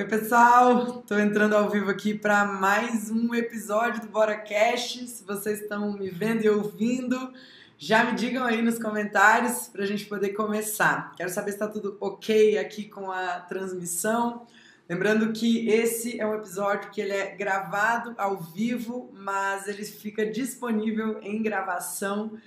Oi, 0.00 0.06
pessoal! 0.06 1.00
Estou 1.00 1.20
entrando 1.20 1.54
ao 1.54 1.68
vivo 1.68 1.90
aqui 1.90 2.14
para 2.14 2.46
mais 2.46 3.10
um 3.10 3.34
episódio 3.34 4.00
do 4.00 4.08
Bora 4.08 4.34
Cast. 4.34 5.06
Se 5.06 5.22
vocês 5.22 5.60
estão 5.60 5.92
me 5.92 6.08
vendo 6.08 6.42
e 6.42 6.48
ouvindo, 6.48 7.34
já 7.76 8.04
me 8.04 8.14
digam 8.14 8.46
aí 8.46 8.62
nos 8.62 8.78
comentários 8.78 9.68
para 9.68 9.82
a 9.82 9.86
gente 9.86 10.06
poder 10.06 10.30
começar. 10.30 11.14
Quero 11.16 11.28
saber 11.28 11.50
se 11.50 11.56
está 11.56 11.68
tudo 11.68 11.98
ok 12.00 12.56
aqui 12.56 12.84
com 12.84 13.10
a 13.10 13.40
transmissão. 13.40 14.46
Lembrando 14.88 15.34
que 15.34 15.68
esse 15.68 16.18
é 16.18 16.26
um 16.26 16.34
episódio 16.34 16.90
que 16.90 17.02
ele 17.02 17.12
é 17.12 17.36
gravado 17.36 18.14
ao 18.16 18.38
vivo, 18.38 19.10
mas 19.12 19.68
ele 19.68 19.84
fica 19.84 20.24
disponível 20.24 21.20
em 21.20 21.42
gravação 21.42 22.38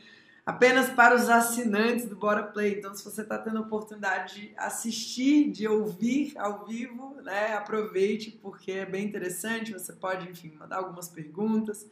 apenas 0.46 0.90
para 0.90 1.16
os 1.16 1.30
assinantes 1.30 2.08
do 2.08 2.16
Bora 2.16 2.44
Play. 2.44 2.78
Então, 2.78 2.94
se 2.94 3.04
você 3.04 3.22
está 3.22 3.38
tendo 3.38 3.58
a 3.58 3.62
oportunidade 3.62 4.36
de 4.36 4.54
assistir, 4.58 5.50
de 5.52 5.68
ouvir 5.68 6.34
ao 6.38 6.66
vivo, 6.66 7.16
né, 7.24 7.54
aproveite, 7.54 8.32
porque 8.42 8.72
é 8.72 8.86
bem 8.86 9.06
interessante. 9.06 9.72
Você 9.72 9.94
pode, 9.94 10.30
enfim, 10.30 10.54
mandar 10.60 10.78
algumas 10.78 11.08
perguntas 11.08 11.88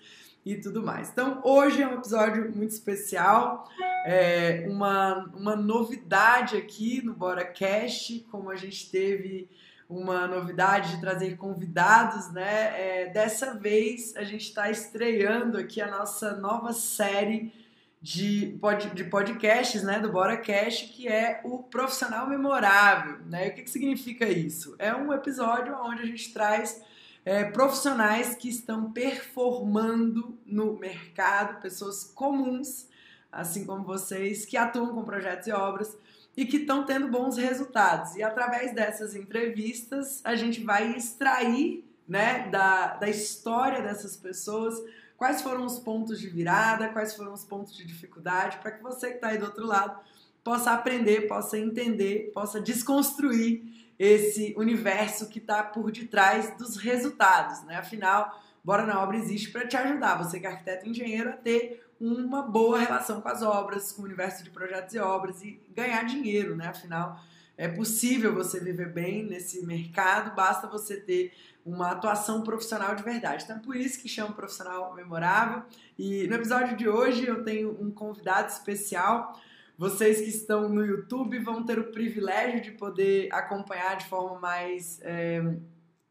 e 0.45 0.55
tudo 0.55 0.83
mais. 0.83 1.09
Então, 1.09 1.39
hoje 1.43 1.81
é 1.81 1.87
um 1.87 1.93
episódio 1.93 2.51
muito 2.55 2.71
especial, 2.71 3.69
é 4.05 4.65
uma, 4.67 5.25
uma 5.35 5.55
novidade 5.55 6.57
aqui 6.57 7.01
no 7.05 7.13
Bora 7.13 7.45
Cast, 7.45 8.25
como 8.31 8.49
a 8.49 8.55
gente 8.55 8.89
teve 8.89 9.47
uma 9.87 10.25
novidade 10.25 10.95
de 10.95 11.01
trazer 11.01 11.35
convidados, 11.35 12.31
né? 12.31 13.03
É, 13.03 13.09
dessa 13.09 13.53
vez 13.53 14.15
a 14.15 14.23
gente 14.23 14.45
está 14.45 14.71
estreando 14.71 15.57
aqui 15.57 15.81
a 15.81 15.91
nossa 15.91 16.37
nova 16.37 16.71
série 16.71 17.53
de, 18.01 18.57
pod, 18.59 18.89
de 18.95 19.03
podcasts, 19.03 19.83
né, 19.83 19.99
do 19.99 20.11
BoraCast, 20.11 20.87
que 20.87 21.07
é 21.07 21.39
o 21.43 21.59
Profissional 21.59 22.27
Memorável. 22.27 23.19
Né? 23.25 23.49
O 23.49 23.53
que, 23.53 23.61
que 23.61 23.69
significa 23.69 24.27
isso? 24.27 24.75
É 24.79 24.93
um 24.95 25.13
episódio 25.13 25.75
onde 25.75 26.01
a 26.01 26.05
gente 26.05 26.33
traz 26.33 26.81
é, 27.23 27.43
profissionais 27.43 28.33
que 28.33 28.49
estão 28.49 28.91
performando 28.91 30.35
no 30.45 30.79
mercado, 30.79 31.61
pessoas 31.61 32.03
comuns, 32.03 32.87
assim 33.31 33.65
como 33.65 33.83
vocês, 33.83 34.45
que 34.45 34.57
atuam 34.57 34.95
com 34.95 35.03
projetos 35.03 35.45
e 35.47 35.51
obras 35.51 35.95
e 36.35 36.45
que 36.45 36.57
estão 36.57 36.83
tendo 36.83 37.07
bons 37.07 37.37
resultados. 37.37 38.15
E 38.15 38.23
através 38.23 38.73
dessas 38.73 39.13
entrevistas, 39.13 40.21
a 40.23 40.33
gente 40.35 40.63
vai 40.63 40.95
extrair 40.95 41.85
né, 42.11 42.49
da, 42.49 42.95
da 42.95 43.07
história 43.07 43.81
dessas 43.81 44.17
pessoas 44.17 44.75
quais 45.15 45.41
foram 45.41 45.65
os 45.65 45.79
pontos 45.79 46.19
de 46.19 46.27
virada, 46.27 46.89
quais 46.89 47.15
foram 47.15 47.31
os 47.31 47.45
pontos 47.45 47.73
de 47.73 47.85
dificuldade, 47.85 48.57
para 48.57 48.71
que 48.71 48.83
você 48.83 49.11
que 49.11 49.15
está 49.15 49.29
aí 49.29 49.37
do 49.37 49.45
outro 49.45 49.65
lado 49.65 49.97
possa 50.43 50.71
aprender, 50.71 51.27
possa 51.27 51.57
entender, 51.57 52.31
possa 52.33 52.59
desconstruir 52.59 53.63
esse 53.97 54.53
universo 54.57 55.29
que 55.29 55.39
está 55.39 55.63
por 55.63 55.89
detrás 55.89 56.57
dos 56.57 56.75
resultados, 56.75 57.63
né? 57.63 57.77
Afinal, 57.77 58.43
Bora 58.61 58.85
na 58.85 59.01
Obra 59.01 59.15
existe 59.15 59.49
para 59.49 59.65
te 59.65 59.77
ajudar, 59.77 60.15
você 60.17 60.37
que 60.37 60.45
é 60.45 60.49
arquiteto 60.49 60.85
e 60.85 60.89
engenheiro, 60.89 61.29
a 61.29 61.33
ter 61.33 61.81
uma 61.99 62.41
boa 62.41 62.77
relação 62.77 63.21
com 63.21 63.29
as 63.29 63.41
obras, 63.41 63.93
com 63.93 64.01
o 64.01 64.05
universo 64.05 64.43
de 64.43 64.49
projetos 64.49 64.93
e 64.95 64.99
obras 64.99 65.41
e 65.43 65.61
ganhar 65.73 66.03
dinheiro, 66.03 66.57
né? 66.57 66.67
Afinal, 66.67 67.21
é 67.57 67.67
possível 67.67 68.33
você 68.33 68.59
viver 68.59 68.91
bem 68.91 69.23
nesse 69.23 69.63
mercado, 69.65 70.35
basta 70.35 70.67
você 70.67 70.97
ter 70.97 71.31
uma 71.65 71.91
atuação 71.91 72.41
profissional 72.41 72.95
de 72.95 73.03
verdade. 73.03 73.43
Então 73.43 73.57
é 73.57 73.59
por 73.59 73.75
isso 73.75 74.01
que 74.01 74.09
chama 74.09 74.33
profissional 74.33 74.93
memorável. 74.93 75.63
E 75.97 76.27
no 76.27 76.35
episódio 76.35 76.75
de 76.75 76.87
hoje 76.89 77.25
eu 77.27 77.43
tenho 77.43 77.77
um 77.79 77.91
convidado 77.91 78.49
especial. 78.49 79.39
Vocês 79.77 80.21
que 80.21 80.29
estão 80.29 80.69
no 80.69 80.85
YouTube 80.85 81.39
vão 81.39 81.63
ter 81.63 81.79
o 81.79 81.91
privilégio 81.91 82.61
de 82.61 82.71
poder 82.71 83.29
acompanhar 83.31 83.97
de 83.97 84.05
forma 84.05 84.39
mais, 84.39 84.99
é, 85.01 85.41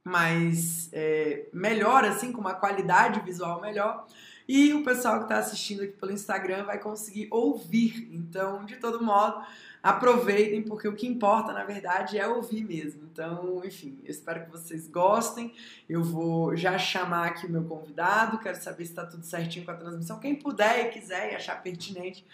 mais 0.05 0.89
é, 0.93 1.49
melhor, 1.53 2.05
assim, 2.05 2.33
com 2.33 2.41
uma 2.41 2.55
qualidade 2.55 3.21
visual 3.21 3.61
melhor. 3.61 4.07
E 4.49 4.75
o 4.75 4.83
pessoal 4.83 5.19
que 5.19 5.27
está 5.27 5.39
assistindo 5.39 5.85
aqui 5.85 5.93
pelo 5.93 6.11
Instagram 6.11 6.65
vai 6.65 6.79
conseguir 6.79 7.29
ouvir. 7.31 8.09
Então, 8.13 8.65
de 8.65 8.75
todo 8.79 9.01
modo, 9.01 9.41
aproveitem, 9.83 10.63
porque 10.63 10.87
o 10.87 10.95
que 10.95 11.07
importa, 11.07 11.53
na 11.53 11.65
verdade, 11.65 12.19
é 12.19 12.27
ouvir 12.27 12.65
mesmo. 12.65 13.09
Então, 13.13 13.63
enfim, 13.65 13.99
eu 14.05 14.11
espero 14.11 14.45
que 14.45 14.51
vocês 14.51 14.87
gostem. 14.87 15.53
Eu 15.89 16.03
vou 16.03 16.55
já 16.57 16.79
chamar 16.79 17.29
aqui 17.29 17.47
o 17.47 17.51
meu 17.51 17.65
convidado, 17.65 18.39
quero 18.39 18.61
saber 18.61 18.85
se 18.85 18.93
está 18.93 19.07
tudo 19.07 19.25
certinho 19.25 19.65
com 19.65 19.71
a 19.71 19.77
transmissão. 19.77 20.21
Quem 20.21 20.35
puder 20.35 20.87
e 20.87 20.91
quiser 20.91 21.33
e 21.33 21.37
achar 21.37 21.63
pertinente, 21.63 22.25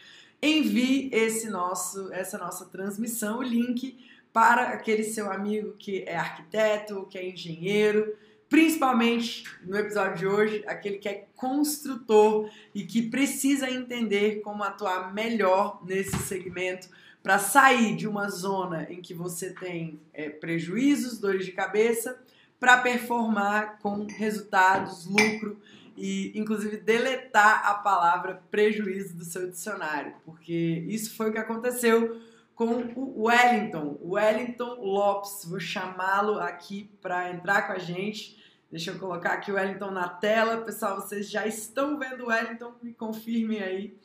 envie 0.43 1.09
esse 1.13 1.49
nosso, 1.49 2.13
essa 2.13 2.37
nossa 2.37 2.67
transmissão, 2.67 3.39
o 3.39 3.43
link 3.43 3.99
para 4.33 4.69
aquele 4.69 5.03
seu 5.03 5.33
amigo 5.33 5.75
que 5.79 6.05
é 6.07 6.17
arquiteto, 6.17 7.07
que 7.09 7.17
é 7.17 7.27
engenheiro, 7.27 8.17
principalmente 8.49 9.45
no 9.65 9.77
episódio 9.77 10.17
de 10.17 10.27
hoje, 10.27 10.65
aquele 10.67 10.99
que 10.99 11.09
é 11.09 11.27
construtor 11.35 12.51
e 12.75 12.85
que 12.85 13.03
precisa 13.03 13.71
entender 13.71 14.41
como 14.41 14.63
atuar 14.63 15.13
melhor 15.13 15.83
nesse 15.85 16.17
segmento 16.19 16.89
para 17.23 17.39
sair 17.39 17.97
de 17.97 18.07
uma 18.07 18.29
zona 18.29 18.87
em 18.89 19.01
que 19.01 19.13
você 19.13 19.53
tem 19.53 20.01
é, 20.15 20.29
prejuízos, 20.29 21.19
dores 21.19 21.45
de 21.45 21.53
cabeça, 21.53 22.21
para 22.59 22.79
performar 22.79 23.79
com 23.81 24.07
resultados, 24.07 25.07
lucro 25.07 25.61
e, 25.97 26.33
inclusive, 26.39 26.77
deletar 26.77 27.67
a 27.67 27.75
palavra 27.75 28.43
prejuízo 28.51 29.15
do 29.17 29.25
seu 29.25 29.51
dicionário, 29.51 30.15
porque 30.25 30.85
isso 30.89 31.17
foi 31.17 31.31
o 31.31 31.33
que 31.33 31.39
aconteceu 31.39 32.21
com 32.57 32.91
o 32.97 33.25
Wellington, 33.27 33.99
Wellington 34.03 34.81
Lopes. 34.81 35.45
Vou 35.45 35.61
chamá-lo 35.61 36.41
aqui 36.41 36.91
para 37.03 37.31
entrar 37.31 37.67
com 37.67 37.75
a 37.75 37.79
gente. 37.79 38.43
Deixa 38.71 38.91
eu 38.91 38.99
colocar 38.99 39.35
aqui 39.35 39.53
o 39.53 39.55
Wellington 39.55 39.91
na 39.91 40.09
tela. 40.09 40.63
Pessoal, 40.63 40.97
vocês 40.97 41.31
já 41.31 41.47
estão 41.47 41.99
vendo 41.99 42.25
o 42.25 42.29
Wellington? 42.29 42.73
Me 42.83 42.95
confirmem 42.95 43.63
aí. 43.63 43.99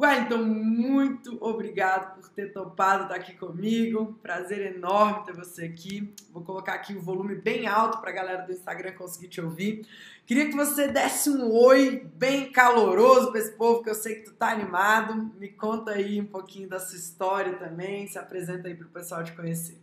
Wellington, 0.00 0.38
muito 0.38 1.36
obrigado 1.42 2.14
por 2.14 2.26
ter 2.30 2.54
topado 2.54 3.02
estar 3.02 3.16
aqui 3.16 3.34
comigo. 3.34 4.18
Prazer 4.22 4.74
enorme 4.74 5.26
ter 5.26 5.34
você 5.34 5.66
aqui. 5.66 6.14
Vou 6.32 6.42
colocar 6.42 6.72
aqui 6.72 6.94
o 6.94 7.02
volume 7.02 7.34
bem 7.34 7.66
alto 7.66 7.98
para 7.98 8.08
a 8.08 8.14
galera 8.14 8.42
do 8.42 8.52
Instagram 8.52 8.92
conseguir 8.92 9.28
te 9.28 9.42
ouvir. 9.42 9.86
Queria 10.24 10.46
que 10.46 10.56
você 10.56 10.88
desse 10.88 11.28
um 11.28 11.52
oi 11.52 12.08
bem 12.14 12.50
caloroso 12.50 13.30
para 13.30 13.40
esse 13.40 13.52
povo, 13.52 13.82
que 13.82 13.90
eu 13.90 13.94
sei 13.94 14.14
que 14.14 14.22
tu 14.22 14.32
tá 14.32 14.50
animado. 14.50 15.30
Me 15.38 15.48
conta 15.48 15.90
aí 15.90 16.18
um 16.18 16.26
pouquinho 16.26 16.66
da 16.66 16.80
sua 16.80 16.96
história 16.96 17.52
também. 17.56 18.06
Se 18.06 18.18
apresenta 18.18 18.68
aí 18.68 18.74
para 18.74 18.86
o 18.86 18.90
pessoal 18.90 19.22
te 19.22 19.32
conhecer. 19.32 19.76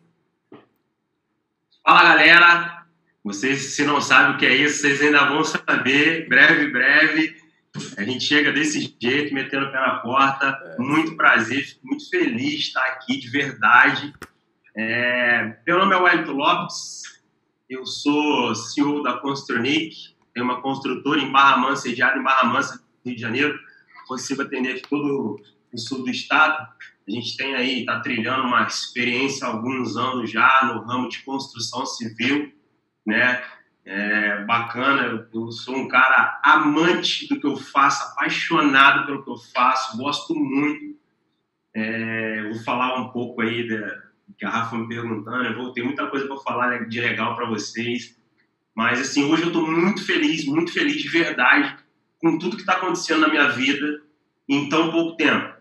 Fala, 1.86 2.04
galera. 2.04 2.88
Vocês, 3.24 3.76
se 3.76 3.86
não 3.86 4.02
sabem 4.02 4.36
o 4.36 4.40
que 4.40 4.48
é 4.48 4.56
isso, 4.56 4.82
vocês 4.82 5.00
ainda 5.00 5.26
vão 5.26 5.44
saber. 5.44 6.28
Breve, 6.28 6.72
breve. 6.72 7.47
A 7.98 8.04
gente 8.04 8.24
chega 8.24 8.52
desse 8.52 8.96
jeito, 9.00 9.34
metendo 9.34 9.68
o 9.68 9.72
pé 9.72 9.80
na 9.80 10.00
porta. 10.00 10.76
Muito 10.80 11.16
prazer, 11.16 11.64
fico 11.64 11.86
muito 11.86 12.10
feliz 12.10 12.52
de 12.52 12.58
estar 12.58 12.86
aqui, 12.86 13.20
de 13.20 13.30
verdade. 13.30 14.14
É... 14.76 15.58
Meu 15.66 15.80
nome 15.80 15.96
é 15.96 15.98
Wellington 15.98 16.32
Lopes, 16.32 17.04
eu 17.70 17.86
sou 17.86 18.56
CEO 18.56 19.04
da 19.04 19.14
Constronic, 19.14 20.16
tenho 20.34 20.46
uma 20.46 20.62
construtora 20.62 21.20
em 21.20 21.32
Barra 21.32 21.58
Mansa, 21.58 21.84
sediada 21.84 22.18
em 22.18 22.24
Barra 22.24 22.48
Mansa, 22.48 22.84
Rio 23.06 23.16
de 23.16 23.22
Janeiro. 23.22 23.60
Consigo 24.08 24.42
atender 24.42 24.82
todo 24.88 25.42
o 25.74 25.78
sul 25.78 26.04
do 26.04 26.10
estado. 26.10 26.68
A 27.08 27.12
gente 27.12 27.36
tem 27.36 27.56
aí, 27.56 27.80
está 27.80 28.00
trilhando 28.00 28.48
uma 28.48 28.64
experiência 28.64 29.48
há 29.48 29.52
alguns 29.52 29.98
anos 29.98 30.32
já 30.32 30.66
no 30.66 30.86
ramo 30.86 31.10
de 31.10 31.24
construção 31.24 31.86
civil, 31.86 32.54
né? 33.06 33.44
É, 33.88 34.44
bacana. 34.44 35.28
Eu 35.34 35.52
sou 35.52 35.78
um 35.78 35.88
cara 35.88 36.40
amante 36.44 37.28
do 37.28 37.40
que 37.40 37.48
eu 37.48 37.56
faço, 37.56 38.04
apaixonado 38.12 39.06
pelo 39.06 39.24
que 39.24 39.32
eu 39.32 39.38
faço, 39.38 39.98
gosto 39.98 40.36
muito. 40.36 40.98
É, 41.74 42.44
vou 42.44 42.60
falar 42.64 43.00
um 43.00 43.10
pouco 43.10 43.42
aí 43.42 43.68
da 43.68 44.08
que 44.38 44.46
a 44.46 44.50
Rafa 44.50 44.78
me 44.78 44.90
perguntando. 44.90 45.46
Eu 45.46 45.56
vou 45.56 45.72
ter 45.72 45.84
muita 45.84 46.06
coisa 46.08 46.28
para 46.28 46.38
falar 46.38 46.88
de 46.90 47.00
legal 47.00 47.36
para 47.36 47.48
vocês. 47.48 48.16
Mas 48.76 49.00
assim, 49.00 49.24
hoje 49.24 49.44
eu 49.44 49.48
estou 49.48 49.66
muito 49.66 50.06
feliz, 50.06 50.46
muito 50.46 50.72
feliz 50.74 51.02
de 51.02 51.08
verdade 51.08 51.78
com 52.20 52.38
tudo 52.38 52.58
que 52.58 52.64
está 52.64 52.74
acontecendo 52.74 53.22
na 53.22 53.30
minha 53.30 53.48
vida 53.50 54.02
em 54.50 54.68
tão 54.68 54.92
pouco 54.92 55.16
tempo. 55.16 55.56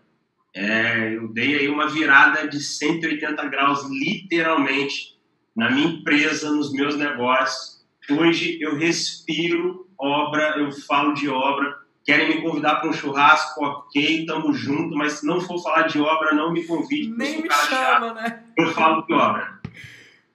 É, 0.53 1.15
eu 1.15 1.27
dei 1.29 1.55
aí 1.55 1.67
uma 1.69 1.87
virada 1.87 2.47
de 2.47 2.59
180 2.59 3.47
graus, 3.47 3.87
literalmente, 3.89 5.17
na 5.55 5.71
minha 5.71 5.87
empresa, 5.87 6.51
nos 6.51 6.71
meus 6.73 6.95
negócios 6.95 7.76
Hoje 8.09 8.57
eu 8.61 8.77
respiro 8.77 9.87
obra, 9.97 10.57
eu 10.57 10.71
falo 10.71 11.13
de 11.13 11.27
obra. 11.27 11.77
Querem 12.05 12.29
me 12.29 12.41
convidar 12.41 12.75
para 12.75 12.89
um 12.89 12.93
churrasco, 12.93 13.61
ok, 13.65 14.25
tamo 14.25 14.53
junto, 14.53 14.95
mas 14.95 15.13
se 15.13 15.25
não 15.25 15.41
for 15.41 15.61
falar 15.61 15.83
de 15.87 15.99
obra, 15.99 16.33
não 16.33 16.53
me 16.53 16.63
convide. 16.65 17.09
Nem 17.09 17.41
me 17.41 17.51
chama, 17.51 18.13
né? 18.13 18.43
Eu 18.57 18.71
falo 18.71 19.01
de 19.05 19.13
obra. 19.13 19.59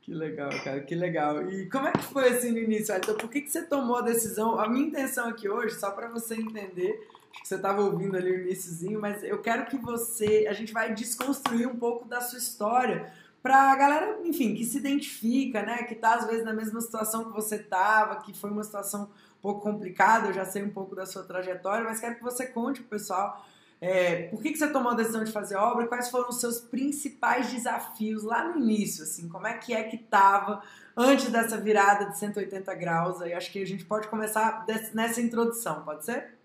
Que 0.02 0.12
legal, 0.12 0.50
cara, 0.62 0.80
que 0.80 0.94
legal. 0.94 1.48
E 1.50 1.70
como 1.70 1.88
é 1.88 1.92
que 1.92 2.02
foi 2.02 2.28
assim 2.28 2.50
no 2.50 2.58
início? 2.58 2.94
Então, 2.94 3.14
por 3.14 3.30
que, 3.30 3.40
que 3.40 3.50
você 3.50 3.62
tomou 3.62 3.96
a 3.96 4.02
decisão? 4.02 4.60
A 4.60 4.69
minha 4.69 4.86
intenção 4.86 5.28
aqui 5.28 5.48
hoje, 5.48 5.76
só 5.76 5.92
para 5.92 6.08
você 6.08 6.34
entender, 6.34 7.08
que 7.32 7.48
você 7.48 7.54
estava 7.54 7.80
ouvindo 7.80 8.16
ali 8.16 8.30
o 8.30 8.40
iníciozinho, 8.42 9.00
mas 9.00 9.24
eu 9.24 9.38
quero 9.38 9.64
que 9.66 9.78
você, 9.78 10.46
a 10.50 10.52
gente 10.52 10.72
vai 10.72 10.92
desconstruir 10.92 11.66
um 11.66 11.76
pouco 11.76 12.06
da 12.06 12.20
sua 12.20 12.38
história, 12.38 13.10
para 13.43 13.73
a 13.73 13.77
galera, 13.77 14.21
enfim, 14.25 14.55
que 14.55 14.65
se 14.65 14.79
identifica, 14.79 15.62
né? 15.62 15.83
Que 15.83 15.94
tá 15.94 16.15
às 16.15 16.27
vezes 16.27 16.44
na 16.44 16.53
mesma 16.53 16.81
situação 16.81 17.25
que 17.25 17.33
você 17.33 17.59
tava, 17.59 18.17
que 18.17 18.33
foi 18.33 18.50
uma 18.50 18.62
situação 18.62 19.05
um 19.39 19.43
pouco 19.43 19.61
complicada, 19.61 20.29
eu 20.29 20.33
já 20.33 20.44
sei 20.44 20.62
um 20.62 20.71
pouco 20.71 20.94
da 20.94 21.05
sua 21.05 21.25
trajetória, 21.25 21.85
mas 21.85 22.00
quero 22.00 22.15
que 22.15 22.23
você 22.23 22.47
conte 22.47 22.81
pro 22.81 22.91
pessoal 22.91 23.44
é, 23.85 24.29
por 24.29 24.41
que, 24.41 24.53
que 24.53 24.59
você 24.59 24.69
tomou 24.69 24.93
a 24.93 24.94
decisão 24.94 25.25
de 25.25 25.33
fazer 25.33 25.56
obra? 25.56 25.89
Quais 25.89 26.09
foram 26.09 26.29
os 26.29 26.39
seus 26.39 26.61
principais 26.61 27.50
desafios 27.50 28.23
lá 28.23 28.44
no 28.44 28.61
início? 28.61 29.03
Assim, 29.03 29.29
como 29.29 29.44
é 29.44 29.55
que 29.55 29.75
é 29.75 29.83
que 29.83 29.97
estava 29.97 30.62
antes 30.97 31.29
dessa 31.33 31.59
virada 31.59 32.05
de 32.05 32.17
180 32.17 32.73
graus? 32.77 33.21
Aí 33.21 33.33
acho 33.33 33.50
que 33.50 33.61
a 33.61 33.67
gente 33.67 33.85
pode 33.85 34.06
começar 34.06 34.65
nessa 34.94 35.21
introdução, 35.21 35.83
pode 35.83 36.05
ser? 36.05 36.39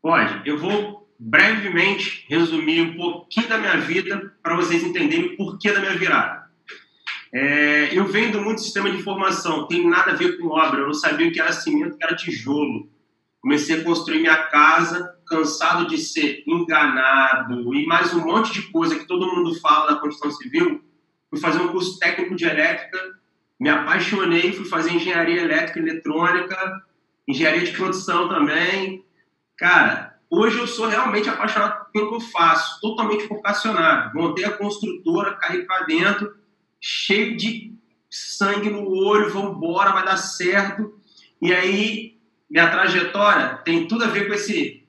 Pode. 0.00 0.48
Eu 0.48 0.58
vou 0.58 1.05
brevemente 1.18 2.24
resumir 2.28 2.80
um 2.82 2.96
pouquinho 2.96 3.48
da 3.48 3.58
minha 3.58 3.78
vida 3.78 4.34
para 4.42 4.56
vocês 4.56 4.82
entenderem 4.82 5.26
o 5.26 5.36
porquê 5.36 5.72
da 5.72 5.80
minha 5.80 5.96
virada. 5.96 6.46
É, 7.32 7.90
eu 7.92 8.06
venho 8.06 8.32
do 8.32 8.58
sistema 8.58 8.90
de 8.90 8.98
informação, 8.98 9.66
tem 9.66 9.86
nada 9.86 10.12
a 10.12 10.14
ver 10.14 10.38
com 10.38 10.48
obra. 10.48 10.80
Eu 10.80 10.86
não 10.86 10.94
sabia 10.94 11.28
o 11.28 11.32
que 11.32 11.40
era 11.40 11.52
cimento, 11.52 11.94
o 11.94 11.98
que 11.98 12.04
era 12.04 12.16
tijolo. 12.16 12.88
Comecei 13.40 13.80
a 13.80 13.84
construir 13.84 14.20
minha 14.20 14.36
casa 14.44 15.14
cansado 15.26 15.86
de 15.88 15.98
ser 15.98 16.44
enganado 16.46 17.74
e 17.74 17.84
mais 17.86 18.14
um 18.14 18.24
monte 18.24 18.52
de 18.52 18.62
coisa 18.70 18.98
que 18.98 19.06
todo 19.06 19.26
mundo 19.34 19.58
fala 19.60 19.92
da 19.92 20.00
construção 20.00 20.30
civil, 20.30 20.82
fui 21.28 21.40
fazer 21.40 21.60
um 21.60 21.68
curso 21.68 21.98
técnico 21.98 22.36
de 22.36 22.44
elétrica, 22.44 22.98
me 23.58 23.68
apaixonei, 23.68 24.52
fui 24.52 24.64
fazer 24.64 24.92
engenharia 24.92 25.42
elétrica 25.42 25.80
e 25.80 25.82
eletrônica, 25.82 26.82
engenharia 27.26 27.64
de 27.64 27.72
produção 27.72 28.28
também. 28.28 29.04
Cara, 29.56 30.05
hoje 30.30 30.58
eu 30.58 30.66
sou 30.66 30.86
realmente 30.86 31.28
apaixonado 31.28 31.86
pelo 31.92 32.08
que 32.08 32.14
eu 32.16 32.20
faço, 32.20 32.80
totalmente 32.80 33.26
vocacionado. 33.26 34.14
Montei 34.14 34.44
a 34.44 34.56
construtora, 34.56 35.36
caí 35.36 35.64
para 35.64 35.86
dentro, 35.86 36.36
cheio 36.80 37.36
de 37.36 37.74
sangue 38.10 38.70
no 38.70 38.88
olho, 38.88 39.32
vamos 39.32 39.56
embora, 39.56 39.92
vai 39.92 40.04
dar 40.04 40.16
certo. 40.16 40.94
E 41.40 41.52
aí, 41.52 42.18
minha 42.48 42.70
trajetória 42.70 43.60
tem 43.64 43.86
tudo 43.86 44.04
a 44.04 44.08
ver 44.08 44.26
com 44.26 44.34
esse 44.34 44.84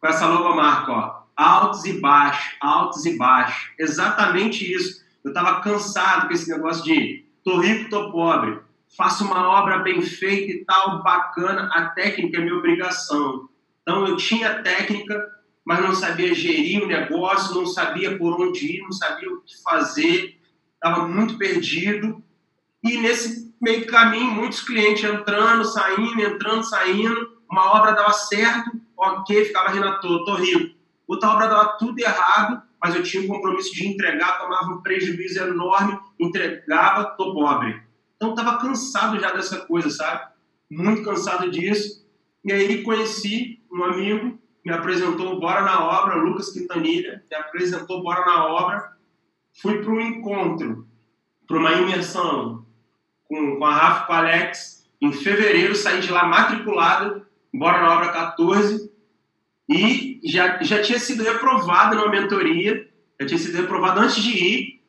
com 0.00 0.08
essa 0.08 0.26
logomarca, 0.26 0.92
ó. 0.92 1.22
Altos 1.36 1.84
e 1.84 2.00
baixos, 2.00 2.56
altos 2.60 3.06
e 3.06 3.16
baixos. 3.16 3.70
Exatamente 3.78 4.70
isso. 4.70 5.00
Eu 5.24 5.30
estava 5.30 5.60
cansado 5.60 6.26
com 6.26 6.34
esse 6.34 6.50
negócio 6.50 6.82
de 6.82 7.24
tô 7.44 7.60
rico, 7.60 7.88
tô 7.88 8.10
pobre. 8.10 8.60
Faço 8.96 9.24
uma 9.24 9.48
obra 9.48 9.78
bem 9.78 10.02
feita 10.02 10.52
e 10.52 10.64
tal, 10.64 11.02
bacana. 11.02 11.70
A 11.72 11.86
técnica 11.90 12.38
é 12.38 12.40
minha 12.40 12.56
obrigação. 12.56 13.48
Então 13.82 14.06
eu 14.06 14.16
tinha 14.16 14.62
técnica, 14.62 15.28
mas 15.64 15.80
não 15.80 15.94
sabia 15.94 16.34
gerir 16.34 16.82
o 16.82 16.86
negócio, 16.86 17.54
não 17.54 17.66
sabia 17.66 18.16
por 18.16 18.40
onde 18.40 18.76
ir, 18.76 18.82
não 18.82 18.92
sabia 18.92 19.30
o 19.32 19.40
que 19.40 19.60
fazer. 19.62 20.38
Estava 20.74 21.06
muito 21.06 21.36
perdido. 21.36 22.22
E 22.82 22.98
nesse 22.98 23.52
meio 23.60 23.86
caminho, 23.86 24.32
muitos 24.32 24.60
clientes 24.60 25.04
entrando, 25.04 25.64
saindo, 25.64 26.20
entrando, 26.20 26.64
saindo. 26.64 27.38
Uma 27.50 27.72
obra 27.76 27.92
dava 27.92 28.12
certo, 28.12 28.70
ok, 28.96 29.44
ficava 29.44 29.70
rindo 29.70 29.86
à 29.86 29.98
toa, 29.98 30.24
tô 30.24 30.34
rico. 30.34 30.74
Outra 31.06 31.30
obra 31.30 31.46
dava 31.46 31.76
tudo 31.76 31.98
errado, 31.98 32.62
mas 32.82 32.94
eu 32.94 33.02
tinha 33.02 33.22
o 33.22 33.28
compromisso 33.28 33.72
de 33.74 33.86
entregar, 33.86 34.38
tomava 34.38 34.72
um 34.72 34.82
prejuízo 34.82 35.40
enorme, 35.40 35.98
entregava, 36.18 37.04
tô 37.16 37.34
pobre. 37.34 37.80
Então 38.16 38.30
estava 38.30 38.58
cansado 38.58 39.20
já 39.20 39.30
dessa 39.32 39.58
coisa, 39.66 39.90
sabe? 39.90 40.32
Muito 40.70 41.02
cansado 41.02 41.50
disso. 41.50 42.01
E 42.44 42.52
aí 42.52 42.82
conheci 42.82 43.62
um 43.72 43.84
amigo, 43.84 44.38
me 44.64 44.72
apresentou 44.72 45.38
Bora 45.38 45.62
na 45.62 45.84
Obra, 45.84 46.16
Lucas 46.16 46.52
Quintanilha, 46.52 47.22
me 47.30 47.36
apresentou 47.36 48.02
Bora 48.02 48.24
na 48.24 48.46
Obra. 48.46 48.92
Fui 49.60 49.82
para 49.82 49.92
um 49.92 50.00
encontro, 50.00 50.86
para 51.46 51.58
uma 51.58 51.72
imersão 51.72 52.66
com, 53.28 53.58
com 53.58 53.64
a 53.64 53.74
Rafa 53.74 54.06
com 54.06 54.12
a 54.12 54.18
Alex. 54.18 54.90
Em 55.00 55.12
fevereiro, 55.12 55.74
saí 55.74 56.00
de 56.00 56.10
lá 56.10 56.26
matriculado, 56.26 57.26
Bora 57.52 57.82
na 57.82 57.94
Obra 57.96 58.12
14 58.12 58.90
e 59.68 60.20
já, 60.24 60.62
já 60.62 60.82
tinha 60.82 60.98
sido 60.98 61.22
reprovado 61.22 61.96
numa 61.96 62.08
mentoria, 62.08 62.88
já 63.20 63.26
tinha 63.26 63.38
sido 63.38 63.56
reprovado 63.56 64.00
antes 64.00 64.16
de 64.16 64.30
ir, 64.30 64.82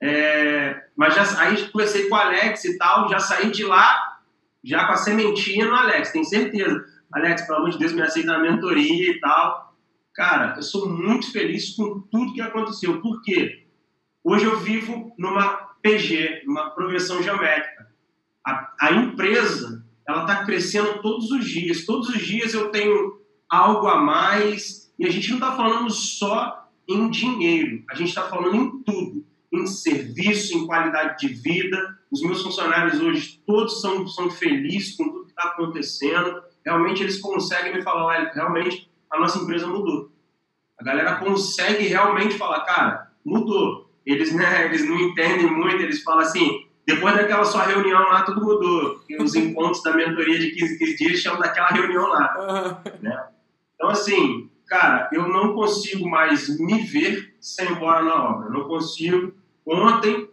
é, 0.00 0.84
mas 0.96 1.14
já, 1.14 1.40
aí 1.40 1.68
conversei 1.68 2.08
com 2.08 2.14
o 2.14 2.18
Alex 2.18 2.64
e 2.64 2.78
tal, 2.78 3.08
já 3.08 3.18
saí 3.18 3.50
de 3.50 3.64
lá 3.64 4.14
já 4.64 4.86
com 4.86 4.92
a 4.92 4.96
sementinha 4.96 5.66
no 5.66 5.74
Alex, 5.74 6.10
tenho 6.10 6.24
certeza. 6.24 6.84
Alex, 7.14 7.42
pelo 7.42 7.58
amor 7.58 7.70
de 7.70 7.78
Deus, 7.78 7.92
me 7.92 8.02
aceita 8.02 8.32
na 8.32 8.40
mentoria 8.40 9.10
e 9.10 9.20
tal. 9.20 9.74
Cara, 10.12 10.54
eu 10.56 10.62
sou 10.62 10.88
muito 10.88 11.30
feliz 11.30 11.74
com 11.76 12.00
tudo 12.10 12.34
que 12.34 12.40
aconteceu. 12.40 13.00
Por 13.00 13.22
quê? 13.22 13.66
Hoje 14.22 14.44
eu 14.44 14.58
vivo 14.58 15.14
numa 15.16 15.48
PG, 15.80 16.42
numa 16.44 16.70
progressão 16.70 17.22
geométrica. 17.22 17.88
A, 18.44 18.74
a 18.80 18.92
empresa, 18.92 19.84
ela 20.08 20.22
está 20.22 20.44
crescendo 20.44 21.00
todos 21.00 21.30
os 21.30 21.44
dias. 21.44 21.86
Todos 21.86 22.08
os 22.08 22.20
dias 22.20 22.52
eu 22.52 22.70
tenho 22.70 23.20
algo 23.48 23.86
a 23.86 24.00
mais. 24.00 24.92
E 24.98 25.06
a 25.06 25.10
gente 25.10 25.28
não 25.30 25.36
está 25.36 25.56
falando 25.56 25.90
só 25.90 26.68
em 26.88 27.08
dinheiro, 27.10 27.82
a 27.90 27.94
gente 27.94 28.08
está 28.08 28.28
falando 28.28 28.56
em 28.56 28.82
tudo, 28.82 29.24
em 29.52 29.66
serviço, 29.66 30.56
em 30.56 30.66
qualidade 30.66 31.18
de 31.18 31.32
vida. 31.32 31.98
Os 32.10 32.22
meus 32.22 32.42
funcionários 32.42 33.00
hoje 33.00 33.40
todos 33.46 33.80
são, 33.80 34.06
são 34.06 34.30
felizes 34.30 34.96
com 34.96 35.04
tudo 35.04 35.24
que 35.24 35.30
está 35.30 35.44
acontecendo. 35.44 36.42
Realmente 36.64 37.02
eles 37.02 37.20
conseguem 37.20 37.74
me 37.74 37.82
falar, 37.82 38.06
olha, 38.06 38.32
realmente 38.34 38.90
a 39.10 39.18
nossa 39.18 39.38
empresa 39.38 39.66
mudou. 39.66 40.10
A 40.78 40.84
galera 40.84 41.16
consegue 41.16 41.86
realmente 41.86 42.36
falar, 42.36 42.60
cara, 42.60 43.10
mudou. 43.24 43.90
Eles, 44.04 44.34
né, 44.34 44.64
eles 44.66 44.88
não 44.88 44.98
entendem 44.98 45.50
muito, 45.50 45.82
eles 45.82 46.02
falam 46.02 46.20
assim, 46.20 46.66
depois 46.86 47.14
daquela 47.14 47.44
sua 47.44 47.62
reunião 47.62 48.00
lá, 48.00 48.22
tudo 48.22 48.42
mudou. 48.42 49.00
E 49.08 49.16
os 49.22 49.34
encontros 49.34 49.82
da 49.82 49.94
mentoria 49.94 50.38
de 50.38 50.50
15, 50.50 50.78
15 50.78 50.96
dias 50.96 51.20
chamam 51.20 51.40
daquela 51.40 51.68
reunião 51.68 52.06
lá. 52.08 52.82
Né? 53.00 53.26
Então, 53.74 53.88
assim, 53.88 54.50
cara, 54.66 55.08
eu 55.12 55.28
não 55.28 55.54
consigo 55.54 56.08
mais 56.08 56.58
me 56.58 56.80
ver 56.82 57.34
sem 57.40 57.70
embora 57.70 58.02
na 58.02 58.30
obra. 58.30 58.50
Não 58.50 58.68
consigo. 58.68 59.32
Ontem, 59.66 60.28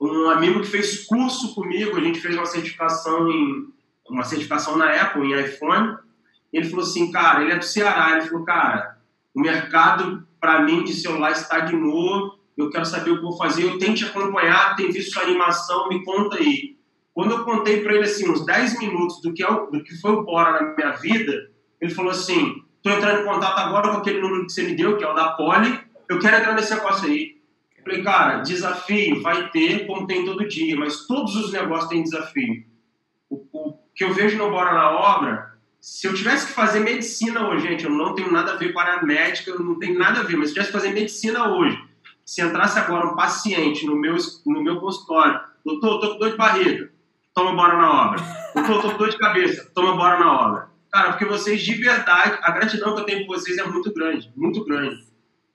um 0.00 0.28
amigo 0.30 0.60
que 0.60 0.68
fez 0.68 1.04
curso 1.04 1.54
comigo, 1.54 1.96
a 1.96 2.00
gente 2.00 2.20
fez 2.20 2.36
uma 2.36 2.46
certificação 2.46 3.28
em 3.28 3.75
uma 4.08 4.24
certificação 4.24 4.76
na 4.76 4.90
Apple 4.90 5.22
em 5.22 5.40
iPhone. 5.40 5.96
Ele 6.52 6.68
falou 6.68 6.84
assim, 6.84 7.10
cara, 7.10 7.42
ele 7.42 7.52
é 7.52 7.58
do 7.58 7.64
Ceará. 7.64 8.16
Ele 8.16 8.28
falou, 8.28 8.44
cara, 8.44 8.98
o 9.34 9.40
mercado 9.40 10.26
para 10.40 10.62
mim 10.62 10.84
de 10.84 10.94
celular 10.94 11.32
estagnou. 11.32 12.38
Eu 12.56 12.70
quero 12.70 12.86
saber 12.86 13.10
o 13.10 13.16
que 13.16 13.22
vou 13.22 13.36
fazer. 13.36 13.64
Eu 13.64 13.78
tenho 13.78 13.94
te 13.94 14.04
acompanhar, 14.04 14.76
tenho 14.76 14.92
visto 14.92 15.12
sua 15.12 15.22
animação, 15.22 15.88
me 15.88 16.04
conta 16.04 16.36
aí. 16.36 16.76
Quando 17.16 17.32
eu 17.32 17.44
contei 17.44 17.82
para 17.82 17.94
ele 17.94 18.04
assim 18.04 18.28
uns 18.30 18.44
10 18.44 18.78
minutos 18.78 19.22
do 19.22 19.32
que, 19.32 19.42
é 19.42 19.50
o, 19.50 19.70
do 19.70 19.82
que 19.82 19.98
foi 20.00 20.12
o 20.12 20.22
Bora 20.22 20.60
na 20.60 20.74
minha 20.74 20.92
vida, 20.92 21.50
ele 21.80 21.90
falou 21.90 22.10
assim: 22.10 22.62
estou 22.76 22.92
entrando 22.92 23.22
em 23.22 23.24
contato 23.24 23.58
agora 23.58 23.88
com 23.88 23.96
aquele 23.96 24.20
número 24.20 24.44
que 24.44 24.52
você 24.52 24.62
me 24.62 24.74
deu, 24.74 24.98
que 24.98 25.04
é 25.04 25.08
o 25.08 25.14
da 25.14 25.30
Poli, 25.30 25.80
eu 26.08 26.18
quero 26.18 26.36
entrar 26.36 26.54
nesse 26.54 26.74
negócio 26.74 27.08
aí. 27.08 27.36
Eu 27.78 27.84
falei, 27.84 28.02
cara, 28.02 28.40
desafio 28.40 29.22
vai 29.22 29.50
ter, 29.50 29.86
como 29.86 30.06
tem 30.06 30.24
todo 30.24 30.46
dia, 30.46 30.76
mas 30.76 31.06
todos 31.06 31.34
os 31.36 31.52
negócios 31.52 31.88
têm 31.88 32.02
desafio. 32.02 32.64
O, 33.30 33.46
o 33.52 33.78
que 33.96 34.04
eu 34.04 34.12
vejo 34.12 34.36
no 34.36 34.50
Bora 34.50 34.74
na 34.74 34.90
Obra, 34.90 35.56
se 35.80 36.06
eu 36.06 36.12
tivesse 36.12 36.48
que 36.48 36.52
fazer 36.52 36.80
medicina 36.80 37.48
hoje, 37.48 37.66
gente, 37.66 37.84
eu 37.84 37.90
não 37.90 38.14
tenho 38.14 38.30
nada 38.30 38.52
a 38.52 38.56
ver 38.56 38.72
com 38.72 38.78
a 38.78 38.82
área 38.82 39.02
médica, 39.02 39.50
eu 39.50 39.58
não 39.58 39.78
tenho 39.78 39.98
nada 39.98 40.20
a 40.20 40.22
ver, 40.22 40.36
mas 40.36 40.48
se 40.48 40.50
eu 40.50 40.54
tivesse 40.54 40.72
que 40.72 40.78
fazer 40.78 40.92
medicina 40.92 41.48
hoje, 41.48 41.82
se 42.24 42.42
entrasse 42.42 42.78
agora 42.78 43.06
um 43.06 43.16
paciente 43.16 43.86
no 43.86 43.96
meu, 43.96 44.16
no 44.44 44.62
meu 44.62 44.78
consultório, 44.80 45.40
doutor, 45.64 45.92
eu 45.92 46.00
tô 46.00 46.12
com 46.12 46.18
dor 46.18 46.30
de 46.30 46.36
barriga, 46.36 46.90
toma 47.32 47.54
bora 47.54 47.78
na 47.78 47.90
obra. 47.90 48.20
Doutor, 48.54 48.74
eu 48.74 48.82
tô 48.82 48.90
com 48.90 48.98
dor 48.98 49.10
de 49.10 49.18
cabeça, 49.18 49.70
toma 49.74 49.96
bora 49.96 50.18
na 50.18 50.40
obra. 50.40 50.68
Cara, 50.92 51.12
porque 51.12 51.24
vocês 51.24 51.62
de 51.62 51.74
verdade, 51.74 52.38
a 52.42 52.50
gratidão 52.50 52.94
que 52.94 53.00
eu 53.00 53.04
tenho 53.04 53.26
por 53.26 53.38
vocês 53.38 53.56
é 53.56 53.64
muito 53.64 53.92
grande, 53.94 54.30
muito 54.36 54.62
grande. 54.64 55.06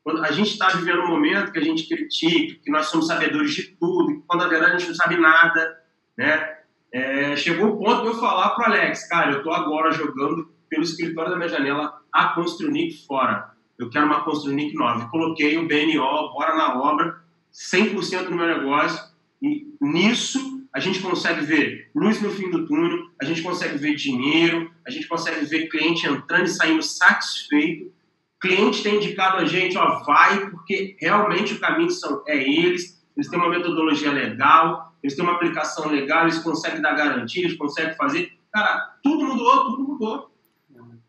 Quando 0.04 0.24
a 0.24 0.32
gente 0.32 0.52
está 0.52 0.70
vivendo 0.70 1.02
um 1.02 1.08
momento 1.08 1.52
que 1.52 1.60
a 1.60 1.64
gente 1.64 1.88
critica, 1.88 2.60
que 2.64 2.72
nós 2.72 2.88
somos 2.88 3.06
sabedores 3.06 3.54
de 3.54 3.64
tudo, 3.80 4.16
que 4.16 4.24
quando 4.26 4.42
na 4.42 4.48
verdade 4.48 4.76
a 4.76 4.78
gente 4.80 4.88
não 4.90 4.96
sabe 4.96 5.18
nada, 5.18 5.78
né? 6.18 6.61
É, 6.94 7.36
chegou 7.38 7.70
o 7.70 7.78
ponto 7.78 8.02
de 8.02 8.08
eu 8.08 8.16
falar 8.16 8.50
pro 8.50 8.66
Alex, 8.66 9.08
cara, 9.08 9.32
eu 9.32 9.44
tô 9.44 9.52
agora 9.52 9.92
jogando 9.92 10.50
pelo 10.70 10.84
escritório 10.84 11.32
da 11.32 11.38
minha 11.38 11.50
janela 11.50 12.02
a 12.12 12.30
Construnic 12.30 13.06
fora. 13.06 13.52
Eu 13.80 13.90
quero 13.90 14.06
uma 14.06 14.24
Construnic 14.24 14.76
nova. 14.76 15.10
coloquei 15.10 15.58
o 15.58 15.68
BNO, 15.68 16.34
bora 16.34 16.56
na 16.56 16.80
obra, 16.80 17.22
100% 17.54 18.30
no 18.30 18.36
meu 18.36 18.48
negócio. 18.48 19.12
E 19.42 19.74
nisso 19.82 20.62
a 20.74 20.80
gente 20.80 21.00
consegue 21.00 21.42
ver 21.42 21.90
luz 21.94 22.22
no 22.22 22.30
fim 22.30 22.50
do 22.50 22.66
túnel, 22.66 23.10
a 23.22 23.26
gente 23.26 23.42
consegue 23.42 23.78
ver 23.78 23.96
dinheiro, 23.96 24.72
a 24.86 24.92
gente 24.92 25.08
consegue 25.08 25.46
ver 25.46 25.68
cliente 25.68 26.08
entrando 26.08 26.46
e 26.46 26.50
saindo 26.50 26.82
satisfeito. 26.82 27.92
Cliente 28.40 28.82
tem 28.82 28.96
indicado 28.96 29.38
a 29.38 29.46
gente, 29.46 29.78
ó, 29.78 30.04
vai, 30.04 30.50
porque 30.50 30.96
realmente 31.00 31.54
o 31.54 31.60
caminho 31.60 31.92
são, 31.92 32.24
é 32.28 32.38
eles, 32.38 33.02
eles 33.16 33.30
têm 33.30 33.40
uma 33.40 33.50
metodologia 33.50 34.12
legal, 34.12 34.91
eles 35.02 35.16
têm 35.16 35.24
uma 35.24 35.36
aplicação 35.36 35.88
legal, 35.90 36.24
eles 36.24 36.40
conseguem 36.40 36.82
dar 36.82 36.96
garantia, 36.96 37.44
eles 37.44 37.58
conseguem 37.58 37.96
fazer. 37.96 38.38
Cara, 38.52 38.98
tudo 39.02 39.26
mudou, 39.26 39.66
tudo 39.72 39.84
mudou. 39.84 40.32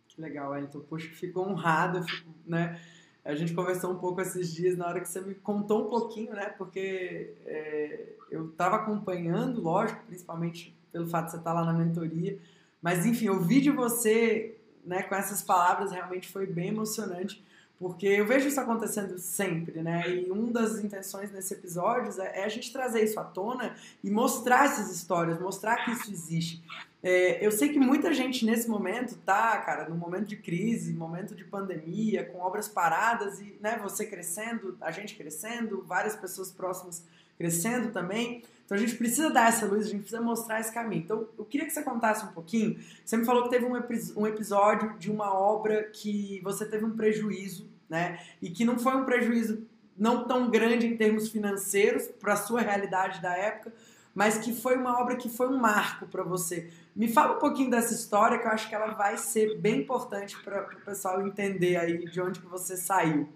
Que 0.09 0.21
legal, 0.21 0.57
Elton. 0.57 0.81
Poxa, 0.81 1.09
ficou 1.09 1.49
honrado, 1.49 2.05
né? 2.47 2.79
A 3.25 3.35
gente 3.35 3.55
conversou 3.55 3.93
um 3.93 3.99
pouco 3.99 4.21
esses 4.21 4.53
dias 4.53 4.77
na 4.77 4.87
hora 4.87 5.01
que 5.01 5.09
você 5.09 5.21
me 5.21 5.35
contou 5.35 5.87
um 5.87 5.89
pouquinho, 5.89 6.33
né? 6.33 6.47
Porque 6.59 7.35
é, 7.47 8.15
eu 8.31 8.51
estava 8.51 8.77
acompanhando, 8.77 9.63
lógico, 9.63 10.05
principalmente 10.07 10.77
pelo 10.93 11.07
fato 11.07 11.27
de 11.27 11.31
você 11.33 11.37
estar 11.39 11.53
lá 11.53 11.65
na 11.65 11.73
mentoria. 11.73 12.39
Mas 12.83 13.07
enfim, 13.07 13.29
ouvir 13.29 13.61
de 13.61 13.71
você, 13.71 14.59
né, 14.85 15.03
com 15.05 15.15
essas 15.15 15.41
palavras 15.43 15.93
realmente 15.93 16.29
foi 16.29 16.47
bem 16.47 16.69
emocionante, 16.69 17.43
porque 17.83 18.07
eu 18.07 18.25
vejo 18.25 18.47
isso 18.47 18.61
acontecendo 18.61 19.19
sempre, 19.19 19.83
né? 19.83 20.09
E 20.09 20.31
uma 20.31 20.53
das 20.53 20.79
intenções 20.79 21.33
nesse 21.33 21.53
episódio 21.53 22.23
é, 22.23 22.43
é 22.43 22.45
a 22.45 22.49
gente 22.49 22.73
trazer 22.73 23.03
isso 23.03 23.19
à 23.19 23.25
tona 23.25 23.75
e 24.05 24.09
mostrar 24.09 24.67
essas 24.67 24.95
histórias, 24.95 25.41
mostrar 25.41 25.85
que 25.85 25.91
isso 25.91 26.09
existe. 26.13 26.63
É, 27.03 27.45
eu 27.45 27.51
sei 27.51 27.71
que 27.71 27.81
muita 27.81 28.15
gente 28.15 28.47
nesse 28.47 28.71
momento 28.71 29.17
tá, 29.27 29.59
cara, 29.59 29.89
num 29.89 29.97
momento 29.97 30.27
de 30.27 30.37
crise, 30.37 30.93
momento 30.93 31.35
de 31.35 31.43
pandemia, 31.43 32.25
com 32.25 32.39
obras 32.39 32.69
paradas 32.69 33.41
e 33.41 33.57
né, 33.61 33.81
você 33.83 34.07
crescendo, 34.07 34.77
a 34.81 34.93
gente 34.93 35.17
crescendo, 35.17 35.83
várias 35.83 36.15
pessoas 36.15 36.53
próximas 36.53 37.05
crescendo 37.37 37.91
também. 37.91 38.45
Então 38.65 38.79
a 38.79 38.81
gente 38.81 38.95
precisa 38.95 39.29
dar 39.29 39.49
essa 39.49 39.67
luz, 39.67 39.87
a 39.87 39.91
gente 39.91 40.03
precisa 40.03 40.23
mostrar 40.23 40.61
esse 40.61 40.73
caminho. 40.73 41.03
Então 41.03 41.27
eu 41.37 41.45
queria 41.45 41.67
que 41.67 41.73
você 41.73 41.83
contasse 41.83 42.25
um 42.25 42.29
pouquinho. 42.29 42.79
Você 43.05 43.17
me 43.17 43.25
falou 43.25 43.43
que 43.43 43.51
teve 43.51 43.65
um, 43.65 43.73
um 44.17 44.27
episódio 44.27 44.97
de 45.01 45.11
uma 45.11 45.35
obra 45.35 45.83
que 45.83 46.41
você 46.45 46.65
teve 46.65 46.85
um 46.85 46.97
prejuízo, 46.97 47.72
né? 47.93 48.19
E 48.41 48.49
que 48.49 48.65
não 48.65 48.79
foi 48.79 48.97
um 48.97 49.05
prejuízo 49.05 49.67
não 49.99 50.25
tão 50.25 50.51
grande 50.51 50.87
em 50.87 50.97
termos 50.97 51.29
financeiros 51.29 52.09
para 52.19 52.33
a 52.33 52.37
sua 52.37 52.63
realidade 52.63 53.21
da 53.21 53.37
época, 53.37 53.71
mas 54.15 54.39
que 54.39 54.55
foi 54.55 54.79
uma 54.79 54.99
obra 54.99 55.15
que 55.15 55.29
foi 55.29 55.47
um 55.49 55.59
marco 55.59 56.07
para 56.07 56.23
você. 56.23 56.71
Me 56.97 57.13
fala 57.13 57.37
um 57.37 57.39
pouquinho 57.39 57.71
dessa 57.71 57.93
história, 57.93 58.39
que 58.39 58.47
eu 58.47 58.51
acho 58.51 58.67
que 58.67 58.75
ela 58.75 58.95
vai 58.95 59.19
ser 59.19 59.59
bem 59.59 59.81
importante 59.81 60.39
para 60.43 60.71
o 60.73 60.81
pessoal 60.81 61.27
entender 61.27 61.77
aí 61.77 62.03
de 62.07 62.19
onde 62.19 62.41
que 62.41 62.47
você 62.47 62.79
saiu. 62.79 63.31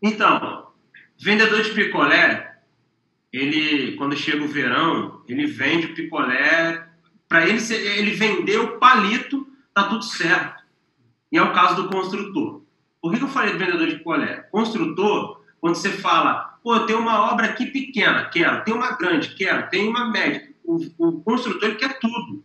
Então, 0.00 0.68
vendedor 1.18 1.62
de 1.62 1.72
picolé, 1.72 2.60
ele 3.32 3.96
quando 3.96 4.16
chega 4.16 4.44
o 4.44 4.48
verão, 4.48 5.24
ele 5.26 5.44
vende 5.46 5.88
picolé 5.88 6.86
para 7.28 7.48
ele 7.48 7.60
ele 7.74 8.12
vender 8.12 8.58
o 8.58 8.78
palito, 8.78 9.44
tá 9.74 9.88
tudo 9.88 10.04
certo. 10.04 10.62
E 11.32 11.36
é 11.36 11.42
o 11.42 11.52
caso 11.52 11.82
do 11.82 11.90
construtor. 11.90 12.67
Por 13.00 13.14
que 13.14 13.22
eu 13.22 13.28
falei 13.28 13.52
de 13.52 13.58
vendedor 13.58 13.86
de 13.86 13.96
picolé? 13.96 14.48
Construtor, 14.50 15.42
quando 15.60 15.76
você 15.76 15.90
fala, 15.90 16.58
pô, 16.62 16.80
tem 16.80 16.96
uma 16.96 17.32
obra 17.32 17.46
aqui 17.46 17.66
pequena, 17.66 18.26
quero, 18.26 18.64
tem 18.64 18.74
uma 18.74 18.92
grande, 18.92 19.34
quero, 19.34 19.68
tem 19.70 19.88
uma 19.88 20.10
média, 20.10 20.48
o, 20.64 20.78
o 20.98 21.20
construtor 21.22 21.70
ele 21.70 21.78
quer 21.78 21.98
tudo. 21.98 22.44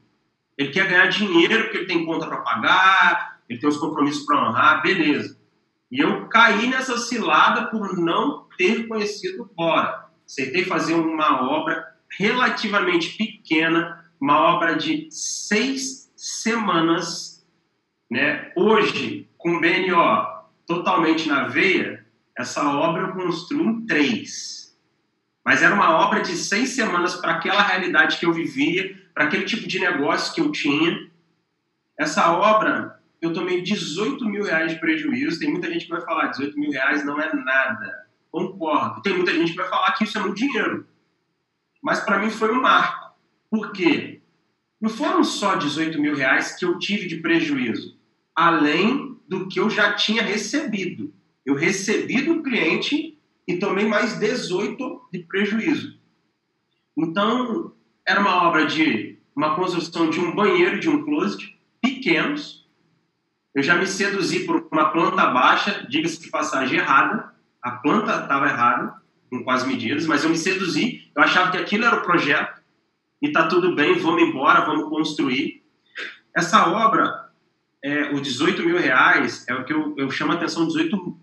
Ele 0.57 0.69
quer 0.69 0.87
ganhar 0.87 1.07
dinheiro 1.07 1.63
porque 1.63 1.77
ele 1.77 1.87
tem 1.87 2.05
conta 2.05 2.27
para 2.27 2.37
pagar, 2.37 3.39
ele 3.49 3.59
tem 3.59 3.69
os 3.69 3.77
compromissos 3.77 4.25
para 4.25 4.47
honrar, 4.47 4.81
beleza. 4.81 5.37
E 5.91 5.99
eu 5.99 6.27
caí 6.27 6.67
nessa 6.67 6.97
cilada 6.97 7.67
por 7.67 7.97
não 7.97 8.47
ter 8.57 8.87
conhecido 8.87 9.49
Bora. 9.55 10.05
Aceitei 10.25 10.63
fazer 10.63 10.93
uma 10.93 11.49
obra 11.49 11.85
relativamente 12.17 13.17
pequena, 13.17 14.05
uma 14.19 14.39
obra 14.39 14.75
de 14.75 15.07
seis 15.11 16.11
semanas. 16.15 17.45
Né? 18.09 18.51
Hoje, 18.55 19.29
com 19.37 19.59
BNO 19.59 20.32
totalmente 20.65 21.27
na 21.27 21.47
veia, 21.47 22.05
essa 22.37 22.67
obra 22.69 23.03
eu 23.03 23.13
construí 23.13 23.65
em 23.65 23.85
três. 23.85 24.75
Mas 25.45 25.61
era 25.61 25.75
uma 25.75 25.97
obra 25.97 26.21
de 26.21 26.35
seis 26.37 26.69
semanas 26.69 27.15
para 27.15 27.33
aquela 27.33 27.61
realidade 27.61 28.17
que 28.17 28.25
eu 28.25 28.33
vivia, 28.33 28.97
para 29.13 29.25
aquele 29.25 29.45
tipo 29.45 29.67
de 29.67 29.79
negócio 29.79 30.33
que 30.33 30.41
eu 30.41 30.51
tinha. 30.51 31.11
Essa 31.97 32.31
obra, 32.31 32.99
eu 33.21 33.33
tomei 33.33 33.61
18 33.61 34.25
mil 34.25 34.43
reais 34.43 34.71
de 34.71 34.79
prejuízo. 34.79 35.39
Tem 35.39 35.51
muita 35.51 35.71
gente 35.71 35.85
que 35.85 35.91
vai 35.91 36.01
falar, 36.01 36.27
18 36.27 36.57
mil 36.57 36.71
reais 36.71 37.05
não 37.05 37.19
é 37.21 37.33
nada. 37.33 38.07
Concordo. 38.31 39.01
Tem 39.01 39.13
muita 39.13 39.33
gente 39.33 39.51
que 39.51 39.57
vai 39.57 39.69
falar 39.69 39.91
que 39.91 40.05
isso 40.05 40.17
é 40.17 40.21
muito 40.21 40.37
dinheiro. 40.37 40.87
Mas 41.81 41.99
para 41.99 42.19
mim 42.19 42.29
foi 42.29 42.51
um 42.51 42.61
marco. 42.61 43.13
Por 43.49 43.71
quê? 43.73 44.21
Não 44.81 44.89
foram 44.89 45.23
só 45.23 45.55
18 45.55 46.01
mil 46.01 46.15
reais 46.15 46.55
que 46.55 46.65
eu 46.65 46.79
tive 46.79 47.07
de 47.07 47.17
prejuízo, 47.17 47.97
além 48.35 49.12
do 49.27 49.47
que 49.47 49.59
eu 49.59 49.69
já 49.69 49.93
tinha 49.93 50.21
recebido. 50.21 51.13
Eu 51.45 51.55
recebi 51.55 52.21
do 52.21 52.41
cliente 52.41 53.17
e 53.47 53.57
tomei 53.57 53.85
mais 53.85 54.19
18 54.19 55.01
de 55.11 55.19
prejuízo. 55.19 55.97
Então, 56.97 57.73
era 58.05 58.21
uma 58.21 58.47
obra 58.47 58.65
de 58.65 59.17
uma 59.35 59.55
construção 59.55 60.09
de 60.09 60.19
um 60.19 60.35
banheiro, 60.35 60.79
de 60.79 60.89
um 60.89 61.03
closet, 61.03 61.57
pequenos. 61.81 62.67
Eu 63.53 63.63
já 63.63 63.75
me 63.75 63.85
seduzi 63.85 64.45
por 64.45 64.67
uma 64.71 64.89
planta 64.89 65.25
baixa, 65.27 65.85
diga-se 65.89 66.21
de 66.21 66.29
passagem 66.29 66.79
errada. 66.79 67.33
A 67.61 67.71
planta 67.71 68.21
estava 68.21 68.47
errada, 68.47 68.95
com 69.29 69.43
quase 69.43 69.67
medidas, 69.67 70.05
mas 70.05 70.23
eu 70.23 70.29
me 70.29 70.37
seduzi. 70.37 71.11
Eu 71.15 71.23
achava 71.23 71.51
que 71.51 71.57
aquilo 71.57 71.85
era 71.85 71.97
o 71.97 72.03
projeto. 72.03 72.61
E 73.21 73.31
tá 73.31 73.47
tudo 73.47 73.75
bem, 73.75 73.97
vamos 73.97 74.21
embora, 74.21 74.65
vamos 74.65 74.89
construir. 74.89 75.63
Essa 76.35 76.67
obra, 76.67 77.22
é, 77.83 78.13
os 78.13 78.21
18 78.21 78.63
mil 78.63 78.79
reais, 78.79 79.45
é 79.47 79.53
o 79.53 79.65
que 79.65 79.73
eu, 79.73 79.93
eu 79.97 80.09
chamo 80.09 80.31
a 80.31 80.35
atenção 80.35 80.65
18 80.65 81.17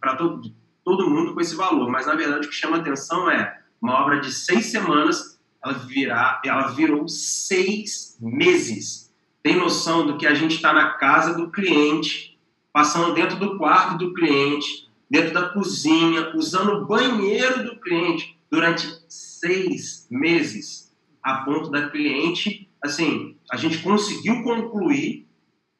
para 0.00 0.14
todo 0.16 0.54
todo 0.88 1.10
mundo 1.10 1.34
com 1.34 1.40
esse 1.42 1.54
valor, 1.54 1.90
mas 1.90 2.06
na 2.06 2.14
verdade 2.14 2.46
o 2.46 2.48
que 2.48 2.56
chama 2.56 2.78
atenção 2.78 3.30
é 3.30 3.60
uma 3.78 4.00
obra 4.00 4.20
de 4.20 4.32
seis 4.32 4.66
semanas, 4.66 5.38
ela, 5.62 5.74
virar, 5.74 6.40
ela 6.42 6.68
virou 6.68 7.06
seis 7.06 8.16
meses. 8.18 9.12
Tem 9.42 9.54
noção 9.54 10.06
do 10.06 10.16
que 10.16 10.26
a 10.26 10.32
gente 10.32 10.54
está 10.54 10.72
na 10.72 10.92
casa 10.94 11.34
do 11.34 11.50
cliente, 11.50 12.38
passando 12.72 13.12
dentro 13.12 13.38
do 13.38 13.58
quarto 13.58 13.98
do 13.98 14.14
cliente, 14.14 14.88
dentro 15.10 15.34
da 15.34 15.50
cozinha, 15.50 16.32
usando 16.34 16.72
o 16.72 16.86
banheiro 16.86 17.64
do 17.64 17.78
cliente 17.80 18.38
durante 18.50 18.88
seis 19.10 20.06
meses, 20.10 20.90
a 21.22 21.44
ponto 21.44 21.70
da 21.70 21.90
cliente, 21.90 22.66
assim, 22.82 23.36
a 23.50 23.58
gente 23.58 23.82
conseguiu 23.82 24.42
concluir, 24.42 25.27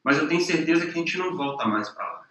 mas 0.09 0.17
eu 0.17 0.27
tenho 0.27 0.41
certeza 0.41 0.87
que 0.87 0.89
a 0.89 0.95
gente 0.95 1.19
não 1.19 1.37
volta 1.37 1.67
mais 1.67 1.87
para 1.87 2.03
lá. 2.03 2.25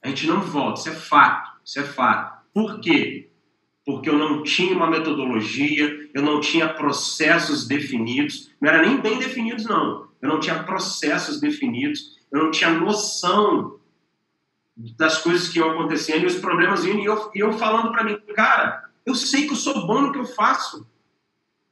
A 0.00 0.08
gente 0.08 0.28
não 0.28 0.40
volta, 0.40 0.78
isso 0.78 0.90
é 0.90 0.94
fato. 0.94 1.58
Isso 1.64 1.80
é 1.80 1.82
fato. 1.82 2.40
Por 2.54 2.78
quê? 2.78 3.32
Porque 3.84 4.08
eu 4.08 4.16
não 4.16 4.44
tinha 4.44 4.72
uma 4.72 4.88
metodologia, 4.88 6.08
eu 6.14 6.22
não 6.22 6.40
tinha 6.40 6.72
processos 6.72 7.66
definidos, 7.66 8.52
não 8.60 8.70
era 8.70 8.86
nem 8.86 9.00
bem 9.00 9.18
definidos, 9.18 9.64
não. 9.64 10.06
Eu 10.22 10.28
não 10.28 10.38
tinha 10.38 10.62
processos 10.62 11.40
definidos, 11.40 12.16
eu 12.30 12.44
não 12.44 12.52
tinha 12.52 12.70
noção 12.70 13.80
das 14.76 15.18
coisas 15.18 15.48
que 15.48 15.58
iam 15.58 15.68
acontecendo 15.68 16.22
e 16.22 16.26
os 16.26 16.36
problemas 16.36 16.84
iam, 16.84 17.00
e 17.00 17.06
eu, 17.06 17.32
e 17.34 17.40
eu 17.40 17.52
falando 17.54 17.90
para 17.90 18.04
mim, 18.04 18.16
cara, 18.36 18.88
eu 19.04 19.16
sei 19.16 19.48
que 19.48 19.52
eu 19.54 19.56
sou 19.56 19.84
bom 19.84 20.00
no 20.00 20.12
que 20.12 20.18
eu 20.20 20.26
faço. 20.26 20.86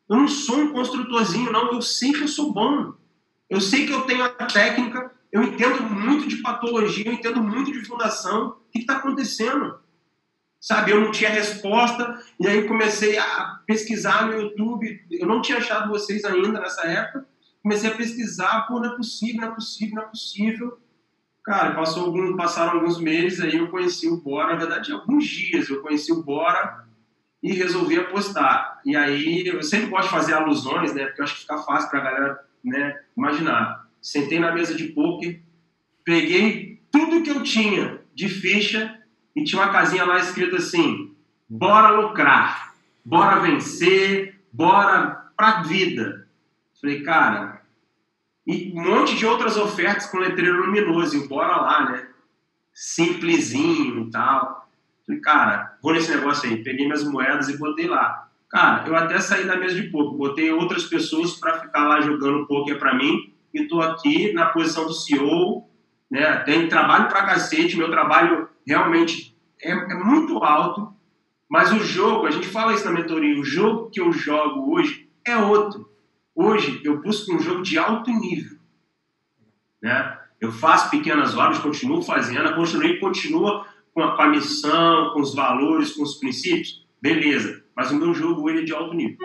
Eu 0.08 0.16
não 0.16 0.26
sou 0.26 0.56
um 0.56 0.72
construtorzinho, 0.72 1.52
não. 1.52 1.70
Eu 1.74 1.80
sei 1.80 2.12
que 2.12 2.22
eu 2.22 2.28
sou 2.28 2.52
bom. 2.52 2.98
Eu 3.50 3.60
sei 3.60 3.84
que 3.84 3.92
eu 3.92 4.02
tenho 4.02 4.22
a 4.22 4.28
técnica, 4.28 5.10
eu 5.32 5.42
entendo 5.42 5.82
muito 5.82 6.28
de 6.28 6.36
patologia, 6.36 7.08
eu 7.08 7.12
entendo 7.12 7.42
muito 7.42 7.72
de 7.72 7.84
fundação. 7.84 8.50
O 8.50 8.70
que 8.70 8.78
está 8.78 8.96
acontecendo? 8.96 9.80
Sabe, 10.60 10.92
eu 10.92 11.00
não 11.00 11.10
tinha 11.10 11.30
resposta, 11.30 12.22
e 12.38 12.46
aí 12.46 12.68
comecei 12.68 13.18
a 13.18 13.60
pesquisar 13.66 14.26
no 14.26 14.40
YouTube. 14.40 15.04
Eu 15.10 15.26
não 15.26 15.42
tinha 15.42 15.58
achado 15.58 15.88
vocês 15.88 16.24
ainda 16.24 16.60
nessa 16.60 16.86
época. 16.86 17.26
Comecei 17.62 17.90
a 17.90 17.94
pesquisar, 17.94 18.66
pô, 18.68 18.78
não 18.78 18.92
é 18.92 18.96
possível, 18.96 19.40
não 19.40 19.48
é 19.48 19.54
possível, 19.54 19.96
não 19.96 20.02
é 20.02 20.06
possível. 20.06 20.78
Cara, 21.42 21.74
passou 21.74 22.04
algum, 22.04 22.36
passaram 22.36 22.78
alguns 22.78 23.00
meses, 23.00 23.40
aí 23.40 23.56
eu 23.56 23.68
conheci 23.68 24.08
o 24.08 24.18
Bora, 24.18 24.52
na 24.52 24.58
verdade, 24.58 24.92
alguns 24.92 25.24
dias 25.26 25.68
eu 25.68 25.82
conheci 25.82 26.12
o 26.12 26.22
Bora 26.22 26.86
e 27.42 27.52
resolvi 27.52 27.98
apostar. 27.98 28.80
E 28.84 28.94
aí, 28.94 29.46
eu 29.46 29.62
sempre 29.62 29.88
gosto 29.88 30.04
de 30.04 30.10
fazer 30.10 30.34
alusões, 30.34 30.94
né, 30.94 31.06
porque 31.06 31.20
eu 31.20 31.24
acho 31.24 31.34
que 31.34 31.40
fica 31.40 31.58
fácil 31.58 31.90
para 31.90 31.98
a 31.98 32.02
galera 32.02 32.49
né, 32.64 32.98
imaginar 33.16 33.80
sentei 34.00 34.40
na 34.40 34.52
mesa 34.52 34.74
de 34.74 34.88
poker, 34.88 35.40
peguei 36.04 36.80
tudo 36.90 37.22
que 37.22 37.30
eu 37.30 37.42
tinha 37.42 38.00
de 38.14 38.28
ficha 38.28 38.98
e 39.34 39.44
tinha 39.44 39.62
uma 39.62 39.72
casinha 39.72 40.04
lá 40.04 40.18
escrita 40.18 40.56
assim: 40.56 41.14
bora 41.48 41.90
lucrar, 41.90 42.74
bora 43.04 43.40
vencer, 43.40 44.40
bora 44.52 45.30
pra 45.36 45.62
vida. 45.62 46.26
Falei, 46.80 47.02
cara, 47.02 47.62
e 48.46 48.72
um 48.74 48.82
monte 48.82 49.16
de 49.16 49.26
outras 49.26 49.56
ofertas 49.56 50.06
com 50.06 50.18
letreiro 50.18 50.64
luminoso, 50.64 51.16
e 51.16 51.28
bora 51.28 51.56
lá, 51.56 51.90
né? 51.90 52.08
Simplesinho 52.72 54.06
e 54.06 54.10
tal. 54.10 54.68
Falei, 55.06 55.20
cara, 55.20 55.78
vou 55.82 55.92
nesse 55.92 56.10
negócio 56.14 56.48
aí. 56.48 56.62
Peguei 56.62 56.86
minhas 56.86 57.04
moedas 57.04 57.48
e 57.48 57.58
botei 57.58 57.86
lá. 57.86 58.29
Cara, 58.50 58.84
eu 58.88 58.96
até 58.96 59.20
saí 59.20 59.46
da 59.46 59.56
mesa 59.56 59.76
de 59.76 59.88
poker, 59.90 60.18
botei 60.18 60.50
outras 60.50 60.84
pessoas 60.84 61.34
para 61.34 61.60
ficar 61.60 61.86
lá 61.86 62.00
jogando 62.00 62.46
poker 62.46 62.78
para 62.78 62.96
mim 62.96 63.32
e 63.54 63.62
estou 63.62 63.80
aqui 63.80 64.32
na 64.32 64.46
posição 64.46 64.86
do 64.86 64.92
CEO, 64.92 65.68
né? 66.10 66.38
Tem 66.38 66.68
trabalho 66.68 67.08
para 67.08 67.26
cacete, 67.26 67.76
meu 67.76 67.90
trabalho 67.90 68.48
realmente 68.66 69.36
é, 69.62 69.70
é, 69.70 69.94
muito 69.94 70.38
alto, 70.38 70.92
mas 71.48 71.72
o 71.72 71.78
jogo, 71.78 72.26
a 72.26 72.30
gente 72.32 72.48
fala 72.48 72.74
isso 72.74 72.84
na 72.84 72.90
mentoria, 72.90 73.38
o 73.38 73.44
jogo 73.44 73.88
que 73.88 74.00
eu 74.00 74.12
jogo 74.12 74.74
hoje 74.74 75.08
é 75.24 75.36
outro. 75.36 75.88
Hoje 76.34 76.80
eu 76.84 77.00
busco 77.00 77.32
um 77.32 77.38
jogo 77.38 77.62
de 77.62 77.78
alto 77.78 78.10
nível, 78.10 78.58
né? 79.80 80.18
Eu 80.40 80.50
faço 80.50 80.90
pequenas 80.90 81.36
obras, 81.36 81.58
continuo 81.58 82.02
fazendo, 82.02 82.48
a 82.48 82.54
construir 82.54 82.98
continua 82.98 83.64
com 83.94 84.02
a, 84.02 84.16
com 84.16 84.22
a 84.22 84.28
missão, 84.28 85.12
com 85.12 85.20
os 85.20 85.34
valores, 85.34 85.92
com 85.92 86.02
os 86.02 86.14
princípios, 86.14 86.84
beleza. 87.00 87.59
Mas 87.74 87.90
o 87.90 87.96
meu 87.96 88.12
jogo 88.14 88.48
ele 88.48 88.60
é 88.60 88.64
de 88.64 88.72
alto 88.72 88.94
nível. 88.94 89.18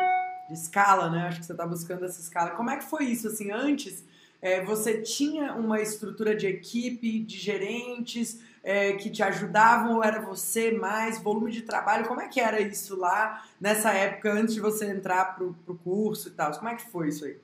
De 0.48 0.54
escala, 0.54 1.10
né? 1.10 1.28
Acho 1.28 1.40
que 1.40 1.46
você 1.46 1.52
está 1.52 1.66
buscando 1.66 2.06
essa 2.06 2.22
escala. 2.22 2.52
Como 2.52 2.70
é 2.70 2.78
que 2.78 2.84
foi 2.84 3.06
isso? 3.06 3.28
Assim, 3.28 3.52
antes 3.52 4.06
é, 4.42 4.64
você 4.64 5.02
tinha 5.02 5.54
uma 5.54 5.82
estrutura 5.82 6.36
de 6.36 6.48
equipe, 6.48 7.20
de 7.20 7.38
gerentes 7.38 8.42
é, 8.64 8.94
que 8.94 9.10
te 9.10 9.24
ajudavam 9.24 9.96
ou 9.96 10.04
era 10.04 10.22
você 10.22 10.72
mais 10.72 11.22
volume 11.22 11.52
de 11.52 11.64
trabalho? 11.64 12.08
Como 12.08 12.22
é 12.22 12.28
que 12.28 12.40
era 12.40 12.62
isso 12.62 12.96
lá 12.96 13.44
nessa 13.60 13.92
época 13.92 14.32
antes 14.34 14.54
de 14.54 14.62
você 14.62 14.86
entrar 14.86 15.36
pro, 15.36 15.56
pro 15.66 15.76
curso 15.76 16.30
e 16.30 16.32
tal? 16.32 16.52
Como 16.52 16.70
é 16.70 16.76
que 16.76 16.90
foi 16.90 17.10
isso 17.10 17.26
aí? 17.26 17.38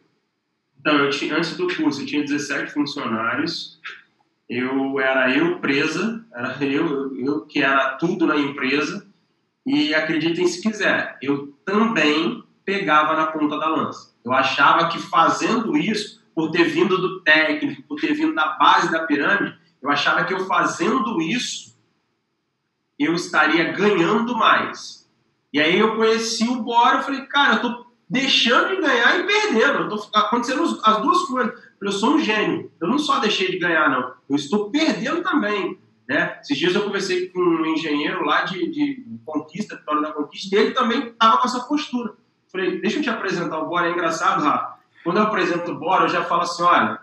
Então, 0.80 0.98
eu 0.98 1.10
tinha, 1.10 1.36
antes 1.36 1.56
do 1.56 1.68
curso 1.76 2.02
eu 2.02 2.06
tinha 2.06 2.24
17 2.24 2.72
funcionários 2.72 3.80
eu 4.52 5.00
era 5.00 5.34
eu 5.34 5.60
presa, 5.60 6.26
era 6.34 6.62
eu, 6.62 7.16
eu 7.18 7.46
que 7.46 7.64
era 7.64 7.96
tudo 7.96 8.28
na 8.28 8.36
empresa, 8.36 9.08
e 9.66 9.94
acreditem 9.94 10.48
se 10.48 10.62
quiser, 10.62 11.18
eu 11.22 11.54
também 11.66 12.44
pegava 12.66 13.16
na 13.16 13.28
ponta 13.28 13.58
da 13.58 13.68
lança. 13.68 14.16
Eu 14.24 14.34
achava 14.34 14.88
que 14.90 15.00
fazendo 15.00 15.78
isso, 15.78 16.22
por 16.34 16.52
ter 16.52 16.66
vindo 16.66 16.98
do 16.98 17.22
técnico, 17.22 17.84
por 17.84 18.00
ter 18.00 18.14
vindo 18.14 18.34
da 18.34 18.54
base 18.54 18.92
da 18.92 19.06
pirâmide, 19.06 19.58
eu 19.82 19.90
achava 19.90 20.24
que 20.24 20.34
eu 20.34 20.46
fazendo 20.46 21.22
isso, 21.22 21.76
eu 22.98 23.14
estaria 23.14 23.72
ganhando 23.72 24.36
mais. 24.36 25.10
E 25.52 25.60
aí 25.60 25.78
eu 25.78 25.96
conheci 25.96 26.48
o 26.48 26.62
Bora, 26.62 26.98
eu 26.98 27.04
falei, 27.04 27.26
cara, 27.26 27.56
eu 27.56 27.62
tô 27.62 27.86
deixando 28.10 28.76
de 28.76 28.82
ganhar 28.82 29.20
e 29.20 29.24
perdendo. 29.26 29.80
Eu 29.80 29.90
tô 29.90 30.08
acontecendo 30.14 30.80
as 30.84 31.02
duas 31.02 31.22
coisas 31.24 31.72
eu 31.82 31.92
sou 31.92 32.16
um 32.16 32.20
gênio. 32.20 32.72
Eu 32.80 32.88
não 32.88 33.00
só 33.00 33.20
deixei 33.20 33.50
de 33.50 33.58
ganhar, 33.58 33.90
não. 33.90 34.14
Eu 34.30 34.36
estou 34.36 34.70
perdendo 34.70 35.24
também. 35.24 35.80
Né? 36.12 36.38
Esses 36.42 36.58
dias 36.58 36.76
eu 36.76 36.84
conversei 36.84 37.30
com 37.30 37.40
um 37.40 37.66
engenheiro 37.68 38.26
lá 38.26 38.42
de, 38.42 38.70
de 38.70 39.06
Conquista, 39.26 39.78
Vitória 39.78 40.02
da 40.02 40.12
Conquista, 40.12 40.54
e 40.54 40.60
ele 40.60 40.72
também 40.72 41.08
estava 41.08 41.38
com 41.38 41.48
essa 41.48 41.62
postura. 41.62 42.16
Falei, 42.52 42.82
deixa 42.82 42.98
eu 42.98 43.02
te 43.02 43.10
apresentar 43.10 43.60
o 43.60 43.70
Bora. 43.70 43.88
É 43.88 43.92
engraçado, 43.92 44.44
Rafa. 44.44 44.76
Quando 45.06 45.18
eu 45.18 45.24
apresento 45.24 45.72
o 45.72 45.80
Bora, 45.80 46.04
eu 46.04 46.10
já 46.10 46.22
falo 46.26 46.42
assim, 46.42 46.64
olha, 46.64 47.00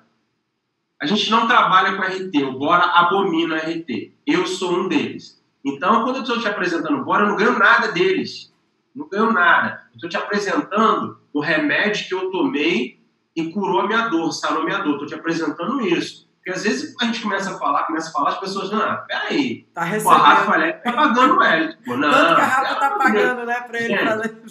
a 1.00 1.06
gente 1.06 1.30
não 1.30 1.48
trabalha 1.48 1.96
com 1.96 2.02
RT, 2.02 2.36
o 2.44 2.58
Bora 2.58 2.84
abomina 2.84 3.56
RT. 3.56 4.12
Eu 4.26 4.46
sou 4.46 4.78
um 4.78 4.88
deles. 4.88 5.42
Então, 5.64 6.04
quando 6.04 6.16
eu 6.16 6.22
estou 6.22 6.38
te 6.38 6.46
apresentando 6.46 6.98
o 6.98 7.04
Bora, 7.04 7.24
eu 7.24 7.30
não 7.30 7.36
ganho 7.36 7.58
nada 7.58 7.90
deles. 7.90 8.52
Não 8.94 9.08
ganho 9.08 9.32
nada. 9.32 9.84
Estou 9.94 10.10
te 10.10 10.18
apresentando 10.18 11.18
o 11.32 11.40
remédio 11.40 12.06
que 12.06 12.14
eu 12.14 12.30
tomei 12.30 13.00
e 13.34 13.50
curou 13.50 13.80
a 13.80 13.86
minha 13.86 14.08
dor, 14.08 14.32
sarou 14.32 14.64
a 14.64 14.64
minha 14.66 14.80
dor. 14.80 14.92
Estou 14.92 15.06
te 15.06 15.14
apresentando 15.14 15.80
isso. 15.80 16.27
Porque 16.48 16.60
às 16.60 16.64
vezes 16.64 16.96
a 16.98 17.04
gente 17.04 17.20
começa 17.20 17.50
a 17.50 17.58
falar, 17.58 17.84
começa 17.84 18.08
a 18.08 18.12
falar, 18.12 18.30
as 18.30 18.40
pessoas, 18.40 18.70
não, 18.70 18.96
peraí. 19.06 19.66
Tá 19.74 19.84
recebendo. 19.84 20.18
O 20.18 20.22
Rafa 20.22 20.54
Alex 20.54 20.82
tá 20.82 20.92
pagando 20.92 21.44
ele. 21.44 21.68
Tipo, 21.74 21.96
não, 21.98 22.10
Tanto 22.10 22.34
que 22.36 22.40
a 22.40 22.44
Rafa 22.44 22.74
tá 22.76 22.90
pagando, 22.92 23.44
né, 23.44 23.60
pra 23.60 23.80
ele 23.80 23.98
fazer. 23.98 24.42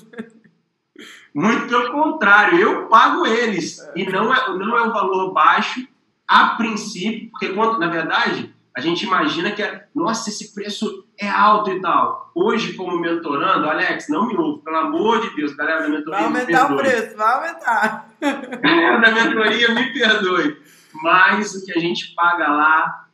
Muito 1.34 1.68
pelo 1.68 1.92
contrário, 1.92 2.60
eu 2.60 2.88
pago 2.88 3.26
eles. 3.26 3.80
É. 3.80 3.94
E 3.96 4.10
não 4.12 4.32
é, 4.32 4.58
não 4.58 4.78
é 4.78 4.84
um 4.84 4.92
valor 4.92 5.34
baixo 5.34 5.88
a 6.28 6.50
princípio, 6.50 7.32
porque 7.32 7.50
quando, 7.50 7.80
na 7.80 7.88
verdade, 7.88 8.54
a 8.76 8.80
gente 8.80 9.04
imagina 9.04 9.50
que, 9.50 9.64
é, 9.64 9.88
nossa, 9.96 10.30
esse 10.30 10.54
preço 10.54 11.04
é 11.20 11.28
alto 11.28 11.72
e 11.72 11.82
tal. 11.82 12.32
Hoje, 12.36 12.74
como 12.74 13.00
mentorando, 13.00 13.68
Alex, 13.68 14.08
não 14.08 14.28
me 14.28 14.38
ouve, 14.38 14.62
pelo 14.62 14.78
amor 14.78 15.22
de 15.22 15.36
Deus, 15.36 15.56
galera 15.56 15.82
da 15.82 15.90
mentoria. 15.90 16.20
Vai 16.20 16.26
aumentar 16.26 16.72
o 16.72 16.78
preço, 16.78 17.18
vai 17.18 17.34
aumentar. 17.34 18.10
Galera 18.62 19.00
da 19.00 19.12
mentoria, 19.12 19.74
me 19.74 19.94
perdoe. 19.94 20.77
Mas 21.02 21.56
o 21.56 21.66
que 21.66 21.72
a 21.72 21.80
gente 21.80 22.14
paga 22.14 22.48
lá 22.48 23.08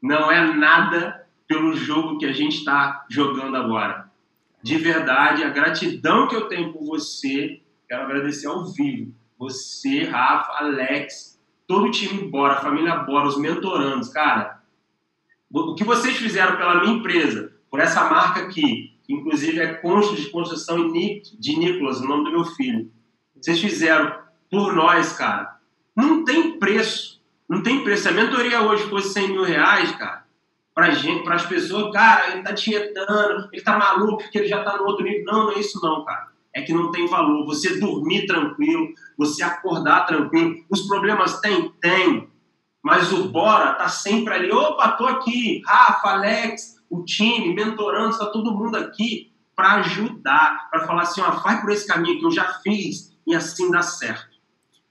não 0.00 0.30
é 0.30 0.54
nada 0.54 1.26
pelo 1.46 1.74
jogo 1.74 2.18
que 2.18 2.26
a 2.26 2.32
gente 2.32 2.58
está 2.58 3.04
jogando 3.10 3.56
agora. 3.56 4.10
De 4.62 4.76
verdade, 4.76 5.42
a 5.42 5.50
gratidão 5.50 6.28
que 6.28 6.36
eu 6.36 6.48
tenho 6.48 6.72
por 6.72 6.84
você, 6.84 7.60
quero 7.88 8.02
agradecer 8.02 8.46
ao 8.46 8.64
vivo. 8.66 9.14
Você, 9.38 10.04
Rafa, 10.04 10.64
Alex, 10.64 11.40
todo 11.66 11.86
o 11.86 11.90
time 11.90 12.28
Bora, 12.28 12.54
a 12.54 12.60
família 12.60 12.96
Bora, 12.96 13.26
os 13.26 13.38
mentorandos, 13.38 14.08
cara 14.10 14.60
o 15.52 15.74
que 15.74 15.84
vocês 15.84 16.16
fizeram 16.16 16.56
pela 16.56 16.80
minha 16.80 16.94
empresa, 16.94 17.52
por 17.68 17.80
essa 17.80 18.08
marca 18.08 18.40
aqui, 18.40 18.96
que 19.02 19.12
inclusive 19.12 19.58
é 19.58 19.74
Consto 19.74 20.14
de 20.14 20.30
Construção 20.30 20.92
de 20.92 21.58
Nicolas, 21.58 22.00
o 22.00 22.06
nome 22.06 22.24
do 22.24 22.30
meu 22.30 22.44
filho, 22.44 22.90
vocês 23.34 23.60
fizeram 23.60 24.16
por 24.50 24.74
nós, 24.74 25.12
cara, 25.12 25.58
não 26.00 26.24
tem 26.24 26.58
preço. 26.58 27.20
Não 27.48 27.62
tem 27.62 27.82
preço. 27.82 28.04
Se 28.04 28.08
a 28.08 28.12
mentoria 28.12 28.62
hoje 28.62 28.88
fosse 28.88 29.12
100 29.12 29.28
mil 29.28 29.44
reais, 29.44 29.90
cara, 29.92 30.24
pra 30.74 30.90
gente, 30.90 31.28
as 31.28 31.46
pessoas, 31.46 31.92
cara, 31.92 32.32
ele 32.32 32.42
tá 32.42 32.54
tietando, 32.54 33.48
ele 33.52 33.62
tá 33.62 33.76
maluco 33.76 34.22
porque 34.22 34.38
ele 34.38 34.48
já 34.48 34.62
tá 34.62 34.76
no 34.76 34.84
outro 34.84 35.04
nível. 35.04 35.24
Não, 35.24 35.44
não 35.44 35.52
é 35.52 35.58
isso 35.58 35.80
não, 35.82 36.04
cara. 36.04 36.28
É 36.54 36.62
que 36.62 36.72
não 36.72 36.90
tem 36.90 37.06
valor. 37.06 37.44
Você 37.46 37.78
dormir 37.78 38.26
tranquilo, 38.26 38.88
você 39.16 39.42
acordar 39.42 40.06
tranquilo. 40.06 40.64
Os 40.68 40.86
problemas 40.86 41.40
tem? 41.40 41.70
Tem. 41.80 42.28
Mas 42.82 43.12
o 43.12 43.28
Bora 43.28 43.74
tá 43.74 43.88
sempre 43.88 44.32
ali, 44.32 44.50
opa, 44.50 44.92
tô 44.92 45.06
aqui, 45.06 45.60
Rafa, 45.66 46.08
Alex, 46.08 46.76
o 46.88 47.04
time, 47.04 47.54
mentorando, 47.54 48.10
está 48.10 48.26
todo 48.26 48.54
mundo 48.54 48.76
aqui 48.76 49.30
para 49.54 49.74
ajudar, 49.74 50.70
para 50.70 50.86
falar 50.86 51.02
assim, 51.02 51.20
ó, 51.20 51.30
vai 51.32 51.60
por 51.60 51.70
esse 51.70 51.86
caminho 51.86 52.18
que 52.18 52.24
eu 52.24 52.30
já 52.30 52.54
fiz 52.62 53.14
e 53.26 53.34
assim 53.34 53.70
dá 53.70 53.82
certo. 53.82 54.30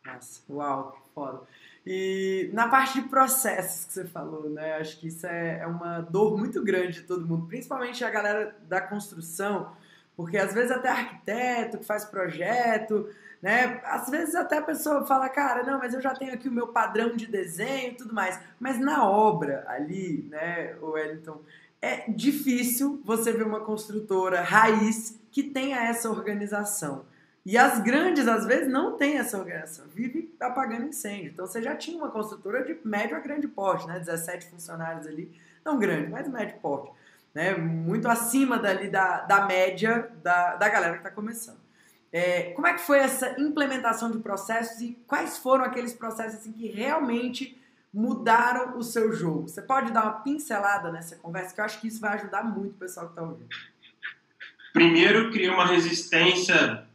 Nossa, 0.06 0.41
uau, 0.48 0.99
foda. 1.20 1.42
E 1.86 2.50
na 2.54 2.68
parte 2.70 3.02
de 3.02 3.10
processos 3.10 3.86
que 3.86 3.94
você 3.94 4.06
falou, 4.06 4.50
né? 4.50 4.76
Acho 4.76 4.98
que 5.00 5.08
isso 5.08 5.26
é, 5.28 5.60
é 5.60 5.68
uma 5.68 6.02
dor 6.02 6.38
muito 6.38 6.64
grande 6.64 6.94
de 6.94 7.04
todo 7.04 7.28
mundo, 7.28 7.48
principalmente 7.48 8.04
a 8.04 8.10
galera 8.10 8.56
da 8.68 8.80
construção, 8.80 9.72
porque 10.16 10.38
às 10.38 10.54
vezes 10.54 10.72
até 10.72 10.90
arquiteto 10.90 11.78
que 11.78 11.86
faz 11.86 12.06
projeto, 12.06 13.10
né? 13.42 13.82
Às 13.86 14.10
vezes 14.10 14.36
até 14.36 14.58
a 14.58 14.62
pessoa 14.62 15.06
fala, 15.06 15.30
cara, 15.30 15.64
não, 15.64 15.80
mas 15.80 15.94
eu 15.94 16.02
já 16.02 16.14
tenho 16.14 16.34
aqui 16.34 16.48
o 16.48 16.52
meu 16.52 16.68
padrão 16.68 17.16
de 17.16 17.28
desenho 17.28 17.92
e 17.94 17.96
tudo 17.96 18.14
mais. 18.14 18.40
Mas 18.60 18.80
na 18.80 19.10
obra 19.10 19.66
ali, 19.68 20.28
né, 20.30 20.76
Wellington, 20.82 21.42
é 21.82 22.10
difícil 22.12 23.02
você 23.04 23.32
ver 23.32 23.48
uma 23.48 23.62
construtora 23.62 24.42
raiz 24.42 25.18
que 25.32 25.44
tenha 25.44 25.78
essa 25.78 26.10
organização. 26.10 27.06
E 27.45 27.58
as 27.58 27.80
grandes, 27.80 28.28
às 28.28 28.45
vezes, 28.45 28.67
não 28.67 28.97
têm 28.97 29.17
essa 29.17 29.38
organização, 29.38 29.86
vive 29.88 30.36
apagando 30.39 30.88
incêndio. 30.88 31.32
Então, 31.32 31.45
você 31.45 31.62
já 31.62 31.75
tinha 31.75 31.97
uma 31.97 32.12
construtora 32.12 32.63
de 32.63 32.78
médio 32.84 33.15
a 33.15 33.19
grande 33.19 33.47
porte, 33.47 33.88
né? 33.88 33.97
17 33.97 34.47
funcionários 34.47 35.08
ali, 35.08 35.32
não 35.63 35.80
grande, 35.80 36.10
mas 36.10 36.28
médio 36.28 36.58
porte. 36.60 36.91
Né? 37.34 37.56
Muito 37.56 38.08
acima 38.08 38.58
dali 38.58 38.89
da, 38.89 39.21
da 39.21 39.45
média 39.45 40.12
da, 40.23 40.56
da 40.56 40.69
galera 40.69 40.93
que 40.93 40.99
está 40.99 41.12
começando. 41.12 41.60
É, 42.12 42.52
como 42.54 42.65
é 42.65 42.73
que 42.73 42.82
foi 42.82 42.99
essa 42.99 43.39
implementação 43.39 44.10
de 44.10 44.17
processos 44.17 44.82
e 44.82 44.97
quais 45.06 45.38
foram 45.38 45.63
aqueles 45.63 45.93
processos 45.93 46.39
assim, 46.39 46.52
que 46.52 46.67
realmente 46.67 47.60
mudaram 47.93 48.78
o 48.78 48.84
seu 48.84 49.13
jogo? 49.13 49.47
Você 49.47 49.62
pode 49.62 49.91
dar 49.91 50.04
uma 50.04 50.13
pincelada 50.21 50.91
nessa 50.91 51.15
conversa, 51.15 51.54
que 51.54 51.62
eu 51.62 51.65
acho 51.65 51.80
que 51.80 51.88
isso 51.88 52.02
vai 52.02 52.15
ajudar 52.15 52.43
muito 52.43 52.73
o 52.73 52.80
pessoal 52.80 53.06
que 53.06 53.12
está 53.12 53.21
ouvindo. 53.21 53.49
Primeiro, 54.73 55.32
criou 55.32 55.56
uma 55.56 55.67
resistência 55.67 56.88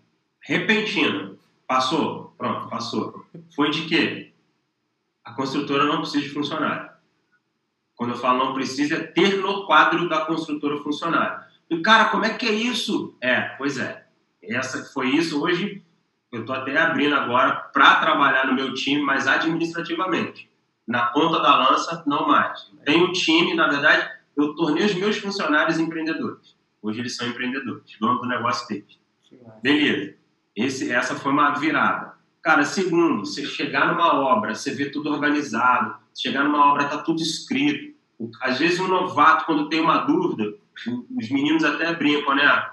repentina. 0.44 1.34
Passou? 1.66 2.34
Pronto, 2.38 2.68
passou. 2.68 3.26
Foi 3.54 3.70
de 3.70 3.82
quê? 3.82 4.32
A 5.24 5.32
construtora 5.32 5.84
não 5.84 6.00
precisa 6.00 6.22
de 6.22 6.30
funcionário. 6.30 6.90
Quando 7.96 8.10
eu 8.10 8.18
falo 8.18 8.44
não 8.44 8.54
precisa, 8.54 8.96
é 8.96 9.02
ter 9.02 9.38
no 9.38 9.66
quadro 9.66 10.08
da 10.08 10.24
construtora 10.24 10.78
funcionário. 10.78 11.44
E, 11.70 11.80
cara, 11.80 12.06
como 12.06 12.24
é 12.24 12.34
que 12.34 12.46
é 12.46 12.52
isso? 12.52 13.16
É, 13.20 13.40
pois 13.56 13.78
é 13.78 14.04
essa 14.48 14.84
foi 14.92 15.08
isso. 15.10 15.42
Hoje 15.42 15.82
eu 16.32 16.40
estou 16.40 16.54
até 16.54 16.76
abrindo 16.76 17.14
agora 17.14 17.52
para 17.72 17.96
trabalhar 17.96 18.46
no 18.46 18.54
meu 18.54 18.74
time, 18.74 19.02
mas 19.02 19.26
administrativamente. 19.26 20.50
Na 20.86 21.06
ponta 21.06 21.40
da 21.40 21.56
lança, 21.56 22.02
não 22.06 22.26
mais. 22.26 22.70
Tenho 22.84 23.06
um 23.06 23.12
time, 23.12 23.54
na 23.54 23.68
verdade, 23.68 24.10
eu 24.36 24.54
tornei 24.54 24.84
os 24.84 24.94
meus 24.94 25.16
funcionários 25.16 25.78
empreendedores. 25.78 26.54
Hoje 26.82 27.00
eles 27.00 27.16
são 27.16 27.26
empreendedores, 27.26 27.96
dono 27.98 28.20
do 28.20 28.28
negócio 28.28 28.68
deles. 28.68 28.98
Beleza. 29.62 30.16
Esse, 30.56 30.90
essa 30.90 31.14
foi 31.14 31.32
uma 31.32 31.54
virada. 31.54 32.14
Cara, 32.42 32.64
segundo, 32.64 33.24
você 33.24 33.44
chegar 33.46 33.88
numa 33.88 34.14
obra, 34.14 34.54
você 34.54 34.74
vê 34.74 34.90
tudo 34.90 35.10
organizado, 35.10 35.96
chegar 36.14 36.44
numa 36.44 36.72
obra, 36.72 36.88
tá 36.88 36.98
tudo 36.98 37.22
escrito. 37.22 37.94
Às 38.40 38.58
vezes 38.58 38.78
um 38.78 38.88
novato, 38.88 39.46
quando 39.46 39.68
tem 39.68 39.80
uma 39.80 39.98
dúvida, 39.98 40.54
os 41.16 41.30
meninos 41.30 41.64
até 41.64 41.92
brincam, 41.94 42.34
né? 42.34 42.70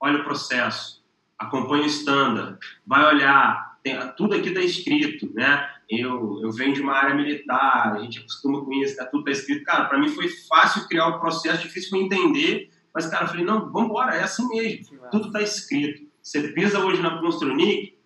Olha 0.00 0.20
o 0.20 0.24
processo 0.24 1.04
acompanha 1.38 1.84
o 1.84 1.86
standard, 1.86 2.58
vai 2.86 3.04
olhar, 3.14 3.78
tem, 3.82 3.96
tudo 4.16 4.34
aqui 4.34 4.48
está 4.48 4.60
escrito, 4.60 5.32
né? 5.34 5.70
Eu, 5.88 6.40
eu 6.42 6.50
venho 6.50 6.72
de 6.72 6.80
uma 6.80 6.94
área 6.94 7.14
militar, 7.14 7.94
a 7.94 7.98
gente 8.00 8.20
acostuma 8.20 8.64
com 8.64 8.72
isso, 8.72 8.96
tá, 8.96 9.04
tudo 9.04 9.28
está 9.28 9.32
escrito. 9.32 9.64
Cara, 9.64 9.84
para 9.84 9.98
mim 9.98 10.08
foi 10.08 10.28
fácil 10.28 10.88
criar 10.88 11.08
o 11.08 11.16
um 11.16 11.20
processo, 11.20 11.62
difícil 11.62 11.98
entender, 11.98 12.70
mas, 12.94 13.06
cara, 13.06 13.24
eu 13.24 13.28
falei, 13.28 13.44
não, 13.44 13.70
vamos 13.70 13.90
embora, 13.90 14.14
é 14.14 14.22
assim 14.22 14.48
mesmo, 14.48 14.98
tudo 15.10 15.26
está 15.26 15.42
escrito. 15.42 16.06
Você 16.24 16.48
pisa 16.48 16.84
hoje 16.84 17.02
na 17.02 17.20
Construnic, 17.20 17.98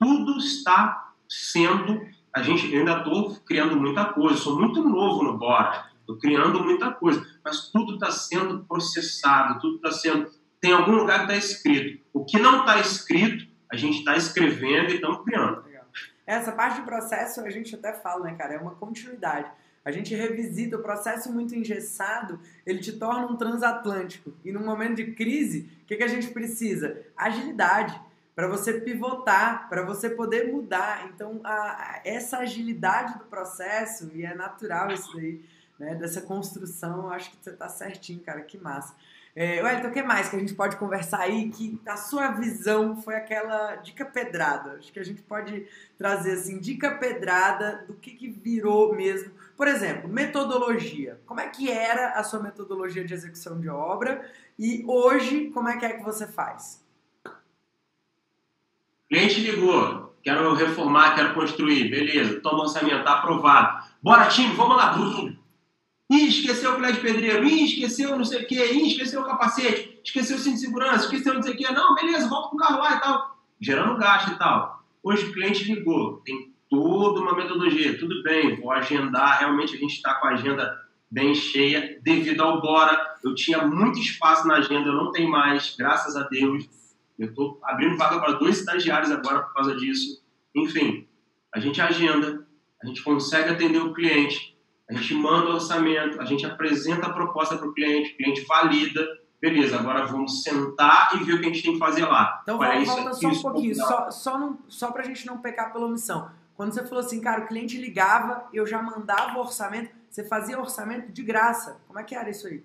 tudo 0.00 0.38
está 0.38 1.12
sendo 1.28 2.00
a 2.36 2.42
gente 2.42 2.66
ainda 2.76 2.98
estou 2.98 3.34
criando 3.46 3.76
muita 3.76 4.04
coisa, 4.12 4.36
sou 4.36 4.58
muito 4.58 4.82
novo 4.86 5.22
no 5.22 5.38
Bora, 5.38 5.86
estou 6.00 6.18
criando 6.18 6.62
muita 6.62 6.92
coisa, 6.92 7.26
mas 7.42 7.70
tudo 7.70 7.94
está 7.94 8.10
sendo 8.10 8.62
processado, 8.66 9.58
tudo 9.58 9.76
está 9.76 9.90
sendo. 9.90 10.30
Tem 10.60 10.70
algum 10.70 10.92
lugar 10.92 11.20
que 11.20 11.32
está 11.32 11.36
escrito. 11.36 12.04
O 12.12 12.26
que 12.26 12.38
não 12.38 12.60
está 12.60 12.78
escrito, 12.78 13.50
a 13.72 13.76
gente 13.76 14.00
está 14.00 14.18
escrevendo 14.18 14.90
e 14.90 14.96
estamos 14.96 15.24
criando. 15.24 15.64
Essa 16.26 16.52
parte 16.52 16.80
do 16.80 16.84
processo 16.84 17.40
a 17.40 17.48
gente 17.48 17.74
até 17.74 17.94
fala, 17.94 18.24
né, 18.24 18.34
cara? 18.34 18.52
É 18.52 18.58
uma 18.58 18.74
continuidade. 18.74 19.50
A 19.86 19.92
gente 19.92 20.12
revisita 20.16 20.76
o 20.76 20.82
processo 20.82 21.32
muito 21.32 21.54
engessado, 21.54 22.40
ele 22.66 22.80
te 22.80 22.94
torna 22.94 23.28
um 23.28 23.36
transatlântico. 23.36 24.32
E 24.44 24.50
num 24.50 24.64
momento 24.64 24.96
de 24.96 25.12
crise, 25.12 25.70
o 25.84 25.86
que, 25.86 25.94
que 25.94 26.02
a 26.02 26.08
gente 26.08 26.26
precisa? 26.30 27.02
Agilidade 27.16 27.96
para 28.34 28.48
você 28.48 28.80
pivotar, 28.80 29.68
para 29.68 29.82
você 29.82 30.10
poder 30.10 30.52
mudar. 30.52 31.08
Então, 31.14 31.40
a, 31.44 31.52
a, 31.52 32.00
essa 32.04 32.38
agilidade 32.38 33.16
do 33.16 33.26
processo, 33.26 34.10
e 34.12 34.26
é 34.26 34.34
natural 34.34 34.90
isso 34.90 35.14
daí, 35.14 35.40
né, 35.78 35.94
dessa 35.94 36.20
construção, 36.20 37.08
acho 37.08 37.30
que 37.30 37.36
você 37.40 37.50
está 37.50 37.68
certinho, 37.68 38.18
cara, 38.18 38.40
que 38.40 38.58
massa. 38.58 38.92
É, 39.36 39.62
Wellington, 39.62 39.88
o 39.88 39.92
que 39.92 40.02
mais 40.02 40.30
que 40.30 40.36
a 40.36 40.38
gente 40.38 40.54
pode 40.54 40.76
conversar 40.76 41.20
aí 41.20 41.50
que 41.50 41.78
a 41.86 41.96
sua 41.96 42.32
visão 42.32 43.00
foi 43.02 43.14
aquela 43.14 43.76
dica 43.76 44.02
pedrada? 44.02 44.72
Acho 44.78 44.90
que 44.90 44.98
a 44.98 45.04
gente 45.04 45.22
pode 45.22 45.66
trazer 45.98 46.32
assim, 46.32 46.58
dica 46.58 46.96
pedrada 46.96 47.84
do 47.86 47.94
que, 47.94 48.12
que 48.12 48.28
virou 48.28 48.96
mesmo. 48.96 49.30
Por 49.56 49.66
exemplo, 49.68 50.08
metodologia. 50.08 51.20
Como 51.24 51.40
é 51.40 51.48
que 51.48 51.70
era 51.70 52.10
a 52.10 52.22
sua 52.22 52.40
metodologia 52.40 53.04
de 53.04 53.14
execução 53.14 53.58
de 53.58 53.68
obra 53.68 54.30
e 54.58 54.84
hoje 54.86 55.50
como 55.50 55.68
é 55.68 55.78
que 55.78 55.86
é 55.86 55.94
que 55.94 56.04
você 56.04 56.26
faz? 56.26 56.84
Cliente 59.08 59.40
ligou, 59.40 60.14
quero 60.22 60.52
reformar, 60.54 61.14
quero 61.14 61.32
construir, 61.32 61.88
beleza, 61.88 62.40
toma 62.40 62.64
orçamento, 62.64 63.04
tá 63.04 63.14
aprovado. 63.14 63.86
Bora, 64.02 64.28
time, 64.28 64.54
vamos 64.54 64.76
lá. 64.76 64.94
Ih, 66.10 66.28
esqueceu 66.28 66.72
o 66.72 66.74
colher 66.74 66.92
de 66.92 67.00
pedreiro, 67.00 67.44
ih, 67.44 67.64
esqueceu 67.64 68.16
não 68.16 68.24
sei 68.24 68.42
o 68.42 68.46
quê, 68.46 68.72
ih, 68.72 68.88
esqueceu 68.88 69.22
o 69.22 69.24
capacete, 69.24 70.00
esqueceu 70.04 70.36
o 70.36 70.40
cinto 70.40 70.54
de 70.54 70.60
segurança, 70.60 71.04
esqueceu 71.04 71.34
não 71.34 71.42
sei 71.42 71.54
o 71.54 71.56
quê. 71.56 71.70
Não, 71.70 71.94
beleza, 71.94 72.28
volta 72.28 72.50
pro 72.50 72.58
carro 72.58 72.78
lá 72.78 72.96
e 72.96 73.00
tal. 73.00 73.38
Gerando 73.60 73.96
gasto 73.96 74.32
e 74.32 74.38
tal. 74.38 74.84
Hoje 75.02 75.26
o 75.26 75.32
cliente 75.32 75.64
ligou, 75.64 76.18
tem 76.24 76.55
toda 76.68 77.20
uma 77.20 77.34
metodologia, 77.34 77.98
tudo 77.98 78.22
bem, 78.22 78.60
vou 78.60 78.72
agendar, 78.72 79.40
realmente 79.40 79.74
a 79.74 79.78
gente 79.78 79.94
está 79.94 80.14
com 80.14 80.26
a 80.26 80.30
agenda 80.30 80.86
bem 81.10 81.34
cheia, 81.34 81.98
devido 82.02 82.42
ao 82.42 82.60
Bora. 82.60 83.16
Eu 83.24 83.34
tinha 83.34 83.66
muito 83.66 83.98
espaço 83.98 84.46
na 84.46 84.56
agenda, 84.56 84.88
eu 84.88 84.94
não 84.94 85.12
tenho 85.12 85.30
mais, 85.30 85.74
graças 85.76 86.16
a 86.16 86.22
Deus. 86.24 86.68
Eu 87.18 87.28
estou 87.28 87.58
abrindo 87.62 87.96
vaga 87.96 88.18
para 88.18 88.32
dois 88.32 88.58
estagiários 88.58 89.10
agora 89.10 89.42
por 89.42 89.54
causa 89.54 89.74
disso. 89.76 90.22
Enfim, 90.54 91.06
a 91.54 91.60
gente 91.60 91.80
agenda, 91.80 92.46
a 92.82 92.86
gente 92.86 93.02
consegue 93.02 93.50
atender 93.50 93.78
o 93.78 93.94
cliente, 93.94 94.56
a 94.88 94.94
gente 94.94 95.14
manda 95.14 95.50
o 95.50 95.54
orçamento, 95.54 96.20
a 96.20 96.24
gente 96.24 96.44
apresenta 96.44 97.06
a 97.06 97.12
proposta 97.12 97.56
para 97.56 97.68
o 97.68 97.72
cliente, 97.72 98.12
o 98.12 98.16
cliente 98.16 98.44
valida. 98.46 99.06
Beleza, 99.40 99.78
agora 99.78 100.06
vamos 100.06 100.42
sentar 100.42 101.10
e 101.14 101.24
ver 101.24 101.34
o 101.34 101.40
que 101.40 101.46
a 101.46 101.48
gente 101.48 101.62
tem 101.62 101.72
que 101.74 101.78
fazer 101.78 102.04
lá. 102.06 102.40
Então, 102.42 102.58
Olha, 102.58 102.84
volta 102.84 103.12
só 103.12 103.28
um 103.28 103.42
pouquinho, 103.42 103.74
só, 103.74 104.10
só, 104.10 104.54
só 104.66 104.90
para 104.90 105.02
a 105.02 105.04
gente 105.04 105.26
não 105.26 105.38
pecar 105.38 105.72
pela 105.72 105.86
omissão. 105.86 106.30
Quando 106.56 106.72
você 106.72 106.84
falou 106.84 107.04
assim, 107.04 107.20
cara, 107.20 107.42
o 107.42 107.46
cliente 107.46 107.76
ligava, 107.76 108.48
eu 108.52 108.66
já 108.66 108.80
mandava 108.82 109.36
o 109.36 109.40
orçamento, 109.40 109.90
você 110.08 110.24
fazia 110.24 110.58
orçamento 110.58 111.12
de 111.12 111.22
graça. 111.22 111.80
Como 111.86 111.98
é 111.98 112.02
que 112.02 112.14
era 112.14 112.30
isso 112.30 112.46
aí? 112.46 112.64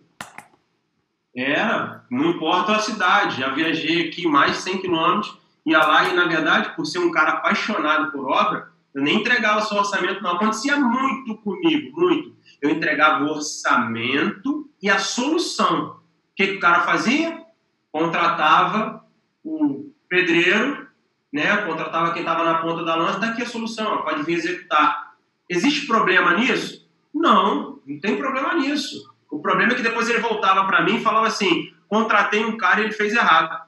Era, 1.36 2.06
não 2.10 2.32
importa 2.32 2.76
a 2.76 2.80
cidade. 2.80 3.40
Já 3.40 3.54
viajei 3.54 4.08
aqui 4.08 4.26
mais 4.28 4.58
de 4.58 4.64
100 4.64 4.82
quilômetros, 4.82 5.38
ia 5.66 5.80
lá 5.80 6.08
e, 6.08 6.14
na 6.14 6.26
verdade, 6.26 6.74
por 6.76 6.86
ser 6.86 7.00
um 7.00 7.12
cara 7.12 7.32
apaixonado 7.32 8.12
por 8.12 8.26
obra, 8.30 8.72
eu 8.94 9.02
nem 9.02 9.20
entregava 9.20 9.62
só 9.62 9.80
orçamento, 9.80 10.22
não. 10.22 10.32
Acontecia 10.32 10.78
muito 10.78 11.38
comigo, 11.38 12.00
muito. 12.00 12.36
Eu 12.62 12.70
entregava 12.70 13.24
o 13.24 13.30
orçamento 13.30 14.70
e 14.82 14.90
a 14.90 15.00
solução. 15.00 15.98
O 16.32 16.36
que, 16.36 16.48
que 16.48 16.58
o 16.58 16.60
cara 16.60 16.82
fazia? 16.82 17.42
Contratava 17.92 19.06
o 19.44 19.90
pedreiro, 20.10 20.81
né? 21.32 21.58
contratava 21.66 22.12
quem 22.14 22.22
estava 22.22 22.44
na 22.44 22.60
ponta 22.60 22.84
da 22.84 22.96
lança, 22.96 23.20
daqui 23.20 23.42
a 23.42 23.46
solução, 23.46 24.02
pode 24.02 24.24
vir 24.24 24.38
executar. 24.38 25.16
Existe 25.50 25.88
problema 25.88 26.34
nisso? 26.34 26.90
Não, 27.14 27.80
não 27.86 28.00
tem 28.00 28.18
problema 28.18 28.54
nisso. 28.56 29.10
O 29.30 29.40
problema 29.40 29.74
é 29.74 29.76
que 29.76 29.82
depois 29.82 30.10
ele 30.10 30.20
voltava 30.20 30.66
para 30.66 30.84
mim 30.84 30.98
e 30.98 31.04
falava 31.04 31.28
assim: 31.28 31.74
contratei 31.88 32.44
um 32.44 32.58
cara 32.58 32.82
e 32.82 32.84
ele 32.86 32.94
fez 32.94 33.14
errado. 33.14 33.62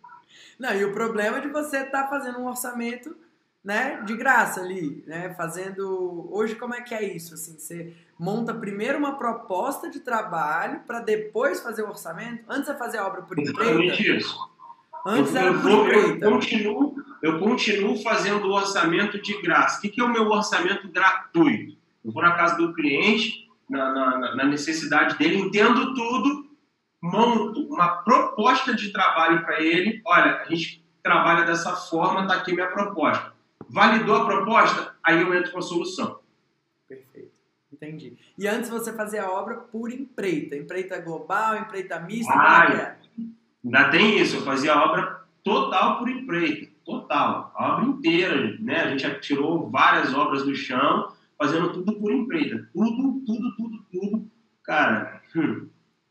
Não, 0.60 0.76
e 0.76 0.86
o 0.86 0.94
problema 0.94 1.38
é 1.38 1.42
de 1.42 1.48
você 1.48 1.78
estar 1.78 2.04
tá 2.04 2.08
fazendo 2.08 2.38
um 2.38 2.48
orçamento 2.48 3.16
né, 3.64 4.02
de 4.06 4.16
graça 4.16 4.62
ali, 4.62 5.04
né, 5.08 5.34
fazendo... 5.34 6.30
Hoje 6.32 6.56
como 6.56 6.76
é 6.76 6.82
que 6.82 6.94
é 6.94 7.04
isso? 7.04 7.34
Assim, 7.34 7.58
você 7.58 7.96
monta 8.18 8.54
primeiro 8.54 9.00
uma 9.00 9.18
proposta 9.18 9.90
de 9.90 10.00
trabalho 10.00 10.82
para 10.82 11.00
depois 11.00 11.60
fazer 11.62 11.82
o 11.82 11.90
orçamento? 11.90 12.44
Antes 12.48 12.70
é 12.70 12.76
fazer 12.76 13.00
a 13.00 13.08
obra 13.08 13.24
por 13.24 13.40
empreita? 13.40 13.64
Exatamente 13.64 14.18
isso. 14.18 14.51
Antes 15.06 15.34
eu, 15.34 15.42
era 15.42 15.54
vou, 15.54 15.86
empreita. 15.86 16.26
Eu 16.26 16.32
continuo, 16.32 16.96
eu 17.22 17.40
continuo 17.40 18.02
fazendo 18.02 18.48
o 18.48 18.54
orçamento 18.54 19.22
de 19.22 19.42
graça. 19.42 19.78
O 19.78 19.82
que, 19.82 19.90
que 19.90 20.02
é 20.02 20.04
o 20.04 20.12
meu 20.12 20.30
orçamento 20.30 20.88
gratuito? 20.90 21.78
Eu 22.04 22.12
vou 22.12 22.22
na 22.22 22.36
casa 22.36 22.56
do 22.58 22.74
cliente, 22.74 23.48
na, 23.70 23.92
na, 23.94 24.36
na 24.36 24.46
necessidade 24.46 25.18
dele, 25.18 25.38
entendo 25.38 25.94
tudo, 25.94 26.50
monto 27.02 27.62
uma 27.68 28.04
proposta 28.04 28.76
de 28.76 28.92
trabalho 28.92 29.44
para 29.44 29.62
ele. 29.62 30.02
Olha, 30.06 30.42
a 30.42 30.46
gente 30.46 30.84
trabalha 31.02 31.46
dessa 31.46 31.76
forma, 31.76 32.22
está 32.22 32.36
aqui 32.36 32.54
minha 32.54 32.68
proposta. 32.68 33.34
Validou 33.70 34.16
a 34.16 34.26
proposta? 34.26 34.96
Aí 35.04 35.22
eu 35.22 35.34
entro 35.34 35.52
com 35.52 35.60
a 35.60 35.64
solução. 35.64 36.20
Perfeito. 36.88 37.32
Entendi. 37.72 38.18
E 38.38 38.48
antes 38.48 38.70
você 38.70 38.94
fazia 38.94 39.24
a 39.24 39.32
obra 39.32 39.56
por 39.56 39.92
empreita, 39.92 40.56
empreita 40.56 41.00
global, 41.00 41.58
empreita 41.58 42.00
mista, 42.00 42.32
como 42.32 42.44
é 42.44 42.76
é? 42.76 43.01
Ainda 43.64 43.90
tem 43.90 44.20
isso, 44.20 44.38
eu 44.38 44.42
fazia 44.42 44.74
a 44.74 44.84
obra 44.84 45.22
total 45.44 46.00
por 46.00 46.10
empreita, 46.10 46.72
total, 46.86 47.54
a 47.56 47.74
obra 47.74 47.86
inteira, 47.86 48.58
né? 48.60 48.82
A 48.82 48.98
gente 48.98 49.20
tirou 49.22 49.70
várias 49.70 50.14
obras 50.14 50.44
do 50.44 50.56
chão, 50.56 51.12
fazendo 51.38 51.74
tudo 51.74 51.94
por 51.94 52.12
empreita. 52.12 52.70
Tudo, 52.74 53.22
tudo, 53.26 53.56
tudo, 53.56 53.86
tudo. 53.92 54.32
Cara, 54.64 55.22
hum, 55.36 55.68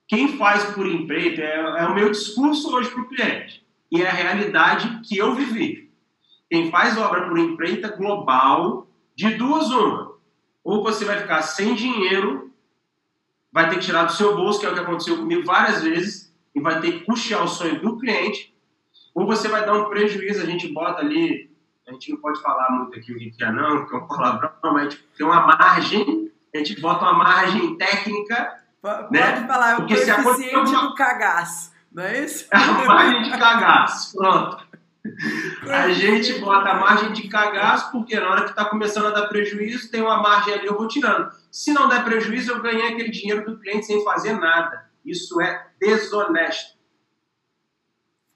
quem 0.09 0.37
faz 0.37 0.65
por 0.75 0.87
empreita 0.87 1.41
é, 1.41 1.83
é 1.83 1.87
o 1.87 1.95
meu 1.95 2.11
discurso 2.11 2.75
hoje 2.75 2.91
para 2.91 3.03
o 3.03 3.09
cliente. 3.09 3.65
E 3.93 4.03
é 4.03 4.09
a 4.09 4.13
realidade 4.13 5.01
que 5.05 5.17
eu 5.17 5.35
vivi. 5.35 5.91
Quem 6.49 6.71
faz 6.71 6.99
obra 6.99 7.29
por 7.29 7.39
empreita 7.39 7.97
global, 7.97 8.89
de 9.15 9.35
duas 9.35 9.71
uma. 9.71 10.15
Ou 10.65 10.83
você 10.83 11.05
vai 11.05 11.21
ficar 11.21 11.43
sem 11.43 11.75
dinheiro, 11.75 12.53
vai 13.53 13.69
ter 13.69 13.77
que 13.77 13.85
tirar 13.85 14.05
do 14.05 14.13
seu 14.13 14.37
bolso, 14.37 14.59
que 14.59 14.67
é 14.67 14.71
o 14.71 14.75
que 14.75 14.81
aconteceu 14.81 15.17
comigo 15.17 15.45
várias 15.45 15.83
vezes, 15.83 16.30
e 16.55 16.61
vai 16.61 16.81
ter 16.81 16.93
que 16.93 17.05
custear 17.05 17.45
o 17.45 17.49
sonho 17.49 17.81
do 17.81 17.99
cliente, 17.99 18.55
ou 19.15 19.27
você 19.27 19.49
vai 19.49 19.65
dar 19.65 19.75
um 19.75 19.89
prejuízo, 19.89 20.43
a 20.43 20.47
gente 20.47 20.69
bota 20.73 21.01
ali 21.01 21.51
a 21.91 21.93
gente 21.93 22.13
não 22.13 22.21
pode 22.21 22.41
falar 22.41 22.71
muito 22.71 22.97
aqui 22.97 23.13
o 23.13 23.19
que 23.19 23.35
é 23.43 23.51
não, 23.51 23.79
porque 23.79 23.97
é 23.97 23.99
um 23.99 24.07
palavrão, 24.07 24.53
mas 24.63 24.77
a 24.77 24.91
gente 24.91 25.09
tem 25.17 25.27
uma 25.27 25.45
margem, 25.45 26.33
a 26.55 26.59
gente 26.59 26.81
bota 26.81 27.05
uma 27.05 27.15
margem 27.15 27.77
técnica. 27.77 28.61
Pode 28.81 29.13
né? 29.13 29.47
falar, 29.47 29.73
é 29.73 29.77
o 29.77 29.87
coeficiente 29.87 30.73
do 30.73 30.95
cagaço, 30.95 31.73
não 31.93 32.05
é 32.05 32.25
isso? 32.25 32.47
É 32.53 32.57
a 32.57 32.85
margem 32.85 33.23
de 33.25 33.31
cagaço, 33.31 34.17
pronto. 34.17 34.71
A 35.69 35.91
gente 35.91 36.39
bota 36.39 36.71
a 36.71 36.75
margem 36.75 37.13
de 37.13 37.29
cagaço, 37.29 37.91
porque 37.91 38.19
na 38.21 38.31
hora 38.31 38.45
que 38.45 38.51
está 38.51 38.67
começando 38.67 39.07
a 39.07 39.11
dar 39.11 39.27
prejuízo, 39.27 39.91
tem 39.91 40.01
uma 40.01 40.23
margem 40.23 40.55
ali, 40.55 40.67
eu 40.67 40.77
vou 40.77 40.87
tirando. 40.87 41.29
Se 41.51 41.73
não 41.73 41.89
der 41.89 42.05
prejuízo, 42.05 42.53
eu 42.53 42.63
ganhei 42.63 42.87
aquele 42.87 43.11
dinheiro 43.11 43.45
do 43.45 43.59
cliente 43.59 43.87
sem 43.87 44.05
fazer 44.05 44.35
nada. 44.35 44.89
Isso 45.05 45.41
é 45.41 45.67
desonesto. 45.79 46.77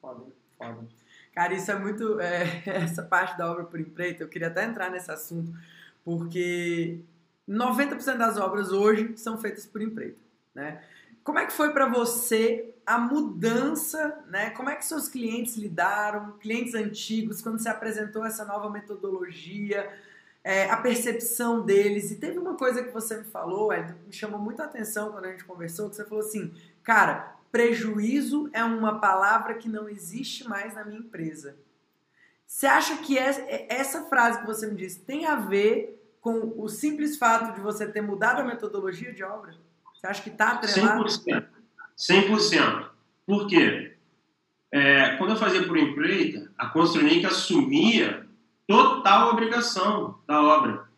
Foda, 0.00 0.24
foda. 0.58 0.86
Cara, 1.34 1.54
isso 1.54 1.70
é 1.70 1.78
muito. 1.78 2.20
É, 2.20 2.62
essa 2.66 3.02
parte 3.02 3.36
da 3.36 3.50
obra 3.50 3.64
por 3.64 3.80
empreita, 3.80 4.22
eu 4.22 4.28
queria 4.28 4.48
até 4.48 4.64
entrar 4.64 4.90
nesse 4.90 5.10
assunto, 5.10 5.52
porque 6.04 7.00
90% 7.48 8.16
das 8.16 8.38
obras 8.38 8.70
hoje 8.72 9.16
são 9.16 9.38
feitas 9.38 9.66
por 9.66 9.82
empreita. 9.82 10.18
Né? 10.54 10.82
Como 11.22 11.38
é 11.38 11.46
que 11.46 11.52
foi 11.52 11.72
para 11.72 11.88
você 11.88 12.74
a 12.86 12.98
mudança, 12.98 14.22
né? 14.28 14.50
Como 14.50 14.68
é 14.68 14.76
que 14.76 14.84
seus 14.84 15.08
clientes 15.08 15.56
lidaram, 15.56 16.32
clientes 16.32 16.74
antigos, 16.74 17.40
quando 17.40 17.58
você 17.58 17.68
apresentou 17.68 18.24
essa 18.26 18.44
nova 18.44 18.68
metodologia, 18.68 19.90
é, 20.44 20.70
a 20.70 20.76
percepção 20.76 21.64
deles? 21.64 22.10
E 22.10 22.16
teve 22.16 22.38
uma 22.38 22.54
coisa 22.54 22.84
que 22.84 22.92
você 22.92 23.16
me 23.16 23.24
falou, 23.24 23.70
me 24.06 24.12
chamou 24.12 24.38
muita 24.38 24.64
atenção 24.64 25.10
quando 25.10 25.24
a 25.24 25.30
gente 25.30 25.44
conversou, 25.44 25.88
que 25.88 25.96
você 25.96 26.04
falou 26.04 26.22
assim, 26.22 26.52
cara, 26.82 27.34
prejuízo 27.50 28.50
é 28.52 28.62
uma 28.62 29.00
palavra 29.00 29.54
que 29.54 29.68
não 29.68 29.88
existe 29.88 30.46
mais 30.46 30.74
na 30.74 30.84
minha 30.84 31.00
empresa. 31.00 31.56
Você 32.46 32.66
acha 32.66 32.98
que 32.98 33.18
é, 33.18 33.66
essa 33.70 34.04
frase 34.04 34.40
que 34.40 34.46
você 34.46 34.66
me 34.66 34.76
disse 34.76 35.00
tem 35.00 35.24
a 35.26 35.36
ver 35.36 36.00
com 36.20 36.52
o 36.56 36.68
simples 36.68 37.16
fato 37.16 37.54
de 37.54 37.60
você 37.60 37.86
ter 37.86 38.02
mudado 38.02 38.40
a 38.40 38.44
metodologia 38.44 39.12
de 39.12 39.24
obra? 39.24 39.54
Você 39.94 40.06
acha 40.06 40.22
que 40.22 40.28
está 40.28 40.52
atrelado? 40.52 41.04
100%. 41.04 41.46
100%. 41.96 42.88
Por 43.26 43.46
quê? 43.46 43.96
É, 44.70 45.16
quando 45.16 45.30
eu 45.30 45.36
fazia 45.36 45.66
por 45.66 45.78
empreita, 45.78 46.50
a 46.58 46.66
Construnic 46.66 47.24
assumia 47.24 48.23
total 48.66 49.30
obrigação 49.30 50.18
da 50.26 50.42
obra. 50.42 50.88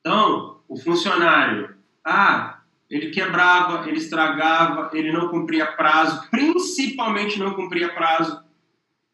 Então, 0.00 0.60
o 0.68 0.76
funcionário, 0.76 1.76
ah, 2.04 2.60
ele 2.90 3.10
quebrava, 3.10 3.88
ele 3.88 3.98
estragava, 3.98 4.90
ele 4.92 5.12
não 5.12 5.28
cumpria 5.28 5.72
prazo, 5.72 6.28
principalmente 6.30 7.38
não 7.38 7.54
cumpria 7.54 7.94
prazo. 7.94 8.42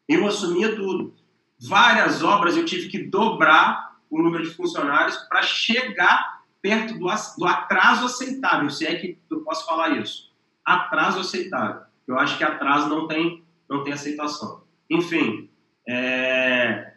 Eu 0.07 0.27
assumia 0.27 0.75
tudo. 0.75 1.15
Várias 1.59 2.23
obras 2.23 2.57
eu 2.57 2.65
tive 2.65 2.89
que 2.89 3.03
dobrar 3.03 3.97
o 4.09 4.21
número 4.21 4.43
de 4.43 4.49
funcionários 4.49 5.15
para 5.29 5.41
chegar 5.41 6.41
perto 6.61 6.99
do, 6.99 7.09
atraso 7.09 8.05
aceitável, 8.05 8.69
se 8.69 8.85
é 8.85 8.95
que 8.95 9.17
eu 9.29 9.41
posso 9.41 9.65
falar 9.65 9.97
isso. 9.97 10.31
Atraso 10.63 11.21
aceitável. 11.21 11.81
Eu 12.07 12.19
acho 12.19 12.37
que 12.37 12.43
atraso 12.43 12.89
não 12.89 13.07
tem, 13.07 13.43
não 13.69 13.83
tem 13.83 13.93
aceitação. 13.93 14.63
Enfim, 14.89 15.49
é... 15.87 16.90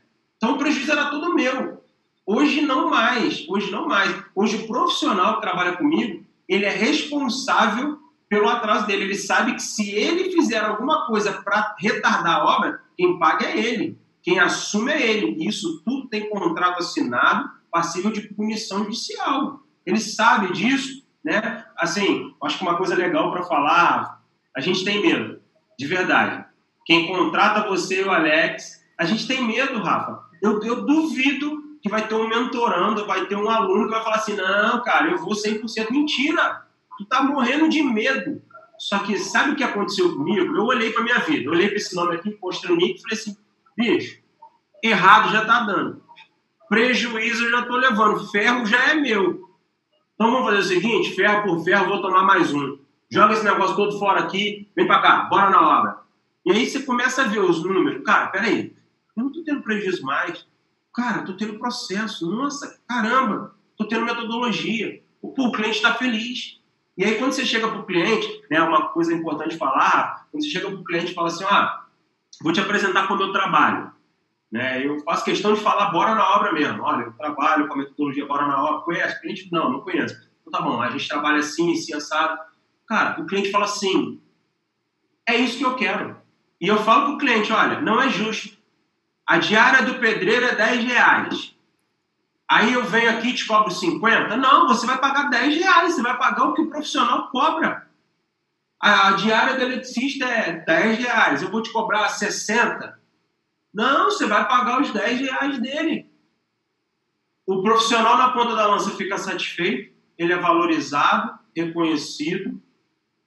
então 0.44 0.56
o 0.56 0.58
prejuízo 0.58 0.92
era 0.92 1.06
todo 1.06 1.34
meu. 1.34 1.82
Hoje 2.26 2.60
não 2.60 2.90
mais, 2.90 3.46
hoje 3.48 3.70
não 3.70 3.88
mais. 3.88 4.14
Hoje 4.34 4.56
o 4.56 4.66
profissional 4.66 5.36
que 5.36 5.40
trabalha 5.40 5.74
comigo, 5.74 6.22
ele 6.46 6.66
é 6.66 6.70
responsável 6.70 7.98
pelo 8.28 8.50
atraso 8.50 8.86
dele. 8.86 9.04
Ele 9.04 9.14
sabe 9.14 9.54
que 9.54 9.62
se 9.62 9.92
ele 9.92 10.30
fizer 10.32 10.58
alguma 10.58 11.06
coisa 11.06 11.32
para 11.32 11.74
retardar 11.78 12.40
a 12.40 12.44
obra, 12.44 12.78
quem 12.94 13.18
paga 13.18 13.46
é 13.46 13.58
ele. 13.58 13.98
Quem 14.22 14.38
assume 14.38 14.92
é 14.92 15.00
ele. 15.00 15.48
Isso 15.48 15.82
tudo 15.82 16.08
tem 16.08 16.28
contrato 16.28 16.80
assinado, 16.80 17.50
passível 17.70 18.12
de 18.12 18.28
punição 18.34 18.84
judicial. 18.84 19.60
Ele 19.86 19.98
sabe 19.98 20.52
disso, 20.52 21.06
né? 21.24 21.64
Assim, 21.74 22.34
acho 22.42 22.58
que 22.58 22.64
uma 22.64 22.76
coisa 22.76 22.94
legal 22.94 23.32
para 23.32 23.44
falar, 23.44 24.22
a 24.54 24.60
gente 24.60 24.84
tem 24.84 25.00
medo, 25.00 25.40
de 25.78 25.86
verdade. 25.86 26.44
Quem 26.84 27.06
contrata 27.06 27.66
você 27.66 28.02
e 28.02 28.04
o 28.04 28.10
Alex, 28.10 28.84
a 28.98 29.06
gente 29.06 29.26
tem 29.26 29.42
medo, 29.42 29.82
Rafa. 29.82 30.23
Eu, 30.42 30.62
eu 30.62 30.84
duvido 30.84 31.62
que 31.82 31.88
vai 31.88 32.06
ter 32.08 32.14
um 32.14 32.28
mentorando, 32.28 33.06
vai 33.06 33.26
ter 33.26 33.36
um 33.36 33.50
aluno 33.50 33.84
que 33.84 33.94
vai 33.94 34.02
falar 34.02 34.16
assim: 34.16 34.34
não, 34.34 34.82
cara, 34.82 35.10
eu 35.10 35.18
vou 35.18 35.34
100%. 35.34 35.90
Mentira! 35.90 36.64
Tu 36.96 37.04
tá 37.04 37.22
morrendo 37.22 37.68
de 37.68 37.82
medo. 37.82 38.40
Só 38.78 38.98
que 39.00 39.18
sabe 39.18 39.52
o 39.52 39.56
que 39.56 39.62
aconteceu 39.62 40.14
comigo? 40.14 40.54
Eu 40.56 40.64
olhei 40.64 40.92
para 40.92 41.02
minha 41.02 41.18
vida, 41.18 41.50
olhei 41.50 41.68
para 41.68 41.76
esse 41.76 41.94
nome 41.94 42.16
aqui, 42.16 42.30
postei 42.32 42.70
no 42.70 42.76
nick 42.76 42.98
e 42.98 43.02
falei 43.02 43.18
assim: 43.18 43.36
bicho, 43.76 44.18
errado 44.82 45.30
já 45.30 45.44
tá 45.44 45.60
dando. 45.60 46.02
Prejuízo 46.68 47.44
eu 47.44 47.50
já 47.50 47.62
tô 47.62 47.76
levando. 47.76 48.30
Ferro 48.30 48.66
já 48.66 48.90
é 48.90 48.94
meu. 48.94 49.48
Então 50.14 50.30
vamos 50.30 50.46
fazer 50.46 50.58
o 50.58 50.62
seguinte: 50.62 51.14
ferro 51.14 51.42
por 51.44 51.64
ferro, 51.64 51.86
vou 51.86 52.02
tomar 52.02 52.22
mais 52.22 52.52
um. 52.52 52.78
Joga 53.10 53.34
esse 53.34 53.44
negócio 53.44 53.76
todo 53.76 53.98
fora 53.98 54.20
aqui, 54.20 54.68
vem 54.74 54.86
para 54.86 55.02
cá, 55.02 55.16
bora 55.24 55.50
na 55.50 55.78
obra. 55.78 55.98
E 56.44 56.52
aí 56.52 56.66
você 56.66 56.82
começa 56.82 57.22
a 57.22 57.26
ver 57.26 57.40
os 57.40 57.62
números. 57.62 58.02
Cara, 58.04 58.26
peraí, 58.28 58.74
eu 59.16 59.24
não 59.24 59.32
tô 59.32 59.42
tendo 59.44 59.62
prejuízo 59.62 60.02
mais. 60.02 60.46
Cara, 60.94 61.20
estou 61.20 61.36
tendo 61.36 61.58
processo. 61.58 62.30
Nossa, 62.30 62.80
caramba, 62.88 63.54
estou 63.70 63.86
tendo 63.88 64.04
metodologia. 64.04 65.02
O, 65.20 65.28
o 65.28 65.52
cliente 65.52 65.76
está 65.76 65.94
feliz. 65.94 66.60
E 66.96 67.04
aí, 67.04 67.18
quando 67.18 67.32
você 67.32 67.44
chega 67.44 67.68
para 67.68 67.80
o 67.80 67.86
cliente, 67.86 68.44
né, 68.50 68.60
uma 68.60 68.88
coisa 68.88 69.12
importante 69.12 69.56
falar, 69.56 70.28
quando 70.30 70.44
você 70.44 70.50
chega 70.50 70.68
para 70.68 70.78
o 70.78 70.84
cliente 70.84 71.10
e 71.10 71.14
fala 71.14 71.26
assim, 71.26 71.44
ah, 71.44 71.84
vou 72.42 72.52
te 72.52 72.60
apresentar 72.60 73.08
como 73.08 73.22
eu 73.22 73.32
trabalho. 73.32 73.92
Né, 74.50 74.86
eu 74.86 75.00
faço 75.00 75.24
questão 75.24 75.52
de 75.52 75.60
falar 75.60 75.90
bora 75.90 76.14
na 76.14 76.36
obra 76.36 76.52
mesmo. 76.52 76.82
Olha, 76.82 77.04
eu 77.04 77.12
trabalho 77.12 77.66
com 77.66 77.74
a 77.74 77.78
metodologia 77.78 78.26
bora 78.26 78.46
na 78.46 78.62
obra. 78.62 78.82
Conhece? 78.82 79.16
O 79.16 79.20
cliente? 79.20 79.48
Não, 79.50 79.72
não 79.72 79.80
conhece. 79.80 80.14
Então 80.40 80.52
tá 80.52 80.60
bom, 80.60 80.80
a 80.80 80.90
gente 80.90 81.08
trabalha 81.08 81.38
assim, 81.38 81.72
assim, 81.72 81.94
assado. 81.94 82.38
Cara, 82.86 83.20
o 83.20 83.26
cliente 83.26 83.50
fala 83.50 83.64
assim, 83.64 84.20
é 85.26 85.34
isso 85.36 85.58
que 85.58 85.64
eu 85.64 85.74
quero. 85.74 86.16
E 86.60 86.68
eu 86.68 86.78
falo 86.78 87.06
para 87.06 87.14
o 87.14 87.18
cliente, 87.18 87.52
olha, 87.52 87.80
não 87.80 88.00
é 88.00 88.08
justo. 88.08 88.53
A 89.26 89.38
diária 89.38 89.82
do 89.82 89.98
pedreiro 89.98 90.46
é 90.46 90.54
10 90.54 90.84
reais. 90.84 91.54
Aí 92.48 92.72
eu 92.72 92.84
venho 92.84 93.10
aqui 93.10 93.28
e 93.28 93.34
te 93.34 93.46
cobro 93.46 93.70
50? 93.70 94.36
Não, 94.36 94.68
você 94.68 94.86
vai 94.86 94.98
pagar 95.00 95.30
10 95.30 95.56
reais, 95.56 95.94
você 95.94 96.02
vai 96.02 96.16
pagar 96.18 96.44
o 96.44 96.54
que 96.54 96.62
o 96.62 96.68
profissional 96.68 97.30
cobra. 97.30 97.88
A, 98.78 99.12
diária 99.12 99.54
do 99.54 99.62
eletricista 99.62 100.26
é 100.26 100.52
10 100.52 100.98
reais, 100.98 101.42
eu 101.42 101.50
vou 101.50 101.62
te 101.62 101.72
cobrar 101.72 102.08
60? 102.10 103.00
Não, 103.72 104.04
você 104.04 104.26
vai 104.26 104.46
pagar 104.46 104.82
os 104.82 104.92
10 104.92 105.20
reais 105.20 105.58
dele. 105.58 106.12
O 107.46 107.62
profissional 107.62 108.18
na 108.18 108.32
ponta 108.32 108.54
da 108.54 108.66
lança 108.66 108.90
fica 108.90 109.16
satisfeito, 109.16 109.94
ele 110.18 110.32
é 110.32 110.38
valorizado, 110.38 111.38
reconhecido, 111.56 112.60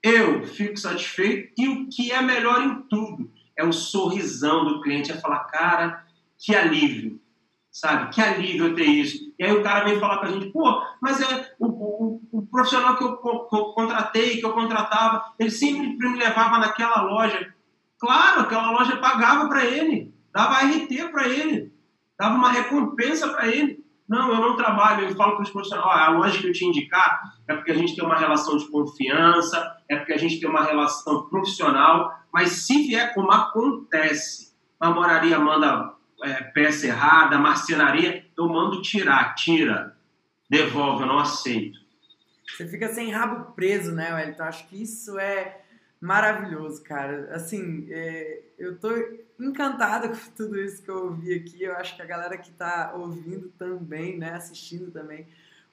eu 0.02 0.46
fico 0.46 0.78
satisfeito 0.78 1.54
e 1.58 1.68
o 1.68 1.90
que 1.90 2.12
é 2.12 2.22
melhor 2.22 2.62
em 2.62 2.82
tudo, 2.84 3.32
é 3.58 3.65
o 3.65 3.74
sorrisão 3.74 4.65
do 4.65 4.82
cliente, 4.82 5.12
é 5.12 5.15
falar, 5.15 5.39
cara, 5.46 6.06
que 6.38 6.56
alívio, 6.56 7.20
sabe? 7.72 8.13
Que 8.13 8.22
alívio 8.22 8.67
eu 8.67 8.76
ter 8.76 8.86
isso. 8.86 9.34
E 9.38 9.43
aí 9.43 9.52
o 9.52 9.63
cara 9.63 9.84
vem 9.84 10.00
falar 10.00 10.20
com 10.20 10.26
a 10.26 10.32
gente, 10.32 10.52
pô, 10.52 10.82
mas 11.02 11.20
é 11.22 11.52
o, 11.60 11.67
o, 11.67 12.22
o 12.32 12.41
profissional 12.48 12.96
que 12.96 13.04
eu, 13.04 13.17
que 13.17 13.56
eu, 13.56 13.65
contratei, 13.74 14.38
que 14.38 14.46
eu 14.46 14.54
contratava, 14.54 15.34
ele 15.39 15.52
sempre 15.52 15.88
me 15.88 16.17
levava 16.17 16.60
naquela 16.60 17.02
loja. 17.02 17.54
Claro, 18.00 18.41
aquela 18.41 18.72
loja 18.72 18.98
pagava 18.98 19.48
para 19.48 19.65
ele, 19.65 20.13
dava 20.32 20.63
RT 20.65 21.12
para 21.12 21.28
ele, 21.28 21.74
dava 22.17 22.36
uma 22.36 22.52
recompensa 22.52 23.28
para 23.30 23.48
ele. 23.48 23.84
Não, 24.08 24.30
eu 24.30 24.38
não 24.38 24.56
trabalho, 24.56 25.10
eu 25.10 25.15
falo 25.15 25.36
para 25.36 25.43
os 25.43 25.50
profissionais, 25.50 26.08
a 26.08 26.12
loja 26.12 26.39
que 26.39 26.48
eu 26.48 26.54
te 26.54 26.63
indicar 26.63 27.22
é 27.48 27.56
porque 27.56 27.72
a 27.72 27.76
gente 27.76 27.96
tem 27.96 28.06
uma 28.06 28.15
relação 28.15 28.56
de 28.56 28.65
confiança, 28.70 29.77
é 29.89 29.95
porque 29.95 30.13
a 30.13 30.17
gente 30.17 30.39
tem 30.39 30.50
uma 30.50 30.63
relação 30.63 31.28
profissional, 31.30 32.19
mas 32.32 32.52
se 32.52 32.88
vier 32.88 33.13
como 33.13 33.32
acontece, 33.32 34.54
a 34.80 34.89
moraria 34.89 35.39
manda 35.39 35.93
é, 36.23 36.43
peça 36.43 36.88
errada, 36.88 37.38
marcenaria, 37.38 38.26
eu 38.38 38.47
mando 38.47 38.82
tirar, 38.82 39.36
tira, 39.36 39.95
devolve, 40.50 41.04
eu 41.04 41.08
não 41.08 41.19
aceito. 41.19 41.80
Você 42.56 42.67
fica 42.67 42.88
sem 42.89 43.12
rabo 43.12 43.52
preso, 43.54 43.93
né, 43.93 44.13
Wellington? 44.13 44.43
Acho 44.43 44.67
que 44.67 44.82
isso 44.82 45.19
é 45.19 45.62
maravilhoso, 46.00 46.84
cara. 46.84 47.30
Assim, 47.34 47.88
é, 47.89 48.41
eu 48.58 48.78
tô 48.78 48.89
encantada 49.39 50.10
com 50.10 50.32
tudo 50.36 50.60
isso 50.60 50.82
que 50.82 50.89
eu 50.89 51.06
ouvi 51.06 51.34
aqui. 51.34 51.63
Eu 51.63 51.76
acho 51.76 51.95
que 51.95 52.02
a 52.02 52.06
galera 52.06 52.38
que 52.38 52.52
tá 52.52 52.93
ouvindo 52.95 53.50
também, 53.58 54.17
né, 54.17 54.34
assistindo 54.34 54.91
também, 54.91 55.28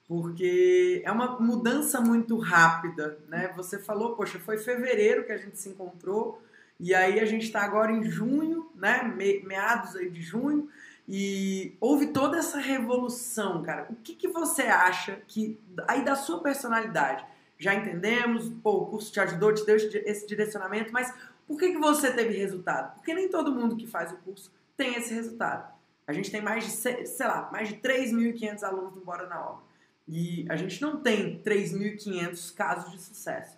porque 0.07 1.01
é 1.03 1.11
uma 1.11 1.39
mudança 1.39 1.99
muito 1.99 2.37
rápida, 2.37 3.17
né? 3.27 3.51
Você 3.55 3.79
falou, 3.79 4.15
poxa, 4.15 4.39
foi 4.39 4.57
fevereiro 4.57 5.25
que 5.25 5.31
a 5.31 5.37
gente 5.37 5.57
se 5.57 5.69
encontrou 5.69 6.41
e 6.79 6.93
aí 6.93 7.19
a 7.19 7.25
gente 7.25 7.45
está 7.45 7.61
agora 7.61 7.91
em 7.91 8.03
junho, 8.03 8.69
né? 8.75 9.03
meados 9.43 9.95
aí 9.95 10.09
de 10.09 10.21
junho 10.21 10.69
e 11.07 11.75
houve 11.79 12.07
toda 12.07 12.37
essa 12.37 12.59
revolução, 12.59 13.61
cara. 13.63 13.87
O 13.89 13.95
que, 13.95 14.13
que 14.13 14.27
você 14.27 14.63
acha 14.63 15.21
que 15.27 15.59
aí 15.87 16.03
da 16.03 16.15
sua 16.15 16.41
personalidade? 16.41 17.25
Já 17.57 17.73
entendemos, 17.73 18.49
pô, 18.61 18.71
o 18.71 18.85
curso 18.87 19.11
te 19.11 19.19
ajudou, 19.19 19.53
te 19.53 19.65
deu 19.65 19.75
esse 19.75 20.27
direcionamento, 20.27 20.91
mas 20.91 21.13
por 21.47 21.57
que, 21.57 21.71
que 21.71 21.77
você 21.77 22.11
teve 22.11 22.37
resultado? 22.37 22.95
Porque 22.95 23.13
nem 23.13 23.29
todo 23.29 23.51
mundo 23.51 23.77
que 23.77 23.87
faz 23.87 24.11
o 24.11 24.17
curso 24.17 24.51
tem 24.75 24.95
esse 24.95 25.13
resultado. 25.13 25.73
A 26.07 26.13
gente 26.13 26.29
tem 26.29 26.41
mais 26.41 26.65
de, 26.65 26.71
sei 26.71 27.27
lá, 27.27 27.49
mais 27.51 27.69
de 27.69 27.75
3.500 27.75 28.63
alunos 28.63 28.93
do 28.93 29.01
Bora 29.01 29.27
na 29.27 29.43
Obra. 29.43 29.64
E 30.07 30.45
a 30.49 30.55
gente 30.55 30.81
não 30.81 30.97
tem 30.97 31.41
3.500 31.41 32.55
casos 32.55 32.91
de 32.91 33.01
sucesso. 33.01 33.57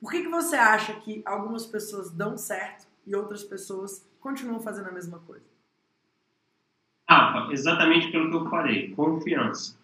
Por 0.00 0.10
que, 0.10 0.22
que 0.22 0.28
você 0.28 0.56
acha 0.56 0.92
que 1.00 1.22
algumas 1.24 1.66
pessoas 1.66 2.10
dão 2.10 2.36
certo 2.36 2.86
e 3.06 3.14
outras 3.14 3.42
pessoas 3.42 4.06
continuam 4.20 4.60
fazendo 4.60 4.88
a 4.88 4.92
mesma 4.92 5.18
coisa? 5.20 5.44
Ah, 7.08 7.48
exatamente 7.50 8.12
pelo 8.12 8.30
que 8.30 8.36
eu 8.36 8.50
falei, 8.50 8.94
confiança. 8.94 9.78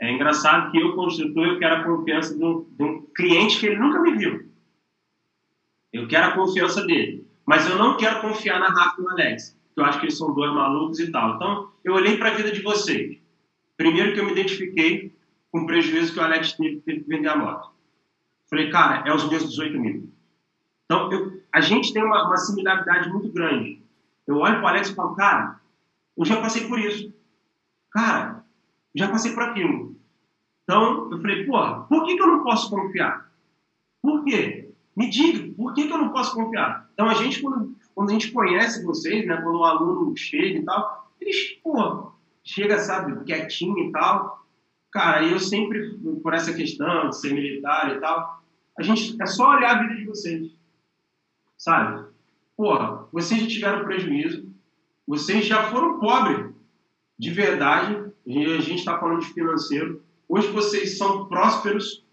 É 0.00 0.12
engraçado 0.12 0.70
que 0.70 0.78
eu, 0.78 0.94
construtor, 0.94 1.46
eu 1.46 1.58
quero 1.58 1.76
a 1.76 1.84
confiança 1.84 2.36
de 2.36 2.44
um, 2.44 2.64
de 2.70 2.82
um 2.84 3.02
cliente 3.16 3.58
que 3.58 3.66
ele 3.66 3.78
nunca 3.78 4.00
me 4.00 4.12
viu. 4.16 4.48
Eu 5.92 6.06
quero 6.06 6.26
a 6.28 6.32
confiança 6.32 6.84
dele. 6.86 7.26
Mas 7.44 7.68
eu 7.68 7.76
não 7.76 7.96
quero 7.96 8.20
confiar 8.20 8.60
na 8.60 8.68
Rafa 8.68 9.00
e 9.00 9.02
no 9.02 9.10
Alex, 9.10 9.58
que 9.74 9.80
eu 9.80 9.84
acho 9.86 9.98
que 9.98 10.04
eles 10.04 10.18
são 10.18 10.34
dois 10.34 10.52
malucos 10.52 11.00
e 11.00 11.10
tal. 11.10 11.36
Então, 11.36 11.72
eu 11.82 11.94
olhei 11.94 12.18
para 12.18 12.28
a 12.28 12.34
vida 12.34 12.52
de 12.52 12.60
vocês. 12.60 13.18
Primeiro 13.78 14.12
que 14.12 14.18
eu 14.18 14.24
me 14.24 14.32
identifiquei 14.32 15.16
com 15.52 15.60
o 15.60 15.66
prejuízo 15.66 16.12
que 16.12 16.18
o 16.18 16.22
Alex 16.22 16.52
teve 16.52 16.80
que 16.80 17.04
vender 17.08 17.28
a 17.28 17.36
moto. 17.36 17.70
Falei, 18.50 18.70
cara, 18.70 19.08
é 19.08 19.14
os 19.14 19.28
meus 19.30 19.48
18 19.48 19.78
mil. 19.78 20.12
Então, 20.84 21.12
eu, 21.12 21.40
a 21.52 21.60
gente 21.60 21.92
tem 21.92 22.02
uma, 22.02 22.26
uma 22.26 22.36
similaridade 22.36 23.08
muito 23.08 23.30
grande. 23.30 23.80
Eu 24.26 24.38
olho 24.38 24.56
para 24.56 24.64
o 24.64 24.68
Alex 24.68 24.88
e 24.88 24.94
falo, 24.94 25.14
cara, 25.14 25.60
eu 26.16 26.24
já 26.24 26.40
passei 26.40 26.66
por 26.66 26.78
isso. 26.80 27.14
Cara, 27.90 28.44
já 28.94 29.08
passei 29.08 29.32
por 29.32 29.44
aquilo. 29.44 29.96
Então, 30.64 31.10
eu 31.12 31.20
falei, 31.20 31.46
pô, 31.46 31.82
por 31.82 32.04
que, 32.04 32.16
que 32.16 32.22
eu 32.22 32.26
não 32.26 32.42
posso 32.42 32.68
confiar? 32.68 33.30
Por 34.02 34.24
quê? 34.24 34.70
Me 34.96 35.08
diga, 35.08 35.54
por 35.54 35.72
que, 35.72 35.86
que 35.86 35.92
eu 35.92 35.98
não 35.98 36.10
posso 36.10 36.34
confiar? 36.34 36.90
Então, 36.94 37.08
a 37.08 37.14
gente, 37.14 37.40
quando, 37.40 37.76
quando 37.94 38.10
a 38.10 38.12
gente 38.12 38.32
conhece 38.32 38.84
vocês, 38.84 39.24
né, 39.24 39.36
quando 39.36 39.60
o 39.60 39.64
aluno 39.64 40.16
chega 40.16 40.58
e 40.58 40.64
tal, 40.64 41.12
eles, 41.20 41.52
pô, 41.62 42.12
chega, 42.48 42.78
sabe, 42.78 43.24
quietinho 43.24 43.78
e 43.78 43.92
tal. 43.92 44.42
Cara, 44.90 45.22
eu 45.22 45.38
sempre, 45.38 45.98
por 46.22 46.32
essa 46.32 46.54
questão 46.54 47.10
de 47.10 47.20
ser 47.20 47.34
militar 47.34 47.94
e 47.94 48.00
tal, 48.00 48.42
a 48.78 48.82
gente, 48.82 49.20
é 49.20 49.26
só 49.26 49.50
olhar 49.50 49.76
a 49.76 49.82
vida 49.82 49.96
de 49.96 50.06
vocês, 50.06 50.50
sabe? 51.58 52.06
Porra, 52.56 53.06
vocês 53.12 53.42
já 53.42 53.46
tiveram 53.46 53.84
prejuízo, 53.84 54.48
vocês 55.06 55.44
já 55.44 55.64
foram 55.64 56.00
pobres, 56.00 56.54
de 57.18 57.30
verdade, 57.30 58.10
a 58.26 58.60
gente 58.60 58.76
está 58.76 58.98
falando 58.98 59.20
de 59.20 59.32
financeiro. 59.32 60.02
Hoje 60.26 60.48
vocês 60.48 60.96
são 60.96 61.26
prósperos, 61.26 62.04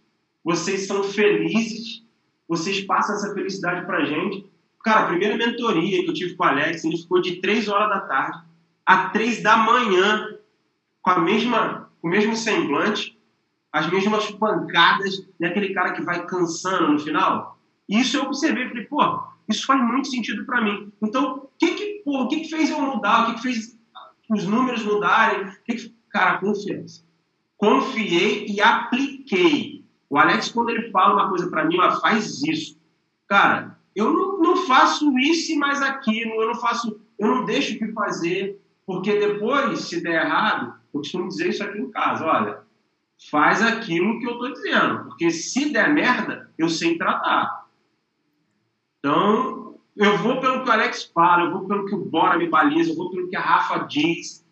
vocês 0.44 0.86
são 0.86 1.04
felizes, 1.04 2.04
vocês 2.48 2.82
passam 2.82 3.16
essa 3.16 3.34
felicidade 3.34 3.86
para 3.86 4.06
gente. 4.06 4.46
Cara, 4.84 5.06
a 5.06 5.08
primeira 5.08 5.38
mentoria 5.38 6.04
que 6.04 6.10
eu 6.10 6.14
tive 6.14 6.36
com 6.36 6.44
o 6.44 6.48
Alex, 6.48 6.84
ele 6.84 6.98
ficou 6.98 7.22
de 7.22 7.40
3 7.42 7.70
horas 7.70 7.90
da 7.90 8.02
tarde 8.02 8.46
a 8.86 9.10
3 9.10 9.42
da 9.42 9.58
manhã, 9.58 10.38
com 11.02 11.10
a 11.10 11.20
mesma, 11.20 11.90
com 12.02 12.08
o 12.08 12.12
mesmo 12.12 12.36
semblante, 12.36 13.20
as 13.72 13.90
mesmas 13.90 14.32
pancadas, 14.32 15.28
né? 15.40 15.50
aquele 15.50 15.74
cara 15.74 15.94
que 15.94 16.02
vai 16.02 16.26
cansando 16.26 16.94
no 16.94 17.00
final. 17.00 17.60
E 17.90 18.00
isso 18.00 18.18
eu 18.18 18.24
observei, 18.24 18.68
falei, 18.68 18.86
pô, 18.86 19.24
isso 19.50 19.66
faz 19.66 19.82
muito 19.82 20.08
sentido 20.08 20.46
para 20.46 20.62
mim. 20.62 20.92
Então, 21.02 21.36
o 21.36 21.50
que 21.58 21.76
que, 21.76 22.04
o 22.06 22.28
que 22.28 22.42
que 22.42 22.50
fez 22.50 22.70
eu 22.70 22.80
mudar? 22.80 23.24
O 23.24 23.26
que 23.28 23.34
que 23.36 23.42
fez 23.42 23.78
os 24.30 24.46
números 24.46 24.84
mudarem? 24.84 25.52
Que 25.66 25.76
que... 25.76 25.96
Cara, 26.10 26.38
confiança. 26.38 27.04
Confiei 27.58 28.46
e 28.48 28.62
apliquei. 28.62 29.84
O 30.10 30.18
Alex, 30.18 30.50
quando 30.50 30.70
ele 30.70 30.90
fala 30.92 31.14
uma 31.14 31.30
coisa 31.30 31.50
para 31.50 31.66
mim, 31.66 31.76
ela 31.76 32.00
faz 32.00 32.42
isso. 32.44 32.80
Cara, 33.28 33.78
eu 33.96 34.12
não, 34.14 34.40
não 34.40 34.58
faço 34.66 35.18
isso 35.20 35.52
e 35.52 35.58
mais 35.58 35.82
aquilo, 35.82 36.42
eu 36.42 36.48
não 36.48 36.56
faço, 36.56 37.00
eu 37.20 37.28
não 37.28 37.46
deixo 37.46 37.78
de 37.78 37.92
fazer, 37.92 38.62
porque 38.86 39.18
depois, 39.20 39.80
se 39.82 40.02
der 40.02 40.26
errado, 40.26 40.76
eu 40.94 41.00
costumo 41.00 41.28
dizer 41.28 41.50
isso 41.50 41.64
aqui 41.64 41.80
em 41.80 41.90
casa, 41.90 42.26
olha, 42.26 42.60
faz 43.30 43.62
aquilo 43.62 44.20
que 44.20 44.28
eu 44.28 44.34
estou 44.34 44.54
dizendo, 44.54 45.06
porque 45.06 45.32
se 45.32 45.72
der 45.72 45.94
merda, 45.94 46.52
eu 46.58 46.70
sei 46.70 46.98
tratar. 46.98 47.66
Então, 49.00 49.76
eu 49.96 50.18
vou 50.18 50.40
pelo 50.40 50.64
que 50.64 50.70
o 50.70 50.72
Alex 50.72 51.12
fala, 51.14 51.46
eu 51.46 51.52
vou 51.52 51.68
pelo 51.68 51.86
que 51.86 51.96
o 51.96 52.06
Bora 52.06 52.38
me 52.38 52.50
baliza, 52.50 52.92
eu 52.92 52.96
vou 52.96 53.12
pelo 53.12 53.30
que 53.30 53.36
a 53.36 53.42
Rafa 53.42 53.86
diz, 53.86 54.46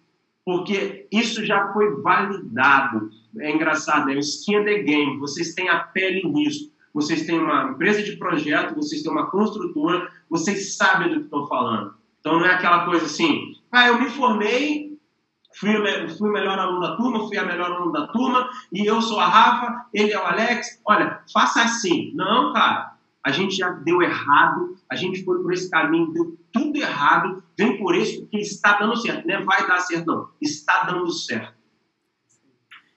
porque 0.46 1.08
isso 1.12 1.46
já 1.46 1.72
foi 1.74 2.02
validado. 2.02 3.10
É 3.39 3.52
engraçado, 3.52 4.10
é 4.10 4.15
o 4.15 4.19
skin 4.19 4.63
the 4.63 4.80
game, 4.84 5.17
vocês 5.17 5.54
têm 5.54 5.69
a 5.69 5.80
pele 5.80 6.24
nisso. 6.24 6.72
Vocês 6.93 7.26
têm 7.26 7.39
uma 7.39 7.72
empresa 7.72 8.04
de 8.04 8.17
projeto, 8.17 8.76
vocês 8.76 9.02
têm 9.02 9.12
uma 9.12 9.30
construtora, 9.32 10.12
vocês 10.30 10.76
sabem 10.76 11.10
do 11.10 11.15
que 11.15 11.26
estão 11.26 11.48
falando. 11.48 11.96
Então 12.19 12.39
não 12.39 12.46
é 12.46 12.54
aquela 12.54 12.86
coisa 12.86 13.06
assim, 13.06 13.53
ah, 13.74 13.88
eu 13.88 14.00
me 14.00 14.08
formei, 14.12 15.00
fui, 15.60 15.74
fui 16.18 16.30
o 16.30 16.34
melhor 16.34 16.60
aluno 16.60 16.80
da 16.80 16.96
turma, 16.96 17.28
fui 17.28 17.38
a 17.38 17.46
melhor 17.46 17.72
aluno 17.72 17.92
da 17.92 18.08
turma, 18.08 18.48
e 18.72 18.86
eu 18.86 19.02
sou 19.02 19.20
a 19.20 19.26
Rafa, 19.26 19.88
ele 19.92 20.14
é 20.14 20.20
o 20.20 20.26
Alex. 20.26 20.80
Olha, 20.86 21.22
faça 21.34 21.64
assim. 21.64 22.14
Não, 22.14 22.54
cara, 22.54 22.96
a 23.26 23.32
gente 23.32 23.56
já 23.56 23.70
deu 23.70 24.00
errado, 24.04 24.78
a 24.88 24.96
gente 24.96 25.26
foi 25.26 25.42
por 25.42 25.52
esse 25.52 25.72
caminho, 25.72 26.14
deu 26.14 26.38
tudo 26.52 26.78
errado, 26.78 27.44
vem 27.58 27.80
por 27.80 27.96
esse 27.96 28.20
porque 28.20 28.38
está 28.38 28.78
dando 28.78 28.96
certo. 28.96 29.28
Não 29.28 29.34
é 29.34 29.42
vai 29.42 29.66
dar 29.66 29.80
certo, 29.80 30.06
não. 30.06 30.30
Está 30.40 30.84
dando 30.84 31.12
certo. 31.12 31.56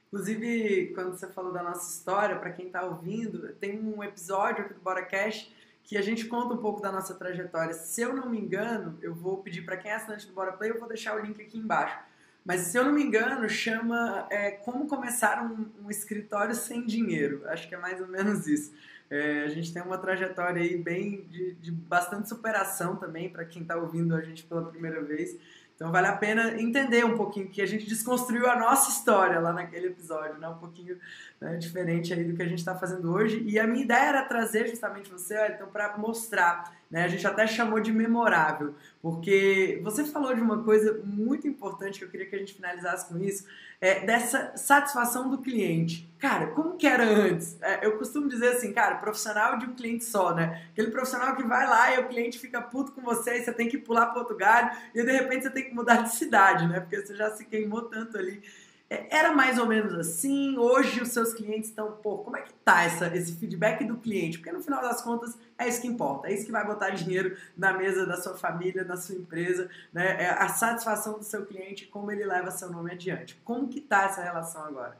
Inclusive, 0.09 0.93
quando 0.95 1.17
você 1.17 1.27
falou 1.33 1.53
da 1.53 1.63
nossa 1.63 1.91
história, 1.91 2.37
para 2.37 2.51
quem 2.51 2.67
está 2.67 2.85
ouvindo, 2.85 3.49
tem 3.55 3.81
um 3.83 4.05
episódio 4.05 4.65
aqui 4.65 4.75
do 4.75 4.81
Bora 4.81 5.03
Cash 5.03 5.51
que 5.87 5.97
a 5.97 6.03
gente 6.03 6.27
conta 6.27 6.53
um 6.53 6.59
pouco 6.59 6.83
da 6.83 6.91
nossa 6.91 7.15
trajetória. 7.15 7.73
Se 7.73 8.03
eu 8.03 8.13
não 8.13 8.29
me 8.29 8.39
engano, 8.39 8.99
eu 9.01 9.15
vou 9.15 9.39
pedir 9.39 9.63
para 9.63 9.77
quem 9.77 9.91
é 9.91 9.95
assinante 9.95 10.27
do 10.27 10.33
Bora 10.33 10.53
Play, 10.53 10.73
eu 10.73 10.81
vou 10.81 10.89
deixar 10.89 11.17
o 11.17 11.25
link 11.25 11.41
aqui 11.41 11.57
embaixo. 11.57 11.97
Mas 12.45 12.63
se 12.63 12.77
eu 12.77 12.85
não 12.85 12.93
me 12.93 13.03
engano, 13.03 13.49
chama 13.49 14.27
é, 14.29 14.51
Como 14.51 14.89
Começar 14.89 15.45
um, 15.45 15.67
um, 15.85 15.91
Escritório 15.91 16.55
Sem 16.55 16.85
Dinheiro. 16.85 17.43
Acho 17.47 17.69
que 17.69 17.75
é 17.75 17.79
mais 17.79 18.01
ou 18.01 18.09
menos 18.09 18.49
isso. 18.49 18.73
É, 19.09 19.45
a 19.45 19.49
gente 19.49 19.73
tem 19.73 19.81
uma 19.81 19.97
trajetória 19.97 20.61
aí 20.61 20.77
bem 20.77 21.23
de, 21.31 21.55
de 21.55 21.71
bastante 21.71 22.29
superação 22.29 22.97
também 22.97 23.29
para 23.29 23.45
quem 23.45 23.63
está 23.63 23.77
ouvindo 23.77 24.15
a 24.15 24.21
gente 24.21 24.43
pela 24.43 24.65
primeira 24.69 25.01
vez. 25.03 25.37
Então 25.77 25.93
vale 25.93 26.07
a 26.07 26.17
pena 26.17 26.59
entender 26.59 27.05
um 27.05 27.17
pouquinho 27.17 27.51
que 27.51 27.61
a 27.61 27.67
gente 27.67 27.87
desconstruiu 27.87 28.49
a 28.51 28.57
nossa 28.57 28.91
história 28.91 29.39
lá 29.39 29.53
naquele 29.53 29.89
episódio, 29.89 30.39
né? 30.39 30.49
Um 30.49 30.57
pouquinho 30.57 30.99
né, 31.39 31.57
diferente 31.57 32.15
aí 32.15 32.25
do 32.25 32.35
que 32.35 32.43
a 32.43 32.49
gente 32.49 32.59
está 32.59 32.75
fazendo 32.75 33.13
hoje. 33.13 33.43
E 33.47 33.61
a 33.61 33.67
minha 33.67 33.85
ideia 33.85 34.09
era 34.09 34.25
trazer 34.25 34.67
justamente 34.69 35.11
você, 35.11 35.37
então, 35.49 35.69
para 35.69 35.97
mostrar, 35.99 36.75
né? 36.91 37.05
A 37.05 37.09
gente 37.09 37.27
até 37.27 37.47
chamou 37.47 37.81
de 37.81 37.93
memorável, 37.93 38.75
porque 39.03 39.81
você 39.83 40.05
falou 40.05 40.35
de 40.35 40.41
uma 40.41 40.63
coisa 40.63 41.01
muito 41.05 41.47
importante 41.47 41.99
que 41.99 42.05
eu 42.05 42.09
queria 42.09 42.27
que 42.27 42.37
a 42.37 42.39
gente 42.39 42.55
finalizasse 42.55 43.09
com 43.09 43.19
isso, 43.19 43.45
é 43.81 44.07
dessa 44.07 44.57
satisfação 44.57 45.29
do 45.29 45.39
cliente. 45.39 46.09
Cara, 46.19 46.47
como 46.49 46.77
que 46.77 46.87
era 46.87 47.05
antes? 47.05 47.59
É, 47.61 47.85
eu 47.85 47.99
costumo 47.99 48.29
dizer 48.29 48.57
assim, 48.57 48.73
cara, 48.73 48.97
profissional 48.97 49.59
de 49.59 49.67
um 49.67 49.75
cliente 49.75 50.05
só, 50.05 50.35
né? 50.35 50.67
Aquele 50.73 50.91
profissional 50.91 51.37
que 51.37 51.43
vai 51.43 51.67
lá 51.67 51.95
e 51.95 52.01
o 52.01 52.09
cliente 52.09 52.39
fica 52.39 52.63
puto 52.63 52.93
com 52.93 53.03
você 53.03 53.39
e 53.39 53.45
você 53.45 53.53
tem 53.53 53.69
que 53.69 53.77
pular 53.77 54.07
para 54.07 54.21
outro 54.21 54.37
galho 54.37 54.71
e 54.95 55.03
de 55.03 55.13
repente 55.13 55.43
você 55.43 55.51
tem 55.51 55.65
que 55.65 55.75
mudar 55.75 55.97
de 55.97 56.15
cidade, 56.15 56.67
né? 56.67 56.81
Porque 56.81 57.01
você 57.01 57.15
já 57.15 57.31
se 57.31 57.45
queimou 57.45 57.83
tanto 57.83 58.17
ali. 58.17 58.43
Era 58.89 59.33
mais 59.33 59.59
ou 59.59 59.67
menos 59.67 59.93
assim? 59.95 60.57
Hoje 60.57 61.01
os 61.01 61.09
seus 61.09 61.35
clientes 61.35 61.71
estão, 61.71 61.91
pô, 61.93 62.19
como 62.19 62.37
é 62.37 62.43
que 62.43 62.53
tá 62.53 62.85
essa, 62.85 63.09
esse 63.17 63.37
feedback 63.37 63.85
do 63.85 63.97
cliente? 63.97 64.39
Porque 64.39 64.53
no 64.53 64.63
final 64.63 64.81
das 64.81 65.03
contas 65.03 65.37
é 65.59 65.69
isso 65.69 65.81
que 65.81 65.89
importa, 65.89 66.29
é 66.29 66.35
isso 66.35 66.47
que 66.47 66.53
vai 66.53 66.65
botar 66.65 66.91
dinheiro 66.91 67.37
na 67.57 67.73
mesa 67.73 68.07
da 68.07 68.17
sua 68.17 68.37
família, 68.37 68.85
da 68.85 68.97
sua 68.97 69.17
empresa, 69.17 69.69
né? 69.93 70.23
É 70.23 70.31
a 70.31 70.49
satisfação 70.49 71.19
do 71.19 71.25
seu 71.25 71.45
cliente, 71.45 71.87
como 71.87 72.13
ele 72.13 72.25
leva 72.25 72.53
seu 72.53 72.71
nome 72.71 72.93
adiante. 72.93 73.35
Como 73.45 73.67
que 73.67 73.81
tá 73.81 74.05
essa 74.05 74.23
relação 74.23 74.65
agora? 74.65 74.97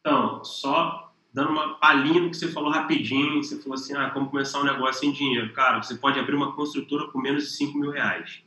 Então, 0.00 0.44
só 0.44 1.12
dando 1.34 1.50
uma 1.50 1.74
palhinha 1.78 2.22
do 2.22 2.30
que 2.30 2.36
você 2.36 2.52
falou 2.52 2.70
rapidinho, 2.70 3.42
você 3.42 3.60
falou 3.60 3.74
assim, 3.74 3.94
ah, 3.94 4.10
como 4.10 4.30
começar 4.30 4.60
um 4.60 4.64
negócio 4.64 5.00
sem 5.00 5.12
dinheiro. 5.12 5.52
Cara, 5.52 5.82
você 5.82 5.96
pode 5.96 6.18
abrir 6.18 6.36
uma 6.36 6.54
construtora 6.54 7.08
com 7.08 7.18
menos 7.18 7.42
de 7.42 7.50
5 7.50 7.76
mil 7.76 7.90
reais. 7.90 8.42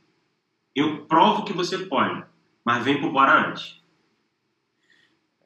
Eu 0.74 1.04
provo 1.04 1.44
que 1.44 1.52
você 1.52 1.78
pode, 1.78 2.24
mas 2.64 2.82
vem 2.82 2.98
por 2.98 3.12
Bora 3.12 3.48
antes. 3.48 3.79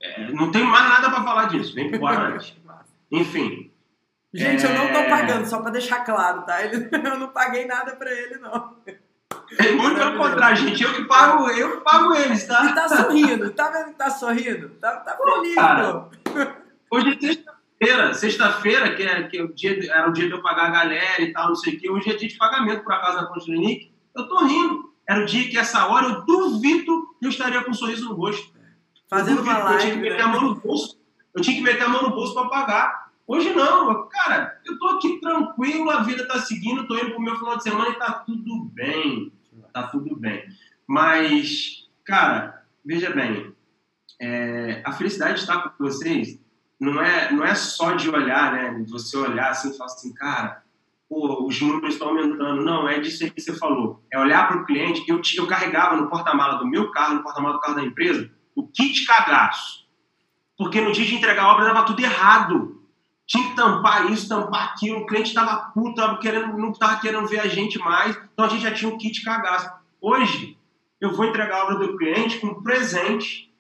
É, 0.05 0.31
não 0.33 0.51
tenho 0.51 0.67
mais 0.67 0.87
nada 0.87 1.11
para 1.11 1.25
falar 1.25 1.47
disso, 1.47 1.75
vem 1.75 1.91
pro 1.91 2.07
antes. 2.07 2.55
Enfim. 3.11 3.73
Gente, 4.33 4.67
é... 4.67 4.69
eu 4.69 4.75
não 4.75 4.93
tô 4.93 4.99
é. 4.99 5.09
pagando, 5.09 5.47
só 5.47 5.63
para 5.63 5.71
deixar 5.71 6.05
claro, 6.05 6.43
tá? 6.43 6.63
Ele, 6.63 6.89
eu 6.93 7.19
não 7.19 7.29
paguei 7.29 7.65
nada 7.65 7.97
para 7.97 8.13
ele, 8.13 8.37
não. 8.37 8.77
É 9.59 9.73
muito 9.73 9.97
pelo 9.97 10.19
contrário, 10.19 10.57
gente. 10.57 10.83
Eu 10.83 10.93
que 10.93 11.05
pago, 11.05 11.49
eu 11.49 11.79
que 11.79 11.85
pago 11.85 12.15
eles, 12.15 12.47
tá? 12.47 12.67
E 12.67 12.75
tá 12.75 12.89
sorrindo, 12.89 13.51
tá 13.51 13.71
vendo 13.71 13.87
que 13.87 13.95
tá 13.95 14.11
sorrindo? 14.11 14.69
Tá, 14.81 14.97
tá 14.97 15.17
feliz, 15.17 15.55
Cara, 15.55 16.09
Hoje 16.91 17.09
é 17.09 17.21
sexta-feira, 17.21 18.15
sexta-feira, 18.15 18.95
que, 18.95 19.03
é, 19.03 19.23
que 19.25 19.39
é 19.39 19.43
o 19.43 19.53
dia, 19.53 19.79
era 19.91 20.09
o 20.09 20.13
dia 20.13 20.27
de 20.27 20.33
eu 20.33 20.43
pagar 20.43 20.67
a 20.67 20.71
galera 20.71 21.23
e 21.23 21.33
tal, 21.33 21.49
não 21.49 21.55
sei 21.55 21.75
o 21.75 21.81
quê. 21.81 21.91
Hoje 21.91 22.11
é 22.11 22.15
dia 22.15 22.29
de 22.29 22.37
pagamento 22.37 22.85
por 22.85 22.93
acaso 22.93 23.17
na 23.17 23.27
Continente. 23.27 23.93
Eu 24.15 24.29
tô 24.29 24.45
rindo. 24.45 24.93
Era 25.09 25.21
o 25.21 25.27
dia 25.27 25.49
que 25.49 25.59
essa 25.59 25.87
hora 25.87 26.07
eu 26.07 26.25
duvido 26.25 27.15
que 27.19 27.27
eu 27.27 27.31
estaria 27.31 27.63
com 27.63 27.71
um 27.71 27.75
sorriso 27.75 28.09
no 28.09 28.15
rosto. 28.15 28.55
Fazendo 29.09 29.43
uma 29.43 29.59
live. 29.59 29.75
Eu 29.75 29.81
tinha 29.81 29.95
que 29.95 30.01
meter 30.01 30.21
a 30.23 30.29
mão 30.29 30.43
no 30.43 30.55
bolso. 30.57 30.99
Eu 31.35 31.43
tinha 31.43 31.57
que 31.57 31.63
meter 31.63 31.83
a 31.83 31.89
mão 31.89 32.03
no 32.03 32.11
bolso 32.11 32.35
para 32.35 32.49
pagar. 32.49 33.05
Hoje 33.27 33.55
não, 33.55 34.07
cara, 34.09 34.61
eu 34.67 34.79
tô 34.79 34.87
aqui 34.89 35.19
tranquilo, 35.19 35.91
a 35.91 36.03
vida 36.03 36.29
tá 36.29 36.41
seguindo, 36.41 36.87
tô 36.87 36.95
indo 36.95 37.13
pro 37.13 37.23
meu 37.23 37.37
final 37.37 37.57
de 37.57 37.63
semana 37.63 37.89
e 37.89 37.99
tá 37.99 38.13
tudo 38.13 38.65
bem. 38.67 39.33
Tá 39.73 39.85
tudo 39.85 40.15
bem. 40.15 40.45
Mas, 40.87 41.89
cara, 42.05 42.63
veja 42.85 43.11
bem, 43.11 43.55
é, 44.21 44.83
a 44.85 44.93
felicidade 44.93 45.35
de 45.35 45.41
estar 45.41 45.61
com 45.61 45.85
vocês 45.85 46.39
não 46.79 47.01
é, 47.01 47.33
não 47.33 47.45
é 47.45 47.55
só 47.55 47.93
de 47.93 48.11
olhar, 48.11 48.53
né? 48.53 48.85
Você 48.89 49.17
olhar 49.17 49.51
assim 49.51 49.71
e 49.71 49.77
falar 49.77 49.91
assim, 49.91 50.13
cara, 50.13 50.63
pô, 51.09 51.47
os 51.47 51.61
números 51.61 51.95
estão 51.95 52.09
aumentando. 52.09 52.63
Não, 52.63 52.89
é 52.89 53.01
disso 53.01 53.31
que 53.31 53.41
você 53.41 53.55
falou. 53.55 54.03
É 54.13 54.19
olhar 54.19 54.47
para 54.47 54.59
o 54.59 54.67
cliente. 54.67 55.03
Eu, 55.09 55.21
eu 55.37 55.47
carregava 55.47 55.97
no 55.97 56.09
porta-mala 56.09 56.59
do 56.59 56.67
meu 56.67 56.91
carro, 56.91 57.15
no 57.15 57.23
porta-mala 57.23 57.55
do 57.55 57.61
carro 57.61 57.77
da 57.77 57.85
empresa, 57.85 58.31
o 58.55 58.67
kit 58.67 59.05
cagaço. 59.07 59.85
Porque 60.57 60.81
no 60.81 60.93
dia 60.93 61.05
de 61.05 61.17
entregar 61.17 61.45
a 61.45 61.53
obra 61.53 61.67
dava 61.67 61.85
tudo 61.85 62.01
errado. 62.01 62.81
Tinha 63.27 63.49
que 63.49 63.57
tampar 63.57 64.11
isso, 64.11 64.29
tampar 64.29 64.73
aquilo. 64.73 65.01
O 65.01 65.07
cliente 65.07 65.29
estava 65.29 65.71
puto, 65.73 65.97
tava 65.97 66.19
querendo, 66.19 66.57
não 66.57 66.71
estava 66.71 67.01
querendo 67.01 67.27
ver 67.27 67.41
a 67.41 67.49
gente 67.49 67.79
mais. 67.79 68.17
Então 68.33 68.45
a 68.45 68.49
gente 68.49 68.63
já 68.63 68.73
tinha 68.73 68.93
um 68.93 68.99
kit 68.99 69.23
cagaço. 69.23 69.71
Hoje, 70.01 70.57
eu 71.01 71.13
vou 71.15 71.25
entregar 71.25 71.57
a 71.57 71.65
obra 71.65 71.87
do 71.87 71.97
cliente 71.97 72.39
com 72.39 72.63
presente. 72.63 73.53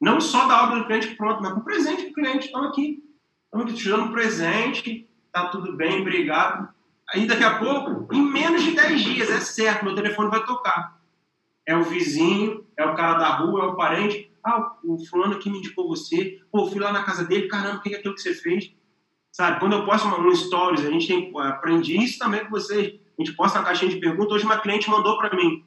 Não 0.00 0.20
só 0.20 0.46
da 0.46 0.64
obra 0.64 0.80
do 0.80 0.86
cliente 0.86 1.14
pronto, 1.14 1.42
mas 1.42 1.52
com 1.52 1.60
presente 1.60 2.08
do 2.08 2.12
cliente. 2.12 2.46
Estão 2.46 2.64
aqui. 2.64 3.02
Estamos 3.44 3.66
aqui 3.66 3.82
te 3.82 3.88
dando 3.88 4.12
presente. 4.12 5.08
Tá 5.32 5.48
tudo 5.48 5.76
bem, 5.76 6.00
obrigado. 6.00 6.68
Aí 7.10 7.26
daqui 7.26 7.44
a 7.44 7.58
pouco, 7.58 8.12
em 8.12 8.20
menos 8.20 8.64
de 8.64 8.72
10 8.72 9.00
dias, 9.00 9.30
é 9.30 9.38
certo, 9.38 9.84
meu 9.84 9.94
telefone 9.94 10.28
vai 10.28 10.44
tocar 10.44 10.95
é 11.66 11.76
o 11.76 11.82
vizinho, 11.82 12.64
é 12.76 12.84
o 12.86 12.94
cara 12.94 13.18
da 13.18 13.28
rua, 13.28 13.62
é 13.62 13.66
o 13.66 13.74
parente. 13.74 14.30
Ah, 14.42 14.76
o 14.84 15.04
fulano 15.06 15.34
aqui 15.34 15.50
me 15.50 15.58
indicou 15.58 15.88
você. 15.88 16.40
Pô, 16.52 16.70
fui 16.70 16.78
lá 16.78 16.92
na 16.92 17.02
casa 17.02 17.24
dele, 17.24 17.48
caramba, 17.48 17.78
o 17.78 17.80
que 17.82 17.92
é 17.92 17.98
aquilo 17.98 18.14
que 18.14 18.22
você 18.22 18.32
fez? 18.32 18.72
Sabe, 19.32 19.58
quando 19.58 19.74
eu 19.74 19.84
posto 19.84 20.08
um 20.08 20.34
stories, 20.34 20.86
a 20.86 20.90
gente 20.90 21.08
tem, 21.08 21.32
aprendi 21.40 22.02
isso 22.02 22.18
também 22.18 22.44
com 22.44 22.50
vocês. 22.50 22.94
A 23.18 23.22
gente 23.22 23.36
posta 23.36 23.58
uma 23.58 23.64
caixinha 23.66 23.90
de 23.90 23.98
perguntas. 23.98 24.32
Hoje 24.32 24.46
uma 24.46 24.58
cliente 24.58 24.88
mandou 24.88 25.18
para 25.18 25.34
mim. 25.36 25.64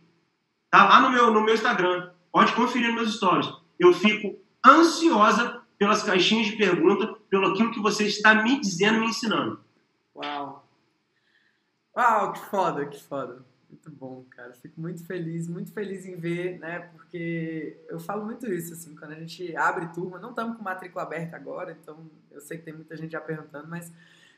Tá 0.72 0.88
lá 0.88 1.02
no 1.02 1.12
meu, 1.12 1.32
no 1.32 1.42
meu 1.42 1.54
Instagram. 1.54 2.10
Pode 2.32 2.54
conferir 2.54 2.94
meus 2.94 3.14
stories. 3.16 3.52
Eu 3.78 3.94
fico 3.94 4.40
ansiosa 4.66 5.62
pelas 5.78 6.04
caixinhas 6.04 6.48
de 6.48 6.58
pergunta, 6.58 7.16
pelo 7.30 7.48
aquilo 7.48 7.72
que 7.72 7.80
você 7.80 8.06
está 8.06 8.36
me 8.36 8.60
dizendo, 8.60 9.00
me 9.00 9.08
ensinando. 9.08 9.60
Uau. 10.16 10.68
Uau, 11.96 12.34
que 12.34 12.40
foda, 12.50 12.86
que 12.86 13.02
foda. 13.02 13.46
Muito 13.70 13.92
bom, 13.92 14.26
cara. 14.32 14.54
Fico 14.54 14.82
muito 14.82 15.06
feliz, 15.06 15.48
muito 15.48 15.72
feliz 15.72 16.06
em 16.06 16.16
ver, 16.16 16.60
né? 16.60 16.80
Porque 16.92 17.78
eu 17.88 18.00
falo 18.00 18.26
muito 18.26 18.52
isso, 18.52 18.74
assim, 18.74 18.96
quando 18.96 19.12
a 19.12 19.20
gente 19.20 19.56
abre 19.56 19.88
turma, 19.94 20.18
não 20.18 20.32
estamos 20.32 20.58
com 20.58 20.64
matrícula 20.64 21.04
aberta 21.04 21.36
agora, 21.36 21.78
então 21.80 22.10
eu 22.32 22.42
sei 22.42 22.58
que 22.58 22.64
tem 22.64 22.74
muita 22.74 22.98
gente 22.98 23.12
já 23.12 23.22
perguntando, 23.22 23.68
mas 23.68 23.92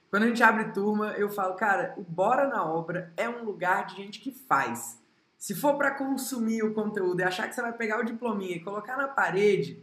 quando 0.10 0.24
a 0.24 0.28
gente 0.28 0.44
abre 0.44 0.74
turma, 0.74 1.14
eu 1.14 1.30
falo, 1.30 1.56
cara, 1.56 1.94
o 1.98 2.02
Bora 2.02 2.46
na 2.46 2.66
Obra 2.66 3.14
é 3.16 3.30
um 3.30 3.46
lugar 3.46 3.86
de 3.86 3.96
gente 3.96 4.20
que 4.20 4.32
faz. 4.32 5.02
Se 5.38 5.56
for 5.56 5.78
para 5.78 5.92
consumir 5.92 6.64
o 6.64 6.74
conteúdo 6.74 7.22
e 7.22 7.24
achar 7.24 7.48
que 7.48 7.56
você 7.56 7.62
vai 7.62 7.72
pegar 7.72 8.00
o 8.00 8.04
diplominha 8.04 8.58
e 8.58 8.64
colocar 8.64 8.98
na 8.98 9.08
parede, 9.08 9.82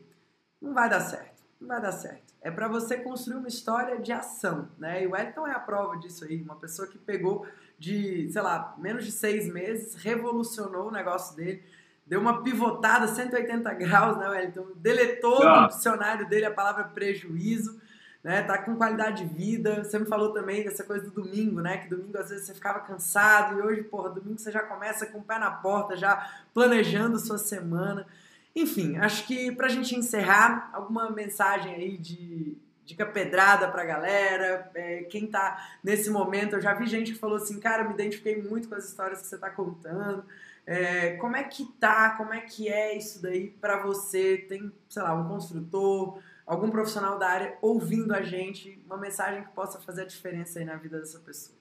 não 0.60 0.74
vai 0.74 0.90
dar 0.90 1.00
certo. 1.00 1.42
Não 1.58 1.66
vai 1.66 1.80
dar 1.80 1.92
certo. 1.92 2.34
É 2.42 2.50
para 2.50 2.68
você 2.68 2.98
construir 2.98 3.38
uma 3.38 3.48
história 3.48 3.98
de 3.98 4.12
ação, 4.12 4.68
né? 4.78 5.02
E 5.02 5.06
o 5.06 5.12
Wellington 5.12 5.46
é 5.46 5.52
a 5.52 5.58
prova 5.58 5.96
disso 5.96 6.24
aí. 6.24 6.40
Uma 6.42 6.56
pessoa 6.56 6.86
que 6.86 6.98
pegou 6.98 7.46
de, 7.78 8.28
sei 8.30 8.42
lá, 8.42 8.74
menos 8.78 9.04
de 9.04 9.12
seis 9.12 9.46
meses, 9.52 9.94
revolucionou 9.94 10.88
o 10.88 10.92
negócio 10.92 11.36
dele, 11.36 11.62
deu 12.06 12.20
uma 12.20 12.42
pivotada 12.42 13.06
180 13.06 13.72
graus, 13.74 14.18
né, 14.18 14.28
Wellington? 14.28 14.66
Deletou 14.76 15.42
ah. 15.46 15.62
do 15.62 15.74
dicionário 15.74 16.28
dele 16.28 16.46
a 16.46 16.50
palavra 16.50 16.84
prejuízo 16.84 17.78
né? 18.22 18.42
Tá 18.42 18.58
com 18.58 18.76
qualidade 18.76 19.24
de 19.24 19.34
vida. 19.34 19.84
Você 19.84 19.98
me 19.98 20.06
falou 20.06 20.32
também 20.32 20.64
dessa 20.64 20.84
coisa 20.84 21.04
do 21.04 21.22
domingo, 21.22 21.60
né? 21.60 21.78
Que 21.78 21.88
domingo 21.88 22.18
às 22.18 22.30
vezes 22.30 22.46
você 22.46 22.54
ficava 22.54 22.80
cansado 22.80 23.58
e 23.58 23.62
hoje, 23.62 23.82
porra, 23.84 24.10
domingo 24.10 24.38
você 24.38 24.50
já 24.50 24.60
começa 24.60 25.06
com 25.06 25.18
o 25.18 25.22
pé 25.22 25.38
na 25.38 25.50
porta, 25.50 25.96
já 25.96 26.30
planejando 26.52 27.18
sua 27.18 27.38
semana. 27.38 28.06
Enfim, 28.54 28.96
acho 28.96 29.26
que 29.26 29.52
pra 29.52 29.68
gente 29.68 29.94
encerrar, 29.94 30.70
alguma 30.72 31.10
mensagem 31.10 31.74
aí 31.74 31.96
de 31.96 32.56
dica 32.88 33.04
pedrada 33.04 33.68
pra 33.68 33.84
galera, 33.84 34.70
é, 34.74 35.02
quem 35.02 35.26
tá 35.26 35.78
nesse 35.84 36.08
momento, 36.08 36.54
eu 36.56 36.60
já 36.60 36.72
vi 36.72 36.86
gente 36.86 37.12
que 37.12 37.18
falou 37.18 37.36
assim, 37.36 37.60
cara, 37.60 37.84
me 37.84 37.92
identifiquei 37.92 38.40
muito 38.40 38.66
com 38.66 38.74
as 38.74 38.88
histórias 38.88 39.20
que 39.20 39.26
você 39.26 39.36
tá 39.36 39.50
contando, 39.50 40.24
é, 40.64 41.16
como 41.16 41.36
é 41.36 41.44
que 41.44 41.66
tá, 41.78 42.10
como 42.16 42.32
é 42.32 42.40
que 42.40 42.66
é 42.66 42.96
isso 42.96 43.20
daí 43.20 43.50
para 43.50 43.82
você, 43.82 44.38
tem, 44.48 44.72
sei 44.88 45.02
lá, 45.02 45.14
um 45.14 45.28
construtor, 45.28 46.18
algum 46.46 46.70
profissional 46.70 47.18
da 47.18 47.28
área 47.28 47.58
ouvindo 47.60 48.14
a 48.14 48.22
gente, 48.22 48.82
uma 48.86 48.96
mensagem 48.96 49.42
que 49.42 49.50
possa 49.50 49.78
fazer 49.78 50.02
a 50.02 50.06
diferença 50.06 50.58
aí 50.58 50.64
na 50.64 50.76
vida 50.76 50.98
dessa 50.98 51.18
pessoa. 51.18 51.58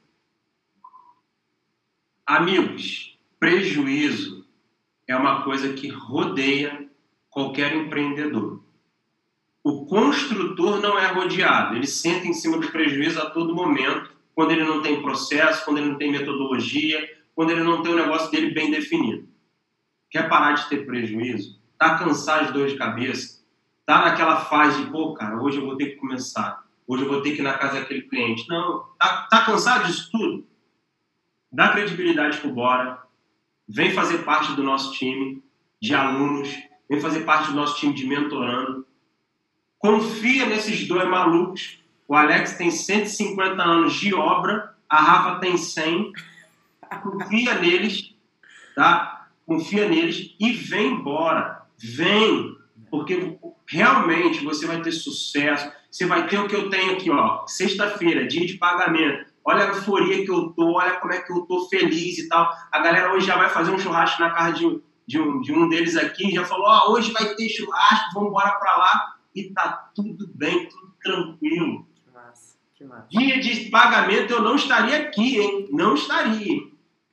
Amigos, 2.26 3.20
prejuízo 3.38 4.48
é 5.06 5.16
uma 5.16 5.44
coisa 5.44 5.74
que 5.74 5.90
rodeia 5.90 6.88
qualquer 7.30 7.74
empreendedor. 7.76 8.67
O 9.68 9.86
construtor 9.86 10.80
não 10.80 10.98
é 10.98 11.08
rodeado, 11.08 11.76
ele 11.76 11.88
senta 11.88 12.28
em 12.28 12.34
cima 12.34 12.58
do 12.58 12.72
prejuízo 12.72 13.22
a 13.22 13.30
todo 13.30 13.56
momento, 13.56 14.12
quando 14.34 14.52
ele 14.52 14.64
não 14.64 14.82
tem 14.82 15.02
processo, 15.02 15.66
quando 15.66 15.80
ele 15.80 15.90
não 15.90 15.98
tem 15.98 16.12
metodologia, 16.12 17.06
quando 17.36 17.52
ele 17.52 17.64
não 17.64 17.82
tem 17.82 17.92
o 17.92 17.98
negócio 17.98 18.32
dele 18.32 18.52
bem 18.52 18.72
definido. 18.72 19.28
Quer 20.10 20.30
parar 20.30 20.54
de 20.54 20.70
ter 20.70 20.86
prejuízo? 20.86 21.60
Está 21.74 21.98
cansado 21.98 22.48
de 22.48 22.54
dor 22.54 22.68
de 22.68 22.78
cabeça? 22.78 23.38
tá 23.88 24.02
naquela 24.02 24.42
fase 24.42 24.84
de, 24.84 24.92
pô, 24.92 25.14
cara, 25.14 25.42
hoje 25.42 25.58
eu 25.58 25.66
vou 25.66 25.78
ter 25.78 25.92
que 25.92 25.96
começar, 25.96 26.62
hoje 26.86 27.04
eu 27.04 27.10
vou 27.10 27.22
ter 27.22 27.32
que 27.32 27.40
ir 27.40 27.44
na 27.44 27.58
casa 27.58 27.80
daquele 27.80 28.02
cliente. 28.02 28.48
Não, 28.50 28.84
tá, 29.00 29.28
tá 29.30 29.46
cansado 29.46 29.86
disso 29.86 30.10
tudo? 30.12 30.46
Dá 31.50 31.70
credibilidade 31.70 32.38
pro 32.40 32.52
Bora, 32.52 33.02
vem 33.68 33.92
fazer 33.92 34.20
parte 34.20 34.52
do 34.54 34.64
nosso 34.64 34.92
time 34.92 35.42
de 35.82 35.96
alunos, 35.96 36.50
vem 36.90 37.00
fazer 37.00 37.22
parte 37.22 37.50
do 37.50 37.56
nosso 37.56 37.78
time 37.78 37.94
de 37.94 38.06
mentorando. 38.06 38.86
Confia 39.80 40.46
nesses 40.46 40.88
dois 40.88 41.08
malucos. 41.08 41.80
O 42.08 42.16
Alex 42.16 42.54
tem 42.54 42.72
150 42.72 43.62
anos 43.62 43.94
de 43.94 44.14
obra, 44.14 44.74
a 44.90 45.02
Rafa 45.02 45.40
tem 45.40 45.58
100. 45.58 46.14
Confia 47.04 47.56
neles, 47.56 48.16
tá? 48.76 49.28
Confia 49.46 49.88
neles 49.88 50.36
e 50.40 50.54
vem 50.54 50.94
embora. 50.94 51.64
Vem, 51.78 52.56
porque 52.90 53.38
realmente 53.68 54.44
você 54.44 54.66
vai 54.66 54.82
ter 54.82 54.92
sucesso. 54.92 55.72
Você 55.92 56.06
vai 56.06 56.28
ter 56.28 56.40
o 56.40 56.48
que 56.48 56.56
eu 56.56 56.70
tenho 56.70 56.94
aqui, 56.94 57.10
ó. 57.10 57.46
Sexta-feira, 57.46 58.28
dia 58.28 58.46
de 58.46 58.54
pagamento. 58.54 59.26
Olha 59.44 59.66
a 59.66 59.68
euforia 59.68 60.26
que 60.26 60.32
eu 60.32 60.50
tô, 60.50 60.74
olha 60.78 60.96
como 60.96 61.14
é 61.14 61.22
que 61.22 61.32
eu 61.32 61.42
tô 61.42 61.68
feliz 61.70 62.18
e 62.18 62.28
tal. 62.28 62.52
A 62.72 62.80
galera 62.80 63.14
hoje 63.14 63.28
já 63.28 63.38
vai 63.38 63.50
fazer 63.50 63.72
um 63.72 63.80
churrasco 63.80 64.22
na 64.22 64.32
casa 64.32 64.54
de, 64.54 64.82
de, 65.08 65.20
um, 65.20 65.42
de 65.42 65.54
um 65.54 65.70
deles 65.70 65.96
aqui, 65.96 66.32
já 66.32 66.44
falou: 66.44 66.66
ó, 66.68 66.92
hoje 66.92 67.12
vai 67.12 67.34
ter 67.36 67.48
churrasco, 67.50 68.14
vamos 68.14 68.30
embora 68.30 68.52
pra 68.52 68.76
lá. 68.76 69.17
E 69.38 69.52
tá 69.52 69.92
tudo 69.94 70.28
bem, 70.34 70.68
tudo 70.68 70.92
tranquilo. 71.00 71.88
Que 71.94 72.12
massa, 72.12 72.58
que 72.74 72.84
massa. 72.84 73.08
Dia 73.08 73.40
de 73.40 73.70
pagamento 73.70 74.34
eu 74.34 74.42
não 74.42 74.56
estaria 74.56 74.98
aqui, 74.98 75.38
hein? 75.38 75.70
Não 75.72 75.94
estaria. 75.94 76.60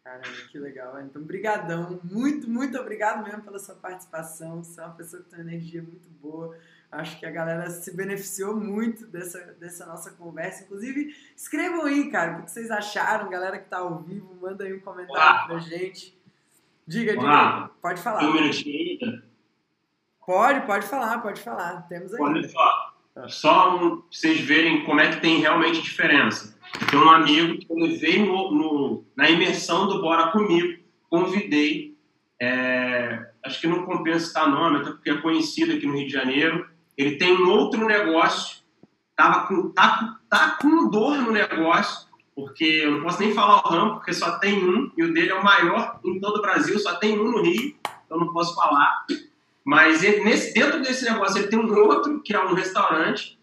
Caramba, 0.02 0.26
que 0.50 0.58
legal. 0.58 0.98
Então, 1.02 1.22
brigadão. 1.22 2.00
Muito, 2.02 2.48
muito 2.48 2.78
obrigado 2.78 3.22
mesmo 3.22 3.42
pela 3.42 3.58
sua 3.58 3.74
participação. 3.74 4.64
Você 4.64 4.80
é 4.80 4.84
uma 4.84 4.94
pessoa 4.94 5.22
que 5.22 5.28
tem 5.28 5.38
uma 5.38 5.50
energia 5.50 5.82
muito 5.82 6.08
boa. 6.22 6.56
Acho 6.90 7.18
que 7.18 7.26
a 7.26 7.30
galera 7.30 7.68
se 7.68 7.94
beneficiou 7.94 8.56
muito 8.56 9.06
dessa, 9.06 9.38
dessa 9.60 9.84
nossa 9.84 10.12
conversa. 10.12 10.64
Inclusive, 10.64 11.14
escrevam 11.36 11.84
aí, 11.84 12.10
cara, 12.10 12.38
o 12.38 12.44
que 12.44 12.50
vocês 12.50 12.70
acharam, 12.70 13.28
galera 13.28 13.58
que 13.58 13.68
tá 13.68 13.78
ao 13.78 13.98
vivo. 13.98 14.34
Manda 14.40 14.64
aí 14.64 14.72
um 14.72 14.80
comentário 14.80 15.22
Olá. 15.22 15.46
pra 15.46 15.58
gente. 15.58 16.16
Diga, 16.86 17.20
Olá. 17.20 17.56
diga. 17.56 17.70
Pode 17.82 18.00
falar. 18.00 18.24
Um 18.24 18.32
minutinho. 18.32 19.22
Pode, 20.26 20.66
pode 20.66 20.86
falar, 20.86 21.18
pode 21.20 21.40
falar. 21.40 21.82
Temos 21.88 22.12
aí. 22.14 22.20
Olha 22.20 22.48
só. 22.48 22.94
Só 23.28 23.76
um, 23.76 24.02
vocês 24.10 24.40
verem 24.40 24.84
como 24.84 25.00
é 25.00 25.08
que 25.08 25.20
tem 25.20 25.38
realmente 25.38 25.80
diferença. 25.80 26.58
Tem 26.90 26.98
um 26.98 27.08
amigo 27.08 27.58
que 27.58 27.70
eu 27.70 27.76
levei 27.76 28.18
no, 28.18 28.50
no, 28.50 29.06
na 29.16 29.30
imersão 29.30 29.86
do 29.86 30.00
Bora 30.00 30.32
Comigo, 30.32 30.82
convidei, 31.08 31.96
é, 32.40 33.24
acho 33.44 33.60
que 33.60 33.68
não 33.68 33.86
compensa 33.86 34.26
citar 34.26 34.50
nome, 34.50 34.78
até 34.78 34.90
porque 34.90 35.10
é 35.10 35.16
conhecido 35.18 35.72
aqui 35.72 35.86
no 35.86 35.96
Rio 35.96 36.06
de 36.08 36.12
Janeiro. 36.12 36.68
Ele 36.98 37.16
tem 37.16 37.36
um 37.36 37.48
outro 37.50 37.86
negócio, 37.86 38.64
tava 39.14 39.46
com, 39.46 39.70
tá, 39.70 40.18
tá 40.28 40.58
com 40.60 40.90
dor 40.90 41.16
no 41.18 41.30
negócio, 41.30 42.08
porque 42.34 42.64
eu 42.64 42.90
não 42.90 43.02
posso 43.04 43.20
nem 43.20 43.32
falar 43.32 43.64
o 43.64 43.68
ramo, 43.68 43.94
porque 43.94 44.12
só 44.12 44.38
tem 44.40 44.64
um, 44.68 44.90
e 44.96 45.04
o 45.04 45.14
dele 45.14 45.30
é 45.30 45.34
o 45.34 45.44
maior 45.44 46.00
em 46.04 46.18
todo 46.18 46.38
o 46.38 46.42
Brasil, 46.42 46.76
só 46.80 46.96
tem 46.96 47.16
um 47.16 47.30
no 47.30 47.42
Rio, 47.42 47.76
então 48.04 48.18
não 48.18 48.32
posso 48.32 48.56
falar. 48.56 49.06
Mas 49.64 50.02
ele, 50.02 50.22
nesse, 50.22 50.52
dentro 50.52 50.82
desse 50.82 51.04
negócio 51.04 51.38
ele 51.38 51.48
tem 51.48 51.58
um 51.58 51.74
outro, 51.74 52.20
que 52.22 52.34
é 52.34 52.44
um 52.44 52.54
restaurante. 52.54 53.38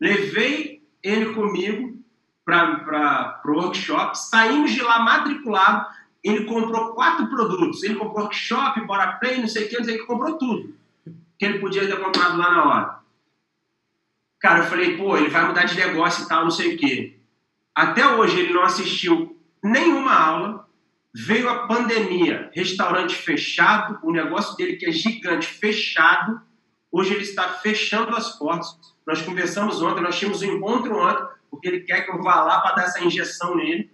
Levei 0.00 0.82
ele 1.02 1.34
comigo, 1.34 1.98
para 2.48 3.42
o 3.44 3.52
workshop, 3.52 4.18
saímos 4.18 4.70
de 4.70 4.80
lá 4.80 5.00
matriculado, 5.00 5.86
ele 6.24 6.46
comprou 6.46 6.94
quatro 6.94 7.28
produtos, 7.28 7.82
ele 7.82 7.96
comprou 7.96 8.22
workshop, 8.22 8.80
bora 8.86 9.18
play, 9.18 9.38
não 9.38 9.48
sei 9.48 9.66
o 9.66 9.68
que, 9.68 9.76
não 9.76 9.84
sei 9.84 9.96
o 9.96 9.98
que, 9.98 10.06
comprou 10.06 10.38
tudo, 10.38 10.74
que 11.38 11.44
ele 11.44 11.58
podia 11.58 11.86
ter 11.86 12.00
comprado 12.00 12.38
lá 12.38 12.50
na 12.50 12.64
hora. 12.64 12.98
Cara, 14.40 14.60
eu 14.60 14.64
falei, 14.64 14.96
pô, 14.96 15.16
ele 15.16 15.28
vai 15.28 15.46
mudar 15.46 15.64
de 15.64 15.76
negócio 15.76 16.24
e 16.24 16.28
tal, 16.28 16.44
não 16.44 16.50
sei 16.50 16.74
o 16.74 16.78
que. 16.78 17.20
Até 17.74 18.06
hoje 18.06 18.40
ele 18.40 18.52
não 18.52 18.62
assistiu 18.62 19.38
nenhuma 19.62 20.12
aula, 20.12 20.67
veio 21.18 21.48
a 21.48 21.66
pandemia, 21.66 22.48
restaurante 22.54 23.16
fechado, 23.16 23.98
o 24.04 24.12
negócio 24.12 24.56
dele 24.56 24.76
que 24.76 24.86
é 24.86 24.92
gigante, 24.92 25.48
fechado, 25.48 26.40
hoje 26.92 27.12
ele 27.12 27.24
está 27.24 27.54
fechando 27.54 28.14
as 28.14 28.38
portas. 28.38 28.78
Nós 29.04 29.20
conversamos 29.22 29.82
ontem, 29.82 30.00
nós 30.00 30.16
tínhamos 30.16 30.42
um 30.42 30.54
encontro 30.54 30.96
ontem, 30.96 31.26
porque 31.50 31.66
ele 31.66 31.80
quer 31.80 32.02
que 32.02 32.12
eu 32.12 32.22
vá 32.22 32.44
lá 32.44 32.60
para 32.60 32.76
dar 32.76 32.82
essa 32.84 33.02
injeção 33.02 33.56
nele. 33.56 33.90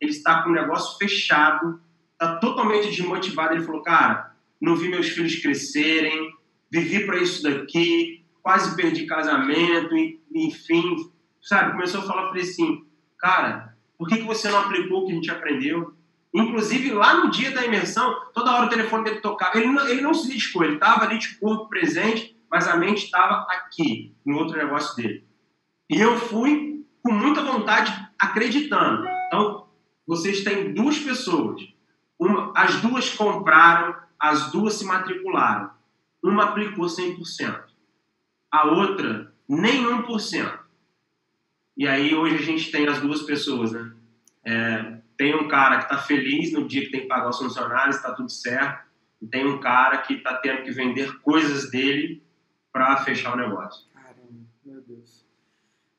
Ele 0.00 0.12
está 0.12 0.42
com 0.42 0.50
o 0.50 0.52
negócio 0.52 0.96
fechado, 0.98 1.80
está 2.12 2.36
totalmente 2.36 2.90
desmotivado. 2.90 3.54
Ele 3.54 3.64
falou, 3.64 3.82
cara, 3.82 4.36
não 4.60 4.76
vi 4.76 4.88
meus 4.88 5.08
filhos 5.08 5.34
crescerem, 5.34 6.32
vivi 6.70 7.04
para 7.04 7.18
isso 7.18 7.42
daqui, 7.42 8.24
quase 8.40 8.76
perdi 8.76 9.04
casamento, 9.04 9.96
enfim, 10.32 11.10
sabe? 11.42 11.72
Começou 11.72 12.02
a 12.02 12.04
falar 12.04 12.30
ele 12.30 12.42
assim, 12.42 12.86
cara, 13.18 13.74
por 13.98 14.06
que, 14.06 14.18
que 14.18 14.24
você 14.24 14.48
não 14.48 14.60
aplicou 14.60 15.02
o 15.02 15.06
que 15.06 15.12
a 15.12 15.14
gente 15.16 15.30
aprendeu? 15.32 15.97
Inclusive, 16.34 16.92
lá 16.92 17.14
no 17.14 17.30
dia 17.30 17.50
da 17.50 17.64
imersão, 17.64 18.14
toda 18.34 18.52
hora 18.52 18.66
o 18.66 18.70
telefone 18.70 19.04
dele 19.04 19.20
tocava. 19.20 19.56
Ele 19.56 19.66
não, 19.66 19.88
ele 19.88 20.00
não 20.00 20.12
se 20.12 20.28
dedicou, 20.28 20.64
ele 20.64 20.74
estava 20.74 21.04
ali 21.04 21.18
de 21.18 21.36
corpo 21.38 21.68
presente, 21.68 22.36
mas 22.50 22.68
a 22.68 22.76
mente 22.76 23.04
estava 23.04 23.46
aqui, 23.50 24.14
no 24.24 24.38
outro 24.38 24.56
negócio 24.56 24.94
dele. 24.96 25.24
E 25.88 25.98
eu 25.98 26.18
fui 26.18 26.84
com 27.02 27.12
muita 27.12 27.42
vontade, 27.42 27.92
acreditando. 28.18 29.06
Então, 29.26 29.66
vocês 30.06 30.44
têm 30.44 30.74
duas 30.74 30.98
pessoas. 30.98 31.62
Uma, 32.18 32.52
as 32.54 32.80
duas 32.80 33.10
compraram, 33.14 33.94
as 34.18 34.50
duas 34.50 34.74
se 34.74 34.84
matricularam. 34.84 35.70
Uma 36.22 36.44
aplicou 36.44 36.86
100%. 36.86 37.62
A 38.50 38.66
outra, 38.66 39.32
nem 39.48 39.84
1%. 39.84 40.58
E 41.76 41.86
aí, 41.86 42.14
hoje 42.14 42.34
a 42.34 42.42
gente 42.42 42.70
tem 42.70 42.86
as 42.86 43.00
duas 43.00 43.22
pessoas, 43.22 43.72
né? 43.72 43.92
É, 44.44 44.97
tem 45.18 45.34
um 45.34 45.48
cara 45.48 45.78
que 45.78 45.92
está 45.92 45.98
feliz 45.98 46.52
no 46.52 46.66
dia 46.66 46.82
que 46.82 46.92
tem 46.92 47.00
que 47.02 47.08
pagar 47.08 47.28
os 47.28 47.38
funcionários, 47.38 47.96
está 47.96 48.14
tudo 48.14 48.30
certo. 48.30 48.86
E 49.20 49.26
tem 49.26 49.44
um 49.44 49.58
cara 49.58 49.98
que 49.98 50.14
está 50.14 50.36
tendo 50.36 50.62
que 50.62 50.70
vender 50.70 51.18
coisas 51.18 51.70
dele 51.70 52.22
para 52.72 52.98
fechar 52.98 53.34
o 53.34 53.36
negócio. 53.36 53.86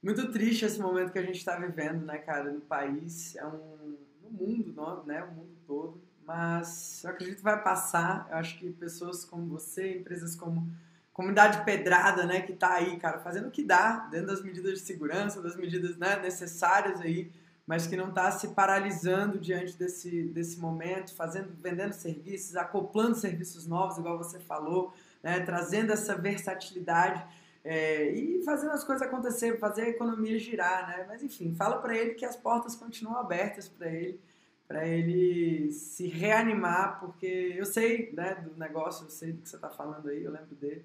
Muito 0.02 0.32
triste 0.32 0.64
esse 0.64 0.80
momento 0.80 1.12
que 1.12 1.20
a 1.20 1.24
gente 1.24 1.36
está 1.36 1.58
vivendo, 1.58 2.06
né, 2.06 2.18
cara, 2.20 2.50
no 2.50 2.62
país. 2.62 3.36
É 3.36 3.46
um, 3.46 3.98
o 4.24 4.32
mundo, 4.32 5.04
né? 5.06 5.22
O 5.22 5.32
mundo 5.34 5.52
todo. 5.68 6.02
Mas 6.26 7.04
eu 7.04 7.10
acredito 7.10 7.38
que 7.38 7.44
vai 7.44 7.62
passar. 7.62 8.26
Eu 8.32 8.38
acho 8.38 8.58
que 8.58 8.72
pessoas 8.72 9.26
como 9.26 9.46
você, 9.48 9.98
empresas 9.98 10.38
como 10.38 10.72
Comunidade 11.12 11.66
Pedrada, 11.66 12.26
né, 12.26 12.40
que 12.40 12.54
está 12.54 12.76
aí, 12.76 12.96
cara, 12.96 13.20
fazendo 13.20 13.50
o 13.50 13.52
que 13.52 13.62
dá, 13.62 14.08
dentro 14.10 14.28
das 14.28 14.42
medidas 14.42 14.80
de 14.80 14.80
segurança, 14.80 15.42
das 15.42 15.58
medidas 15.58 15.98
né, 15.98 16.18
necessárias 16.22 17.02
aí, 17.02 17.30
mas 17.70 17.86
que 17.86 17.96
não 17.96 18.10
está 18.10 18.32
se 18.32 18.48
paralisando 18.48 19.38
diante 19.38 19.78
desse, 19.78 20.24
desse 20.24 20.60
momento, 20.60 21.14
fazendo, 21.14 21.54
vendendo 21.62 21.94
serviços, 21.94 22.56
acoplando 22.56 23.14
serviços 23.14 23.68
novos, 23.68 24.00
igual 24.00 24.18
você 24.18 24.40
falou, 24.40 24.92
né, 25.22 25.42
trazendo 25.42 25.94
essa 25.94 26.16
versatilidade 26.16 27.24
é, 27.64 28.10
e 28.10 28.42
fazendo 28.44 28.72
as 28.72 28.84
coisas 28.84 29.08
acontecer, 29.08 29.60
fazer 29.60 29.84
a 29.84 29.90
economia 29.90 30.40
girar, 30.40 30.88
né? 30.88 31.06
Mas 31.08 31.22
enfim, 31.22 31.54
fala 31.54 31.78
para 31.78 31.96
ele 31.96 32.16
que 32.16 32.26
as 32.26 32.36
portas 32.36 32.74
continuam 32.74 33.20
abertas 33.20 33.70
para 33.70 33.88
ele, 33.88 34.20
para 34.68 34.88
ele 34.88 35.72
se 35.72 36.08
reanimar, 36.08 37.00
porque 37.00 37.54
eu 37.56 37.68
sei, 37.68 38.12
né, 38.14 38.34
do 38.34 38.58
negócio, 38.58 39.06
eu 39.06 39.12
sei 39.12 39.32
do 39.32 39.44
que 39.44 39.50
você 39.50 39.58
está 39.58 39.70
falando 39.70 40.10
aí, 40.10 40.24
eu 40.24 40.32
lembro 40.32 40.56
dele. 40.56 40.84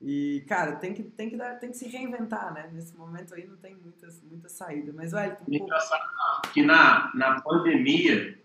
E, 0.00 0.42
cara, 0.48 0.76
tem 0.76 0.94
que, 0.94 1.02
tem 1.02 1.28
que, 1.28 1.36
dar, 1.36 1.56
tem 1.56 1.70
que 1.70 1.76
se 1.76 1.86
reinventar, 1.86 2.54
né? 2.54 2.70
Nesse 2.72 2.96
momento 2.96 3.34
aí 3.34 3.46
não 3.46 3.56
tem 3.56 3.76
muitas, 3.76 4.22
muita 4.22 4.48
saída. 4.48 4.92
Mas, 4.94 5.12
velho, 5.12 5.36
tem 5.46 5.58
pouco... 5.58 5.74
que 6.54 6.62
na, 6.62 7.10
na 7.14 7.40
pandemia 7.42 8.38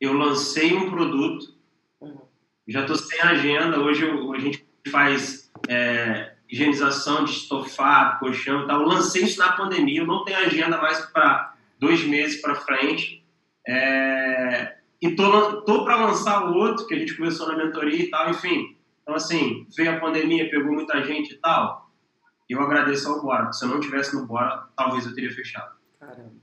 eu 0.00 0.14
lancei 0.14 0.74
um 0.74 0.88
produto, 0.88 1.54
uhum. 2.00 2.20
já 2.66 2.80
estou 2.80 2.96
sem 2.96 3.20
agenda. 3.20 3.78
Hoje 3.78 4.02
eu, 4.02 4.32
a 4.32 4.38
gente 4.38 4.66
faz 4.90 5.52
é, 5.68 6.34
higienização 6.48 7.24
de 7.24 7.32
estofado, 7.32 8.20
colchão 8.20 8.64
e 8.64 8.66
tal. 8.66 8.80
Eu 8.80 8.88
lancei 8.88 9.24
isso 9.24 9.38
na 9.38 9.52
pandemia, 9.52 10.00
eu 10.00 10.06
não 10.06 10.24
tenho 10.24 10.38
agenda 10.38 10.78
mais 10.78 11.04
para 11.06 11.54
dois 11.78 12.02
meses 12.02 12.40
para 12.40 12.54
frente. 12.54 13.22
É, 13.66 14.78
e 15.02 15.14
tô, 15.14 15.60
tô 15.62 15.84
para 15.84 16.06
lançar 16.06 16.46
o 16.46 16.54
outro, 16.54 16.86
que 16.86 16.94
a 16.94 16.98
gente 16.98 17.14
começou 17.14 17.46
na 17.46 17.62
mentoria 17.62 18.04
e 18.04 18.08
tal, 18.08 18.30
enfim 18.30 18.77
então, 19.08 19.16
assim, 19.16 19.66
veio 19.74 19.96
a 19.96 20.00
pandemia, 20.00 20.50
pegou 20.50 20.70
muita 20.70 21.02
gente 21.02 21.32
e 21.32 21.38
tal. 21.38 21.90
Eu 22.46 22.60
agradeço 22.60 23.08
ao 23.08 23.22
Bora. 23.22 23.50
Se 23.54 23.64
eu 23.64 23.68
não 23.70 23.80
tivesse 23.80 24.14
no 24.14 24.26
Bora, 24.26 24.68
talvez 24.76 25.06
eu 25.06 25.14
teria 25.14 25.34
fechado. 25.34 25.74
Caramba. 25.98 26.34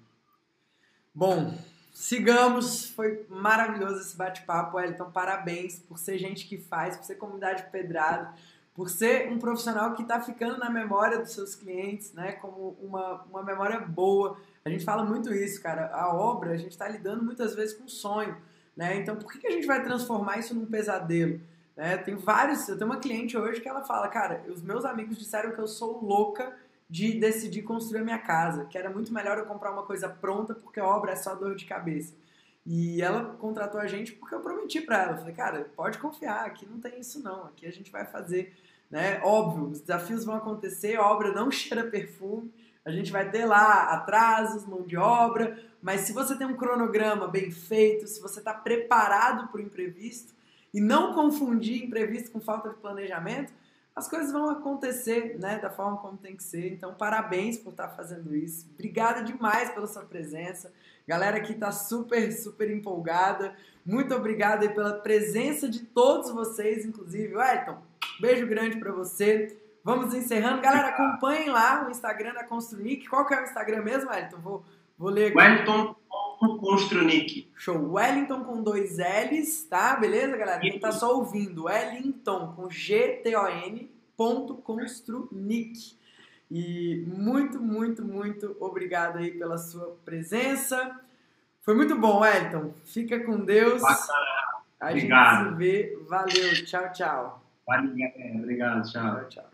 Bom, 1.13 1.55
sigamos. 1.93 2.89
Foi 2.89 3.23
maravilhoso 3.29 4.01
esse 4.01 4.17
bate-papo, 4.17 4.79
Então, 4.79 5.11
Parabéns 5.11 5.77
por 5.77 5.99
ser 5.99 6.17
gente 6.17 6.47
que 6.47 6.57
faz, 6.57 6.97
por 6.97 7.03
ser 7.03 7.17
comunidade 7.17 7.69
pedrada, 7.69 8.33
por 8.73 8.89
ser 8.89 9.31
um 9.31 9.37
profissional 9.37 9.93
que 9.93 10.01
está 10.01 10.19
ficando 10.19 10.57
na 10.57 10.71
memória 10.71 11.19
dos 11.19 11.33
seus 11.33 11.53
clientes, 11.53 12.13
né? 12.13 12.31
Como 12.31 12.75
uma, 12.81 13.21
uma 13.29 13.43
memória 13.43 13.79
boa. 13.79 14.39
A 14.65 14.71
gente 14.71 14.83
fala 14.83 15.05
muito 15.05 15.31
isso, 15.31 15.61
cara. 15.61 15.91
A 15.93 16.11
obra, 16.11 16.53
a 16.53 16.57
gente 16.57 16.71
está 16.71 16.87
lidando 16.87 17.23
muitas 17.23 17.53
vezes 17.53 17.77
com 17.77 17.87
sonho, 17.87 18.35
né? 18.75 18.97
Então, 18.97 19.17
por 19.17 19.31
que, 19.31 19.37
que 19.37 19.45
a 19.45 19.51
gente 19.51 19.67
vai 19.67 19.83
transformar 19.83 20.39
isso 20.39 20.55
num 20.55 20.65
pesadelo? 20.65 21.39
Né? 21.75 21.97
Tem 21.97 22.15
vários. 22.15 22.67
Eu 22.67 22.77
tenho 22.77 22.89
uma 22.89 22.99
cliente 22.99 23.37
hoje 23.37 23.61
que 23.61 23.67
ela 23.67 23.83
fala, 23.83 24.07
cara, 24.07 24.43
os 24.47 24.61
meus 24.61 24.85
amigos 24.85 25.17
disseram 25.17 25.51
que 25.51 25.59
eu 25.59 25.67
sou 25.67 26.03
louca 26.03 26.55
de 26.89 27.19
decidir 27.19 27.63
construir 27.63 28.01
a 28.01 28.03
minha 28.03 28.19
casa, 28.19 28.65
que 28.65 28.77
era 28.77 28.89
muito 28.89 29.13
melhor 29.13 29.37
eu 29.37 29.45
comprar 29.45 29.71
uma 29.71 29.83
coisa 29.83 30.07
pronta 30.07 30.53
porque 30.53 30.79
obra 30.79 31.11
é 31.11 31.15
só 31.15 31.35
dor 31.35 31.55
de 31.55 31.65
cabeça. 31.65 32.13
E 32.65 33.01
ela 33.01 33.35
contratou 33.39 33.79
a 33.79 33.87
gente 33.87 34.13
porque 34.13 34.33
eu 34.33 34.39
prometi 34.39 34.81
para 34.81 35.03
ela, 35.03 35.17
falei, 35.17 35.33
cara, 35.33 35.71
pode 35.75 35.97
confiar, 35.99 36.45
aqui 36.45 36.65
não 36.65 36.79
tem 36.79 36.99
isso 36.99 37.21
não, 37.21 37.45
aqui 37.45 37.67
a 37.67 37.71
gente 37.71 37.91
vai 37.91 38.05
fazer, 38.05 38.55
né? 38.89 39.19
Óbvio, 39.23 39.65
os 39.69 39.81
desafios 39.81 40.25
vão 40.25 40.35
acontecer, 40.35 40.95
a 40.95 41.05
obra 41.07 41.31
não 41.31 41.49
cheira 41.51 41.83
perfume, 41.83 42.51
a 42.83 42.91
gente 42.91 43.11
vai 43.11 43.29
ter 43.29 43.45
lá 43.45 43.93
atrasos, 43.93 44.65
mão 44.65 44.81
de 44.83 44.97
obra, 44.97 45.59
mas 45.81 46.01
se 46.01 46.13
você 46.13 46.35
tem 46.35 46.45
um 46.45 46.55
cronograma 46.55 47.27
bem 47.27 47.51
feito, 47.51 48.07
se 48.07 48.19
você 48.19 48.39
está 48.39 48.53
preparado 48.53 49.47
para 49.47 49.59
o 49.59 49.63
imprevisto, 49.63 50.34
e 50.75 50.81
não 50.81 51.13
confundir 51.13 51.85
imprevisto 51.85 52.29
com 52.29 52.41
falta 52.41 52.67
de 52.67 52.75
planejamento, 52.75 53.53
as 53.95 54.09
coisas 54.09 54.33
vão 54.33 54.49
acontecer 54.49 55.39
né, 55.39 55.57
da 55.57 55.69
forma 55.69 55.95
como 55.95 56.17
tem 56.17 56.35
que 56.35 56.43
ser. 56.43 56.73
Então, 56.73 56.93
parabéns 56.93 57.57
por 57.57 57.69
estar 57.69 57.87
fazendo 57.87 58.35
isso. 58.35 58.69
Obrigada 58.73 59.23
demais 59.23 59.71
pela 59.71 59.87
sua 59.87 60.03
presença. 60.03 60.73
Galera 61.07 61.37
aqui 61.37 61.53
está 61.53 61.71
super, 61.71 62.29
super 62.33 62.69
empolgada. 62.69 63.55
Muito 63.85 64.13
obrigada 64.13 64.67
pela 64.67 64.95
presença 64.95 65.69
de 65.69 65.79
todos 65.79 66.29
vocês, 66.31 66.85
inclusive. 66.85 67.37
Wellington, 67.37 67.77
beijo 68.19 68.45
grande 68.45 68.77
para 68.77 68.91
você. 68.91 69.57
Vamos 69.81 70.13
encerrando. 70.13 70.61
Galera, 70.61 70.89
acompanhem 70.89 71.49
lá 71.51 71.87
o 71.87 71.89
Instagram 71.89 72.33
da 72.33 72.43
Construnic. 72.43 73.07
Qual 73.07 73.25
que 73.25 73.33
é 73.33 73.39
o 73.39 73.43
Instagram 73.45 73.81
mesmo, 73.81 74.09
Wellington? 74.09 74.39
Vou, 74.41 74.65
vou 74.97 75.09
ler 75.09 75.27
aqui. 75.27 75.37
Wellington 75.37 75.95
Construnic. 76.37 77.49
Show. 77.55 77.93
Wellington 77.93 78.43
com 78.43 78.61
dois 78.61 78.97
L's, 78.97 79.63
tá? 79.65 79.95
Beleza, 79.95 80.37
galera? 80.37 80.59
Quem 80.59 80.79
tá 80.79 80.91
só 80.91 81.15
ouvindo, 81.15 81.65
Wellington 81.65 82.53
com 82.55 82.69
G-T-O-N 82.69 83.91
ponto 84.15 84.55
Construnic. 84.55 85.97
E 86.49 87.03
muito, 87.07 87.59
muito, 87.59 88.03
muito 88.03 88.55
obrigado 88.59 89.17
aí 89.17 89.31
pela 89.31 89.57
sua 89.57 89.97
presença. 90.05 90.99
Foi 91.61 91.73
muito 91.73 91.97
bom, 91.97 92.19
Wellington. 92.19 92.73
Fica 92.85 93.19
com 93.19 93.43
Deus. 93.43 93.81
Bacana. 93.81 94.35
A 94.79 94.89
obrigado. 94.89 95.37
gente 95.37 95.49
se 95.49 95.57
vê. 95.57 95.97
Valeu. 96.07 96.65
Tchau, 96.65 96.91
tchau. 96.91 97.45
Valeu, 97.65 97.91
obrigado. 98.35 98.91
Tchau, 98.91 99.27
tchau. 99.27 99.45